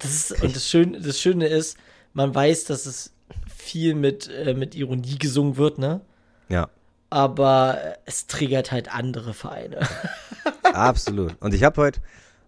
[0.00, 1.78] Das ist, und das Schöne, das Schöne ist,
[2.12, 3.14] man weiß, dass es
[3.48, 6.02] viel mit, äh, mit Ironie gesungen wird, ne?
[6.50, 6.68] Ja,
[7.10, 9.80] Aber äh, es triggert halt andere Vereine.
[10.62, 11.36] absolut.
[11.40, 12.00] Und ich habe heute,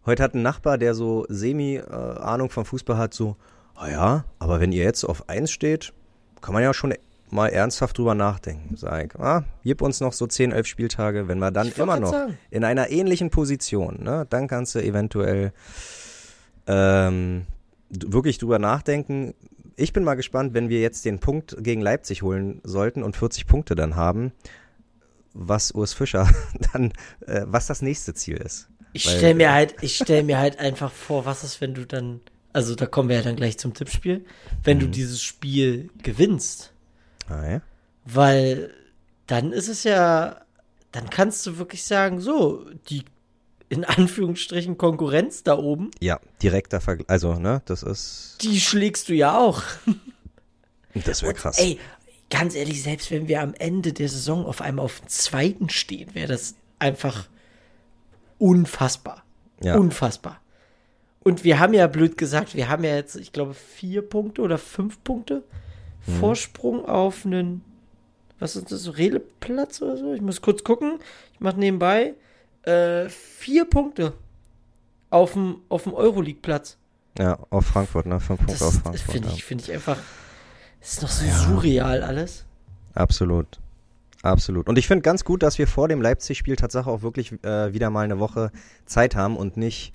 [0.07, 3.37] heute hat ein Nachbar, der so semi-Ahnung vom Fußball hat, so,
[3.75, 5.93] ah ja, aber wenn ihr jetzt auf eins steht,
[6.41, 6.95] kann man ja schon
[7.33, 8.77] mal ernsthaft drüber nachdenken.
[8.77, 12.11] Sag ich, ah, gib uns noch so 10, 11 Spieltage, wenn wir dann immer noch
[12.11, 12.39] sagen.
[12.51, 15.53] in einer ähnlichen Position, ne, dann kannst du eventuell
[16.67, 17.47] ähm,
[17.89, 19.35] wirklich drüber nachdenken.
[19.77, 23.47] Ich bin mal gespannt, wenn wir jetzt den Punkt gegen Leipzig holen sollten und 40
[23.47, 24.33] Punkte dann haben,
[25.35, 26.29] was Urs Fischer
[26.73, 26.93] dann,
[27.27, 28.69] äh, was das nächste Ziel ist.
[28.93, 31.87] Ich Weil- stell mir halt, ich stell mir halt einfach vor, was ist, wenn du
[31.87, 32.21] dann,
[32.53, 34.25] also da kommen wir ja dann gleich zum Tippspiel,
[34.65, 34.81] wenn Mhm.
[34.83, 36.73] du dieses Spiel gewinnst.
[37.29, 37.63] Ah, ja?
[38.05, 38.75] Weil
[39.27, 40.41] dann ist es ja,
[40.91, 43.05] dann kannst du wirklich sagen, so, die
[43.73, 47.09] in Anführungsstrichen Konkurrenz da oben, ja, direkter Vergleich.
[47.09, 49.63] Also, ne, das ist, die schlägst du ja auch.
[50.95, 51.59] das wäre Und, krass.
[51.59, 51.79] Ey,
[52.31, 56.15] ganz ehrlich, selbst wenn wir am Ende der Saison auf einmal auf dem zweiten stehen,
[56.15, 57.29] wäre das einfach
[58.39, 59.25] unfassbar.
[59.63, 59.77] Ja.
[59.77, 60.41] Unfassbar.
[61.21, 64.59] Und wir haben ja blöd gesagt, wir haben ja jetzt, ich glaube, vier Punkte oder
[64.59, 65.45] fünf Punkte
[66.07, 66.15] Mhm.
[66.15, 67.63] Vorsprung auf einen,
[68.39, 70.15] was ist das, Releplatz oder so?
[70.15, 70.99] Ich muss kurz gucken.
[71.35, 72.15] Ich mache nebenbei.
[72.63, 74.15] Äh, vier Punkte.
[75.11, 76.79] auf dem, auf dem Euroleague-Platz.
[77.19, 78.19] Ja, auf Frankfurt, ne?
[78.19, 79.13] Fünf Punkte auf Frankfurt.
[79.13, 79.35] finde ja.
[79.35, 79.99] ich, finde ich einfach.
[80.81, 82.45] Das ist noch so surreal alles.
[82.95, 83.61] Absolut.
[84.23, 84.69] Absolut.
[84.69, 87.91] Und ich finde ganz gut, dass wir vor dem Leipzig-Spiel tatsächlich auch wirklich äh, wieder
[87.91, 88.53] mal eine Woche
[88.87, 89.93] Zeit haben und nicht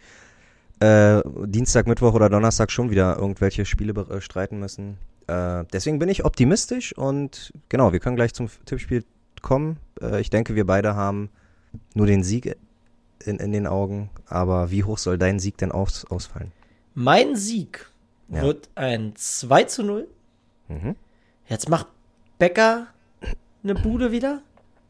[0.79, 4.97] äh, Dienstag, Mittwoch oder Donnerstag schon wieder irgendwelche Spiele bestreiten müssen.
[5.27, 9.03] Äh, deswegen bin ich optimistisch und genau, wir können gleich zum Tippspiel
[9.41, 9.77] kommen.
[10.01, 11.29] Äh, ich denke, wir beide haben
[11.93, 12.55] nur den Sieg
[13.25, 14.09] in, in den Augen.
[14.27, 16.51] Aber wie hoch soll dein Sieg denn aus, ausfallen?
[16.93, 17.89] Mein Sieg
[18.29, 18.41] Ja.
[18.41, 20.07] wird ein 2 zu 0.
[20.67, 20.95] Mhm.
[21.47, 21.87] Jetzt macht
[22.39, 22.87] Becker
[23.63, 24.41] eine Bude wieder.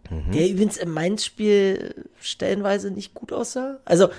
[0.09, 0.31] Mhm.
[0.31, 3.79] Der übrigens im Mainz-Spiel stellenweise nicht gut aussah.
[3.85, 4.09] Also,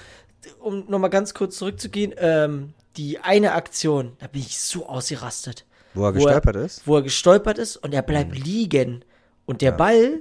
[0.61, 5.64] um nochmal ganz kurz zurückzugehen, ähm, die eine Aktion, da bin ich so ausgerastet.
[5.95, 6.87] Wo er gestolpert ist?
[6.87, 9.05] Wo er gestolpert ist und er bleibt liegen.
[9.47, 10.21] Und der Ball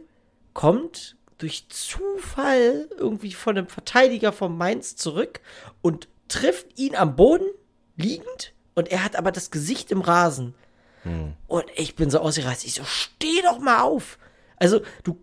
[0.54, 5.42] kommt durch Zufall irgendwie von einem Verteidiger von Mainz zurück
[5.82, 7.48] und trifft ihn am Boden
[7.96, 10.54] liegend und er hat aber das Gesicht im Rasen.
[11.48, 12.68] Und ich bin so ausgerastet.
[12.68, 14.18] Ich so, steh doch mal auf.
[14.58, 15.18] Also, du,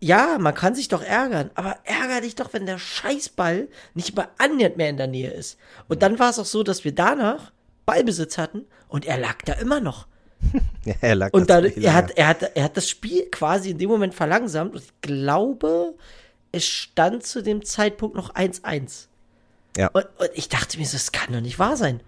[0.00, 4.28] ja, man kann sich doch ärgern, aber ärger dich doch, wenn der Scheißball nicht mal
[4.38, 5.58] annähernd mehr in der Nähe ist.
[5.88, 7.52] Und dann war es auch so, dass wir danach
[7.86, 10.06] Ballbesitz hatten und er lag da immer noch.
[10.84, 13.78] Ja, er lag Und dann, er hat, er, hat, er hat das Spiel quasi in
[13.78, 15.94] dem Moment verlangsamt und ich glaube,
[16.52, 19.06] es stand zu dem Zeitpunkt noch 1-1.
[19.76, 19.88] Ja.
[19.88, 22.00] Und, und ich dachte mir so, das kann doch nicht wahr sein.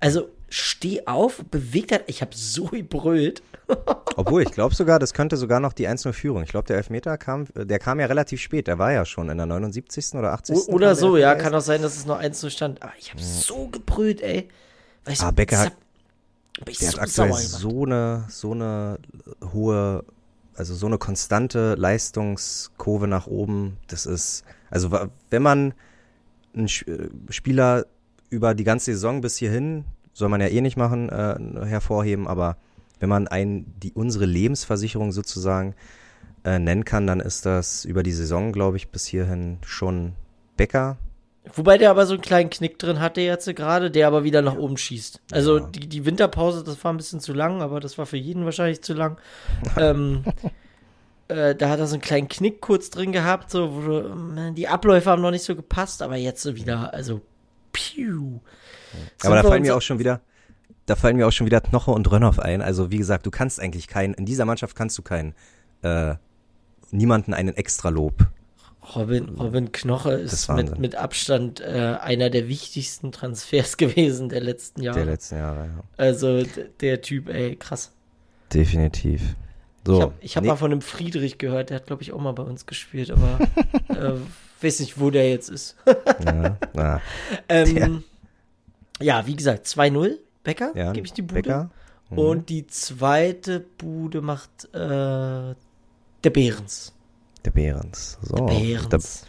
[0.00, 2.00] Also, steh auf, beweg das.
[2.06, 3.42] Ich habe so gebrüllt.
[4.16, 6.42] Obwohl, ich glaube sogar, das könnte sogar noch die 1-0-Führung.
[6.44, 8.68] Ich glaube, der Elfmeter kam, der kam ja relativ spät.
[8.68, 10.14] Der war ja schon in der 79.
[10.14, 10.56] oder 80.
[10.56, 12.82] O- kam Oder der so, ja, kann auch sein, dass es noch 1 zu stand.
[12.82, 14.48] Aber ich habe so gebrüllt, ey.
[15.06, 15.72] Weißt Ah, Becker hat-
[16.64, 18.98] bin ich Der so hat aktuell so eine, so eine
[19.52, 20.04] hohe,
[20.54, 23.76] also so eine konstante Leistungskurve nach oben.
[23.88, 24.90] Das ist, also
[25.30, 25.74] wenn man
[26.54, 27.86] einen äh, Spieler
[28.30, 32.56] über die ganze Saison bis hierhin, soll man ja eh nicht machen, äh, hervorheben, aber
[32.98, 35.74] wenn man einen, die, unsere Lebensversicherung sozusagen
[36.44, 40.12] äh, nennen kann, dann ist das über die Saison, glaube ich, bis hierhin schon
[40.56, 40.96] Becker.
[41.54, 44.56] Wobei der aber so einen kleinen Knick drin hatte jetzt gerade, der aber wieder nach
[44.56, 45.20] oben schießt.
[45.32, 45.66] Also Ja.
[45.66, 48.82] die, die Winterpause, das war ein bisschen zu lang, aber das war für jeden wahrscheinlich
[48.82, 49.18] zu lang.
[49.76, 50.24] ähm,
[51.28, 54.68] äh, da hat er so einen kleinen Knick kurz drin gehabt, so, wo ähm, die
[54.68, 57.20] Abläufe haben noch nicht so gepasst, aber jetzt so wieder, also,
[57.72, 58.40] piu.
[59.18, 60.20] Sind Aber da fallen mir auch schon wieder,
[60.86, 62.62] da fallen mir auch schon wieder Knoche und Rönnoff ein.
[62.62, 65.34] Also wie gesagt, du kannst eigentlich keinen, in dieser Mannschaft kannst du keinen,
[65.82, 66.14] äh,
[66.90, 68.26] niemanden einen Extralob.
[68.94, 74.82] Robin, Robin Knoche ist mit, mit Abstand äh, einer der wichtigsten Transfers gewesen der letzten
[74.82, 74.98] Jahre.
[74.98, 75.82] Der letzten Jahre, ja.
[75.96, 76.44] also
[76.80, 77.92] der Typ, ey, krass.
[78.52, 79.34] Definitiv.
[79.84, 80.12] So.
[80.20, 82.32] Ich habe hab nee, mal von einem Friedrich gehört, der hat, glaube ich, auch mal
[82.32, 83.38] bei uns gespielt, aber
[83.88, 84.14] äh,
[84.60, 85.76] weiß nicht, wo der jetzt ist.
[86.24, 87.00] ja, na,
[87.48, 88.04] ähm,
[89.00, 91.70] ja, wie gesagt, 2-0, Becker, ja, gebe ich die Bude.
[92.10, 92.18] Mhm.
[92.18, 96.95] Und die zweite Bude macht äh, der Behrens.
[97.46, 98.18] Der Behrens.
[98.22, 98.34] So.
[98.34, 99.26] Der Da Behrens.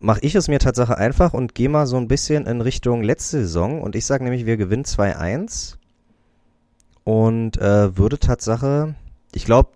[0.00, 3.42] mache ich es mir Tatsache einfach und gehe mal so ein bisschen in Richtung letzte
[3.42, 5.76] Saison und ich sage nämlich, wir gewinnen 2-1
[7.04, 8.94] und äh, würde Tatsache,
[9.32, 9.70] ich glaube,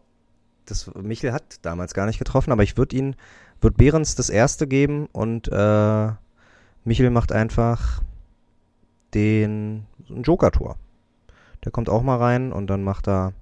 [0.67, 3.17] das Michel hat damals gar nicht getroffen, aber ich würde ihn,
[3.61, 6.09] würde Behrens das erste geben und äh,
[6.85, 8.03] Michel macht einfach
[9.15, 10.77] den ein Joker-Tor.
[11.65, 13.33] Der kommt auch mal rein und dann macht er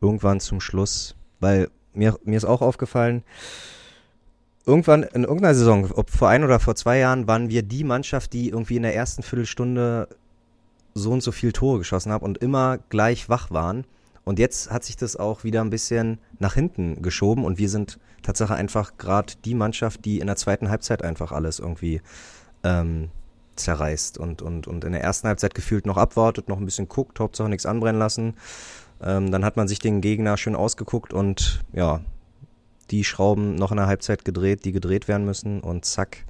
[0.00, 3.22] irgendwann zum Schluss, weil mir, mir ist auch aufgefallen,
[4.66, 8.32] irgendwann in irgendeiner Saison, ob vor ein oder vor zwei Jahren, waren wir die Mannschaft,
[8.32, 10.08] die irgendwie in der ersten Viertelstunde
[10.94, 13.84] so und so viel Tore geschossen hat und immer gleich wach waren.
[14.24, 17.98] Und jetzt hat sich das auch wieder ein bisschen nach hinten geschoben und wir sind
[18.22, 22.00] Tatsache einfach gerade die Mannschaft, die in der zweiten Halbzeit einfach alles irgendwie
[22.62, 23.10] ähm,
[23.56, 27.20] zerreißt und, und, und in der ersten Halbzeit gefühlt noch abwartet, noch ein bisschen guckt,
[27.20, 28.34] Hauptsache nichts anbrennen lassen.
[29.02, 32.00] Ähm, dann hat man sich den Gegner schön ausgeguckt und ja,
[32.90, 36.24] die Schrauben noch in der Halbzeit gedreht, die gedreht werden müssen und zack,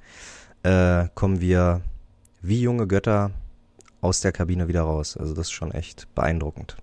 [0.63, 1.81] äh, kommen wir
[2.41, 3.31] wie junge Götter
[4.01, 5.17] aus der Kabine wieder raus.
[5.17, 6.77] Also das ist schon echt beeindruckend.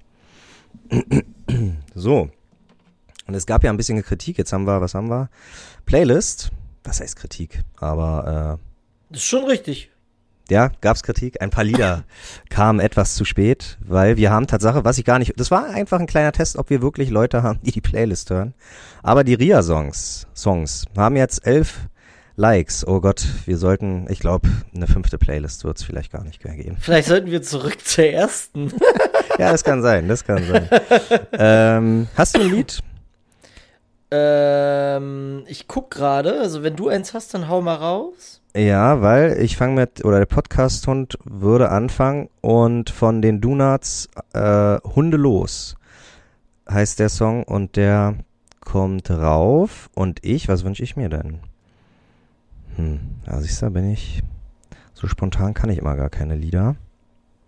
[1.94, 2.28] so.
[3.26, 4.38] Und es gab ja ein bisschen Kritik.
[4.38, 5.30] Jetzt haben wir, was haben wir?
[5.86, 6.50] Playlist.
[6.84, 7.62] Was heißt Kritik?
[7.76, 8.58] Aber
[9.10, 9.91] Das ist schon richtig.
[10.50, 11.40] Ja, gab's Kritik.
[11.40, 12.04] Ein paar Lieder
[12.50, 16.00] kamen etwas zu spät, weil wir haben Tatsache, was ich gar nicht, das war einfach
[16.00, 18.54] ein kleiner Test, ob wir wirklich Leute haben, die die Playlist hören.
[19.02, 21.88] Aber die Ria-Songs, Songs, haben jetzt elf
[22.36, 22.86] Likes.
[22.86, 26.76] Oh Gott, wir sollten, ich glaube, eine fünfte Playlist wird's vielleicht gar nicht mehr geben.
[26.80, 28.72] Vielleicht sollten wir zurück zur ersten.
[29.38, 30.68] Ja, das kann sein, das kann sein.
[31.32, 32.82] ähm, hast du ein Lied?
[34.10, 38.41] ähm, ich guck gerade, also wenn du eins hast, dann hau mal raus.
[38.54, 44.76] Ja, weil ich fange mit, oder der Podcast-Hund würde anfangen und von den Donuts äh,
[44.94, 45.76] Hunde los
[46.70, 48.16] heißt der Song und der
[48.60, 51.40] kommt rauf und ich, was wünsche ich mir denn?
[52.76, 54.22] Hm, ja, siehst du, bin ich,
[54.94, 56.76] so spontan kann ich immer gar keine Lieder.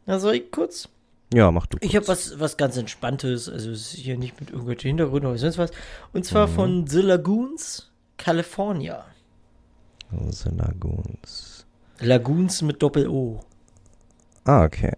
[0.06, 0.89] Na, soll ich kurz?
[1.32, 1.78] Ja, mach du.
[1.81, 5.39] Ich habe was, was ganz Entspanntes, also es ist hier nicht mit irgendwelchen Hintergründen oder
[5.39, 5.70] sonst was.
[6.12, 6.52] Und zwar Mhm.
[6.52, 9.05] von The Lagoons, California.
[10.30, 11.66] The Lagoons.
[12.00, 13.40] Lagoons mit Doppel-O.
[14.44, 14.92] Ah, okay.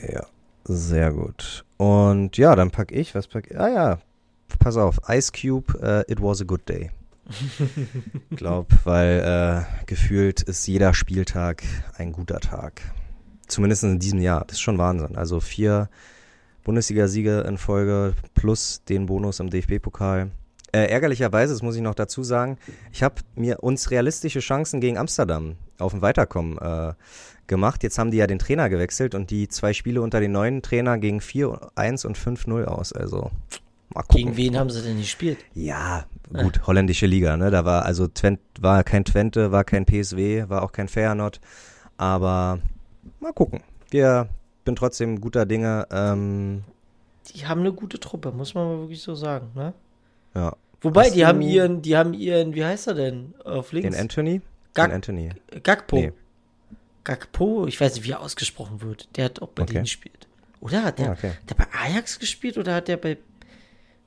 [0.00, 0.26] Ja,
[0.64, 1.64] sehr gut.
[1.76, 3.58] Und ja, dann pack ich, was pack ich?
[3.58, 3.98] Ah ja,
[4.58, 6.90] pass auf, Ice Cube, äh, It Was a Good Day.
[8.30, 11.64] Glaub, weil äh, gefühlt ist jeder Spieltag
[11.96, 12.82] ein guter Tag.
[13.48, 14.44] Zumindest in diesem Jahr.
[14.46, 15.16] Das ist schon Wahnsinn.
[15.16, 15.88] Also vier
[16.64, 20.30] Bundesliga-Siege in Folge plus den Bonus im DFB-Pokal.
[20.72, 22.58] Äh, ärgerlicherweise, das muss ich noch dazu sagen,
[22.92, 26.94] ich habe mir uns realistische Chancen gegen Amsterdam auf dem Weiterkommen äh,
[27.46, 27.82] gemacht.
[27.82, 30.98] Jetzt haben die ja den Trainer gewechselt und die zwei Spiele unter den neuen Trainer
[30.98, 32.92] gegen 4-1 und 5-0 aus.
[32.92, 33.30] Also
[33.94, 34.16] mal gucken.
[34.24, 35.38] Gegen wen haben sie denn gespielt?
[35.54, 37.50] Ja, gut, holländische Liga, ne?
[37.50, 41.40] Da war also Twent, war kein Twente, war kein PSW, war auch kein Feyenoord.
[41.96, 42.58] Aber
[43.20, 43.62] mal gucken.
[43.90, 44.28] Wir
[44.64, 45.86] bin trotzdem guter Dinge.
[45.90, 46.64] Ähm,
[47.32, 49.72] Die haben eine gute Truppe, muss man mal wirklich so sagen, ne?
[50.36, 50.56] Ja.
[50.82, 53.34] Wobei, Hast die du haben ihren, die haben ihren, wie heißt er denn?
[53.44, 53.90] Auf links?
[53.90, 54.40] Den Anthony?
[54.74, 55.30] Gag- Den Anthony.
[55.62, 55.96] Gagpo.
[55.96, 56.12] Nee.
[57.04, 59.08] Gagpo, ich weiß nicht, wie er ausgesprochen wird.
[59.16, 59.72] Der hat auch bei Okay.
[59.74, 60.26] denen gespielt.
[60.60, 61.32] Oder hat der, Ah, okay.
[61.48, 63.16] der bei Ajax gespielt oder hat der bei.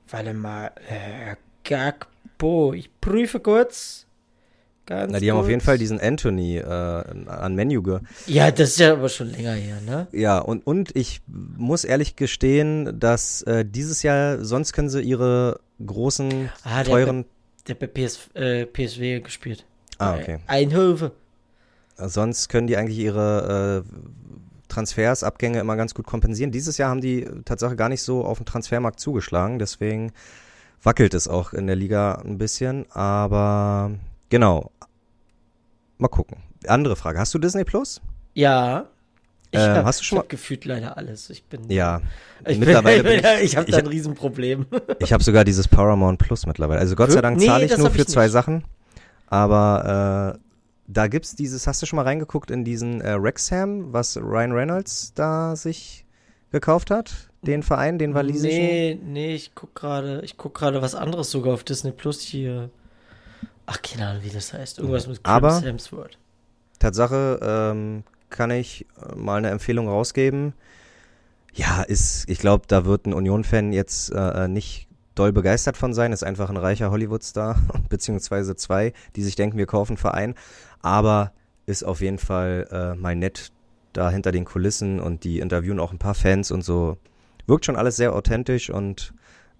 [0.08, 2.72] Warte mal, äh, Gagpo.
[2.74, 4.06] Ich prüfe kurz.
[4.86, 5.50] Ganz Na, die haben auf kurz.
[5.50, 8.00] jeden Fall diesen Anthony äh, an Menü ge.
[8.26, 10.08] Ja, das ist ja aber schon länger her, ne?
[10.12, 15.60] Ja, und, und ich muss ehrlich gestehen, dass äh, dieses Jahr, sonst können sie ihre
[15.84, 17.24] großen, Ah, der teuren,
[17.66, 19.64] Der hat bei PS, äh, PSW gespielt.
[19.98, 20.38] Ah, Bei okay.
[20.46, 21.12] Einhöfe.
[21.96, 26.52] sonst können die eigentlich ihre äh, Transfers, Abgänge immer ganz gut kompensieren.
[26.52, 30.12] Dieses Jahr haben die Tatsache gar nicht so auf dem Transfermarkt zugeschlagen, deswegen
[30.82, 33.90] wackelt es auch in der Liga ein bisschen, aber
[34.30, 34.70] genau.
[35.98, 36.38] Mal gucken.
[36.66, 37.18] Andere Frage.
[37.18, 38.00] Hast du Disney Plus?
[38.34, 38.86] Ja.
[39.52, 41.28] Ich Ähm, hab, hast du schon ich mal- hab gefühlt leider alles.
[41.30, 41.68] Ich bin.
[41.70, 42.00] Ja.
[42.46, 44.66] Ich mittlerweile bin, bin ich, ich habe da ein Riesenproblem.
[45.00, 46.78] ich habe sogar dieses Paramount Plus mittlerweile.
[46.80, 48.28] Also Gott sei Dank Nee, zahle ich nur für zwei.
[48.28, 48.62] Sachen,
[49.26, 50.38] aber äh,
[50.86, 55.14] da gibt's dieses, hast du schon mal reingeguckt in diesen äh, Wrexham, was Ryan Reynolds
[55.14, 56.04] da sich
[56.52, 57.12] gekauft hat?
[57.42, 58.58] Den Verein, den walisischen?
[58.58, 62.70] Nee, nee, ich guck gerade, ich guck gerade was anderes sogar auf Disney Plus hier.
[63.66, 64.78] Ach, keine Ahnung, wie das heißt.
[64.78, 66.18] Irgendwas mit Chris Aber- Hemsworth.
[66.78, 70.54] Tatsache ähm, kann ich äh, mal eine Empfehlung rausgeben.
[71.52, 76.12] Ja, ist, ich glaube, da wird ein Union-Fan jetzt äh, nicht doll begeistert von sein.
[76.12, 77.56] Ist einfach ein reicher Hollywood-Star,
[77.88, 80.34] beziehungsweise zwei, die sich denken, wir kaufen Verein.
[80.80, 81.32] Aber
[81.66, 83.52] ist auf jeden Fall äh, mal nett
[83.92, 86.96] da hinter den Kulissen und die interviewen auch ein paar Fans und so.
[87.46, 89.12] Wirkt schon alles sehr authentisch und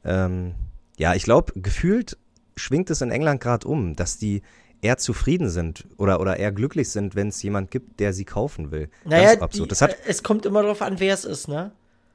[0.04, 0.54] ähm,
[0.96, 2.16] ja, ich glaube, gefühlt
[2.56, 4.42] schwingt es in England gerade um, dass die
[4.82, 8.70] eher zufrieden sind oder, oder eher glücklich sind, wenn es jemand gibt, der sie kaufen
[8.70, 8.88] will.
[9.04, 9.64] Naja, Ganz absurd.
[9.66, 11.72] die, das hat, äh, es kommt immer darauf an, wer es ist, ne?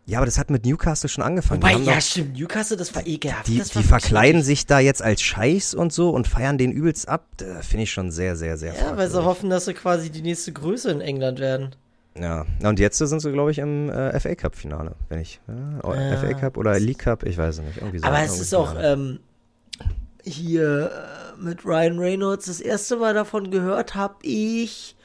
[0.07, 1.63] ja, aber das hat mit Newcastle schon angefangen.
[1.63, 3.47] Wobei, ja, doch- stimmt, Newcastle, das war ekelhaft.
[3.47, 7.25] die, die verkleiden sich da jetzt als Scheichs und so und feiern den übelst ab.
[7.61, 10.53] Finde ich schon sehr, sehr, sehr Ja, weil sie hoffen, dass sie quasi die nächste
[10.53, 11.75] Größe in England werden.
[12.17, 15.41] Ja, Na, und jetzt sind sie, glaube ich, im äh, FA Cup-Finale, wenn ich.
[15.83, 16.17] Ja, Ja.
[16.17, 17.77] FA Cup oder League Cup, ich weiß es nicht.
[17.77, 18.93] Irgendwie so, Aber es ist auch Finale.
[18.93, 19.19] ähm,
[20.23, 24.95] hier äh, mit Ryan Reynolds das erste Mal davon gehört habe ich.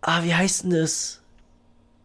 [0.00, 1.20] Ah, wie heißt denn das?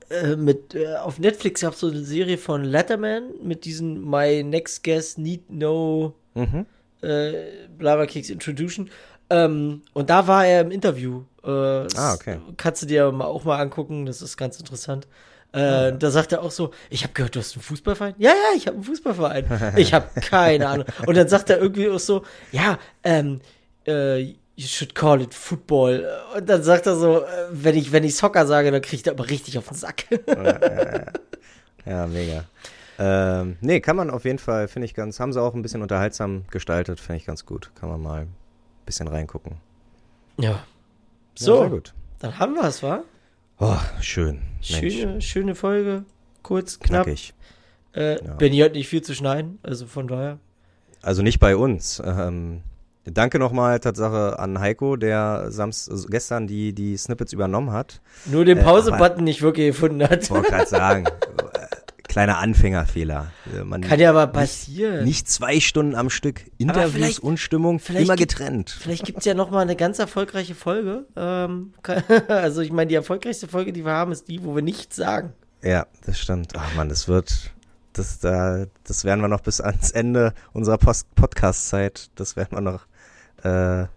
[0.09, 4.43] Äh, mit äh, auf Netflix gab es so eine Serie von Letterman mit diesen My
[4.43, 6.65] Next Guest Need No Mhm.
[7.01, 7.33] äh,
[7.77, 8.89] Blabber Kicks Introduction.
[9.29, 11.23] Ähm, und da war er im Interview.
[11.43, 12.39] Äh, Ah, okay.
[12.57, 15.07] Kannst du dir auch mal angucken, das ist ganz interessant.
[15.53, 18.15] Äh, Da sagt er auch so, ich habe gehört, du hast einen Fußballverein?
[18.17, 19.73] Ja, ja, ich habe einen Fußballverein.
[19.77, 20.85] ich habe keine Ahnung.
[21.05, 23.41] Und dann sagt er irgendwie auch so, ja, ähm,
[23.85, 26.07] äh, you should call it Football.
[26.37, 29.13] Und dann sagt er so, äh, wenn ich, wenn ich Soccer sage, dann kriegt er
[29.13, 30.05] aber richtig auf den Sack.
[31.85, 32.45] Ja, mega.
[32.99, 35.81] Ähm, nee, kann man auf jeden Fall, finde ich ganz, haben sie auch ein bisschen
[35.81, 37.71] unterhaltsam gestaltet, finde ich ganz gut.
[37.79, 38.33] Kann man mal ein
[38.85, 39.57] bisschen reingucken.
[40.37, 40.51] ja.
[40.51, 40.63] Ja,
[41.35, 41.93] So, sehr gut.
[42.19, 43.03] dann haben wir es, wa?
[43.63, 44.41] Oh, schön.
[44.71, 46.03] Mensch, Schöne, schöne Folge.
[46.41, 47.03] Kurz, knapp.
[47.05, 47.33] knackig.
[47.95, 48.33] Äh, Ja.
[48.33, 50.39] Benny hat nicht viel zu schneiden, also von daher.
[51.03, 52.01] Also nicht bei uns.
[52.03, 52.61] Ähm,
[53.05, 58.01] danke nochmal Tatsache an Heiko, der Samst also gestern die, die Snippets übernommen hat.
[58.25, 60.23] Nur den Äh, Pause-Button nicht wirklich gefunden hat.
[60.23, 61.11] Ich wollte gerade sagen, äh,
[62.11, 63.31] kleiner Anfängerfehler.
[63.57, 65.03] Äh, Man Kann ja aber passieren.
[65.05, 66.41] nicht zwei Stunden am Stück.
[66.57, 68.69] Interviews und Stimmung vielleicht immer gibt- getrennt.
[68.69, 71.05] Vielleicht gibt's ja noch mal eine ganz erfolgreiche Folge.
[71.15, 71.73] Ähm,
[72.27, 75.33] also ich meine, die erfolgreichste Folge, die wir haben, ist die, wo wir nichts sagen.
[75.63, 76.53] Ja, das stimmt.
[76.57, 77.51] Ach man, das wird,
[77.93, 82.85] das, da, das werden wir noch bis ans Ende unserer Podcast-Zeit, das werden wir noch
[83.43, 83.87] äh,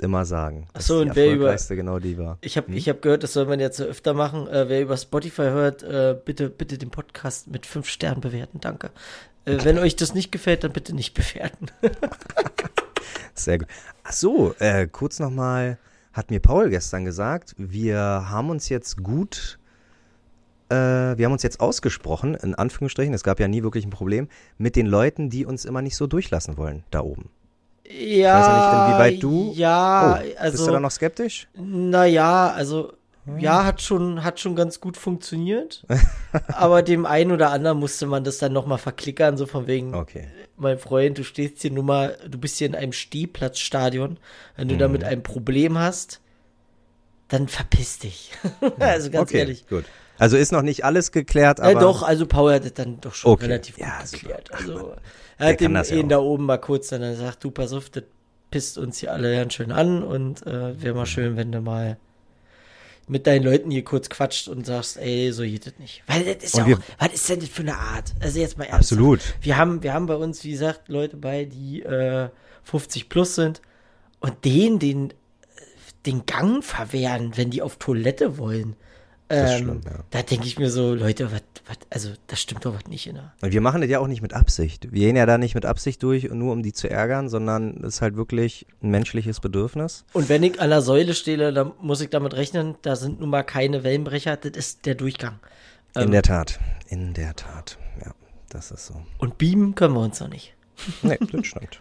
[0.00, 0.66] immer sagen.
[0.72, 2.38] Dass die und wer über- genau die war.
[2.40, 4.46] Ich habe ich hab gehört, das soll man jetzt so öfter machen.
[4.48, 8.60] Äh, wer über Spotify hört, äh, bitte, bitte den Podcast mit fünf Sternen bewerten.
[8.60, 8.90] Danke.
[9.44, 11.66] Äh, wenn euch das nicht gefällt, dann bitte nicht bewerten.
[13.34, 13.68] Sehr gut.
[14.04, 15.78] Ach so, äh, kurz nochmal,
[16.12, 19.58] hat mir Paul gestern gesagt, wir haben uns jetzt gut,
[20.68, 24.28] äh, wir haben uns jetzt ausgesprochen, in Anführungsstrichen, es gab ja nie wirklich ein Problem,
[24.58, 27.30] mit den Leuten, die uns immer nicht so durchlassen wollen, da oben.
[27.86, 29.52] Ja, Ich weiß ja nicht, inwieweit du.
[29.54, 30.52] Ja, oh, also.
[30.52, 31.48] bist du da noch skeptisch?
[31.54, 32.92] Naja, also
[33.38, 35.84] ja, hat schon, hat schon ganz gut funktioniert.
[36.48, 40.28] aber dem einen oder anderen musste man das dann nochmal verklickern, so von wegen, Okay.
[40.56, 44.18] mein Freund, du stehst hier nun mal, du bist hier in einem Stehplatzstadion.
[44.56, 46.20] Wenn du damit ein Problem hast,
[47.28, 48.32] dann verpiss dich.
[48.78, 49.66] also ganz okay, ehrlich.
[49.68, 49.84] gut.
[50.18, 53.14] Also ist noch nicht alles geklärt, aber Äh, doch, also Paul hat das dann doch
[53.14, 53.46] schon Okay.
[53.46, 54.22] relativ Ja, gut super.
[54.22, 54.50] geklärt.
[54.52, 54.96] Also
[55.38, 58.04] er hat ja ihn da oben mal kurz dann gesagt, du pass auf, das
[58.50, 61.98] pisst uns hier alle ganz schön an und äh, wäre mal schön, wenn du mal
[63.06, 66.02] mit deinen Leuten hier kurz quatscht und sagst, ey, so geht das nicht.
[66.06, 68.14] Weil das ist Und ja auch, was ist denn das für eine Art?
[68.20, 68.80] Also jetzt mal ernsthaft.
[68.80, 69.34] absolut.
[69.40, 72.30] Wir haben, wir haben bei uns, wie gesagt, Leute bei, die äh,
[72.62, 73.60] 50 plus sind
[74.20, 75.12] und denen den,
[76.06, 78.76] den Gang verwehren, wenn die auf Toilette wollen.
[79.28, 80.04] Das ist Ähm, schlimm, ja.
[80.10, 83.18] Da denke ich mir so, Leute, was, was, also das stimmt doch was nicht in.
[83.40, 84.92] Und wir machen das ja auch nicht mit Absicht.
[84.92, 87.94] Wir gehen ja da nicht mit Absicht durch, nur um die zu ärgern, sondern es
[87.96, 90.04] ist halt wirklich ein menschliches Bedürfnis.
[90.12, 93.30] Und wenn ich an der Säule stehe, dann muss ich damit rechnen, da sind nun
[93.30, 95.38] mal keine Wellenbrecher, das ist der Durchgang.
[95.96, 96.60] In Ähm, der Tat.
[96.88, 97.78] In der Tat.
[98.04, 98.12] Ja,
[98.50, 98.94] das ist so.
[99.18, 100.54] Und beamen können wir uns noch nicht.
[101.02, 101.80] Nee, das stimmt.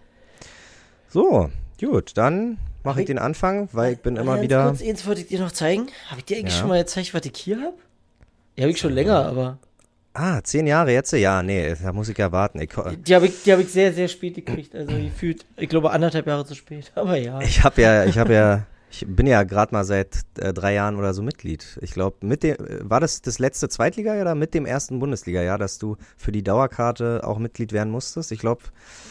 [1.09, 1.49] So,
[1.79, 4.67] gut, dann mache ich den Anfang, weil ich bin immer wieder.
[4.67, 5.87] Kurz, eins wollte ich dir noch zeigen.
[6.09, 6.59] Habe ich dir eigentlich Ja.
[6.59, 7.73] schon mal gezeigt, was ich hier habe?
[8.55, 9.57] Ja, habe ich schon länger, aber
[10.15, 11.11] Ah, zehn Jahre jetzt?
[11.13, 12.61] Ja, nee, da muss ich ja warten.
[12.61, 12.69] Ich,
[13.07, 14.75] die habe ich, die hab ich sehr, sehr spät gekriegt.
[14.75, 16.91] Also gefühlt, ich glaube, anderthalb Jahre zu spät.
[16.95, 17.41] Aber ja.
[17.41, 20.97] ich habe ja, ich habe ja, ich bin ja gerade mal seit äh, drei Jahren
[20.97, 21.79] oder so Mitglied.
[21.81, 25.57] Ich glaube, mit dem, äh, war das das letzte Zweitliga oder mit dem ersten Bundesliga-Jahr,
[25.57, 28.31] dass du für die Dauerkarte auch Mitglied werden musstest?
[28.31, 28.61] Ich glaube,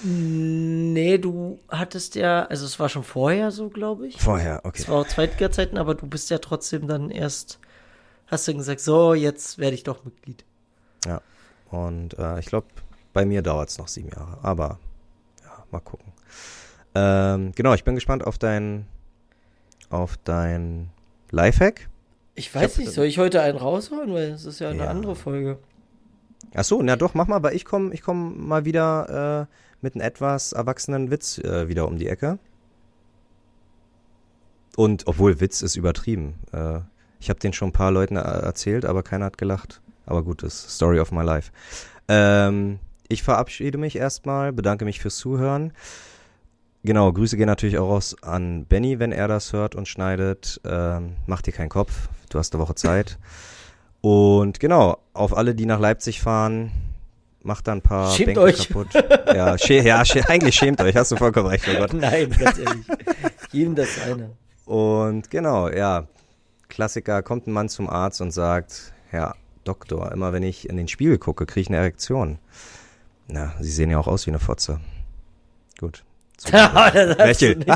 [0.05, 4.19] Nee, du hattest ja, also es war schon vorher so, glaube ich.
[4.19, 4.79] vorher, okay.
[4.83, 7.59] Es war auch Zweitliga-Zeiten, aber du bist ja trotzdem dann erst,
[8.29, 10.45] hast du gesagt, so, jetzt werde ich doch Mitglied.
[11.07, 11.21] Ja.
[11.71, 12.69] Und äh, ich glaube,
[13.13, 14.39] bei mir dauert es noch sieben Jahre.
[14.43, 14.79] Aber
[15.43, 16.13] ja, mal gucken.
[16.95, 18.87] Ähm, genau, ich bin gespannt auf dein
[19.93, 20.91] auf dein
[21.31, 21.89] Lifehack.
[22.35, 24.13] Ich weiß hab- nicht, soll ich heute einen raushauen?
[24.13, 24.91] Weil es ist ja eine Ja.
[24.91, 25.59] andere Folge.
[26.55, 29.95] Ach so, na doch, mach mal, weil ich komme ich komm mal wieder äh, mit
[29.95, 32.39] einem etwas erwachsenen Witz äh, wieder um die Ecke.
[34.77, 36.35] Und obwohl Witz ist übertrieben.
[36.53, 36.81] Äh,
[37.21, 39.81] ich habe den schon ein paar Leuten äh, erzählt, aber keiner hat gelacht.
[40.07, 41.53] Aber gut, das ist Story of my life.
[42.09, 42.79] Ähm,
[43.09, 45.73] ich verabschiede mich erstmal, bedanke mich fürs Zuhören.
[46.85, 50.61] Genau, Grüße gehen natürlich auch raus an Benny, wenn er das hört und schneidet.
[50.65, 53.19] Ähm, mach dir keinen Kopf, du hast eine Woche Zeit.
[54.01, 56.73] Und genau, auf alle, die nach Leipzig fahren,
[57.45, 58.69] macht da ein paar Schämt Bänke euch.
[58.69, 58.89] kaputt.
[59.33, 61.93] Ja, schä ja schä eigentlich schämt euch, hast du vollkommen recht, oh Gott.
[61.93, 62.85] Nein, ganz ehrlich.
[63.53, 64.31] Jedem das eine.
[64.67, 66.09] Und genau, ja,
[66.69, 70.89] Klassiker, kommt ein Mann zum Arzt und sagt, Herr Doktor, immer wenn ich in den
[70.89, 72.39] Spiegel gucke, kriege ich eine Erektion.
[73.29, 74.81] Na, Sie sehen ja auch aus wie eine Fotze.
[75.79, 76.05] Gut.
[76.53, 77.69] Nicht.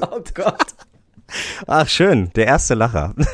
[0.00, 0.74] oh Gott.
[1.66, 3.14] Ach, schön, der erste Lacher.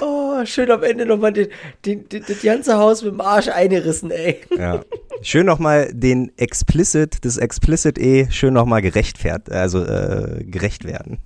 [0.00, 1.48] Oh, schön am Ende nochmal den,
[1.84, 4.42] den, den, das ganze Haus mit dem Arsch eingerissen, ey.
[4.56, 4.84] Ja.
[5.22, 11.20] Schön nochmal den Explicit, das Explicit E, schön nochmal gerechtfert, also äh, gerecht werden.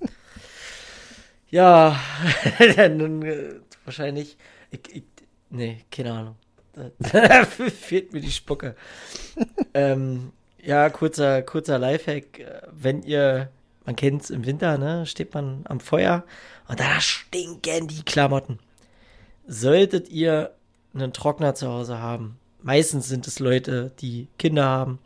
[1.49, 1.99] Ja,
[2.77, 4.37] dann äh, wahrscheinlich.
[4.71, 5.03] Ich, ich,
[5.49, 6.35] nee, keine Ahnung.
[7.81, 8.75] Fehlt mir die Spucke.
[9.73, 10.31] ähm,
[10.69, 12.45] ja, kurzer, kurzer Lifehack.
[12.71, 13.49] Wenn ihr,
[13.85, 16.23] man kennt's im Winter, ne, steht man am Feuer
[16.67, 18.59] und da stinken die Klamotten.
[19.47, 20.51] Solltet ihr
[20.93, 24.99] einen Trockner zu Hause haben, meistens sind es Leute, die Kinder haben,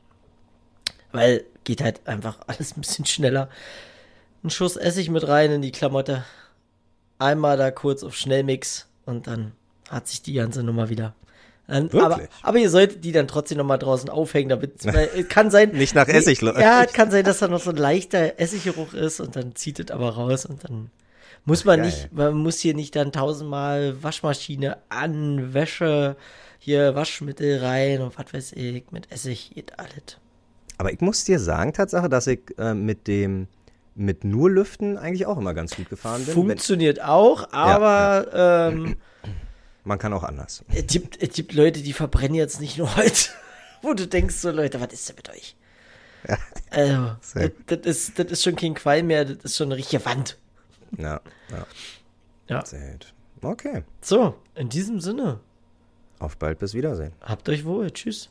[1.14, 3.48] weil geht halt einfach alles ein bisschen schneller.
[4.44, 6.26] Ein Schuss Essig mit rein in die Klamotte.
[7.20, 9.54] Einmal da kurz auf Schnellmix und dann
[9.90, 11.16] hat sich die ganze Nummer wieder.
[11.68, 15.30] Dann, aber, aber ihr solltet die dann trotzdem noch mal draußen aufhängen, damit weil es
[15.30, 15.70] kann sein.
[15.74, 16.60] Nicht nach Essig läuft.
[16.60, 19.80] Ja, es kann sein, dass da noch so ein leichter Essiggeruch ist und dann zieht
[19.80, 20.90] es aber raus und dann.
[21.46, 21.88] Muss man Geil.
[21.88, 26.16] nicht, man muss hier nicht dann tausendmal Waschmaschine an, Wäsche,
[26.58, 30.20] hier Waschmittel rein und was weiß ich, mit Essig geht alles.
[30.78, 33.48] Aber ich muss dir sagen, Tatsache, dass ich äh, mit dem,
[33.96, 36.34] mit nur Lüften eigentlich auch immer ganz gut gefahren bin.
[36.34, 38.96] Funktioniert auch, aber ähm,
[39.84, 40.64] man kann auch anders.
[40.74, 43.32] es, gibt, es gibt Leute, die verbrennen jetzt nicht nur Holz,
[43.82, 45.56] wo du denkst, so Leute, was ist denn mit euch?
[46.28, 46.38] Ja.
[46.70, 50.04] Also, das, das, ist, das ist schon kein Qualm mehr, das ist schon eine richtige
[50.06, 50.38] Wand.
[50.98, 51.20] Ja,
[51.52, 51.68] ja.
[52.48, 52.66] Ja.
[52.66, 53.14] Sehr gut.
[53.42, 53.84] Okay.
[54.02, 55.40] So, in diesem Sinne,
[56.20, 57.14] Auf bald, bis Wiedersehen.
[57.22, 57.92] habt euch wohl.
[57.92, 58.30] Tschüss.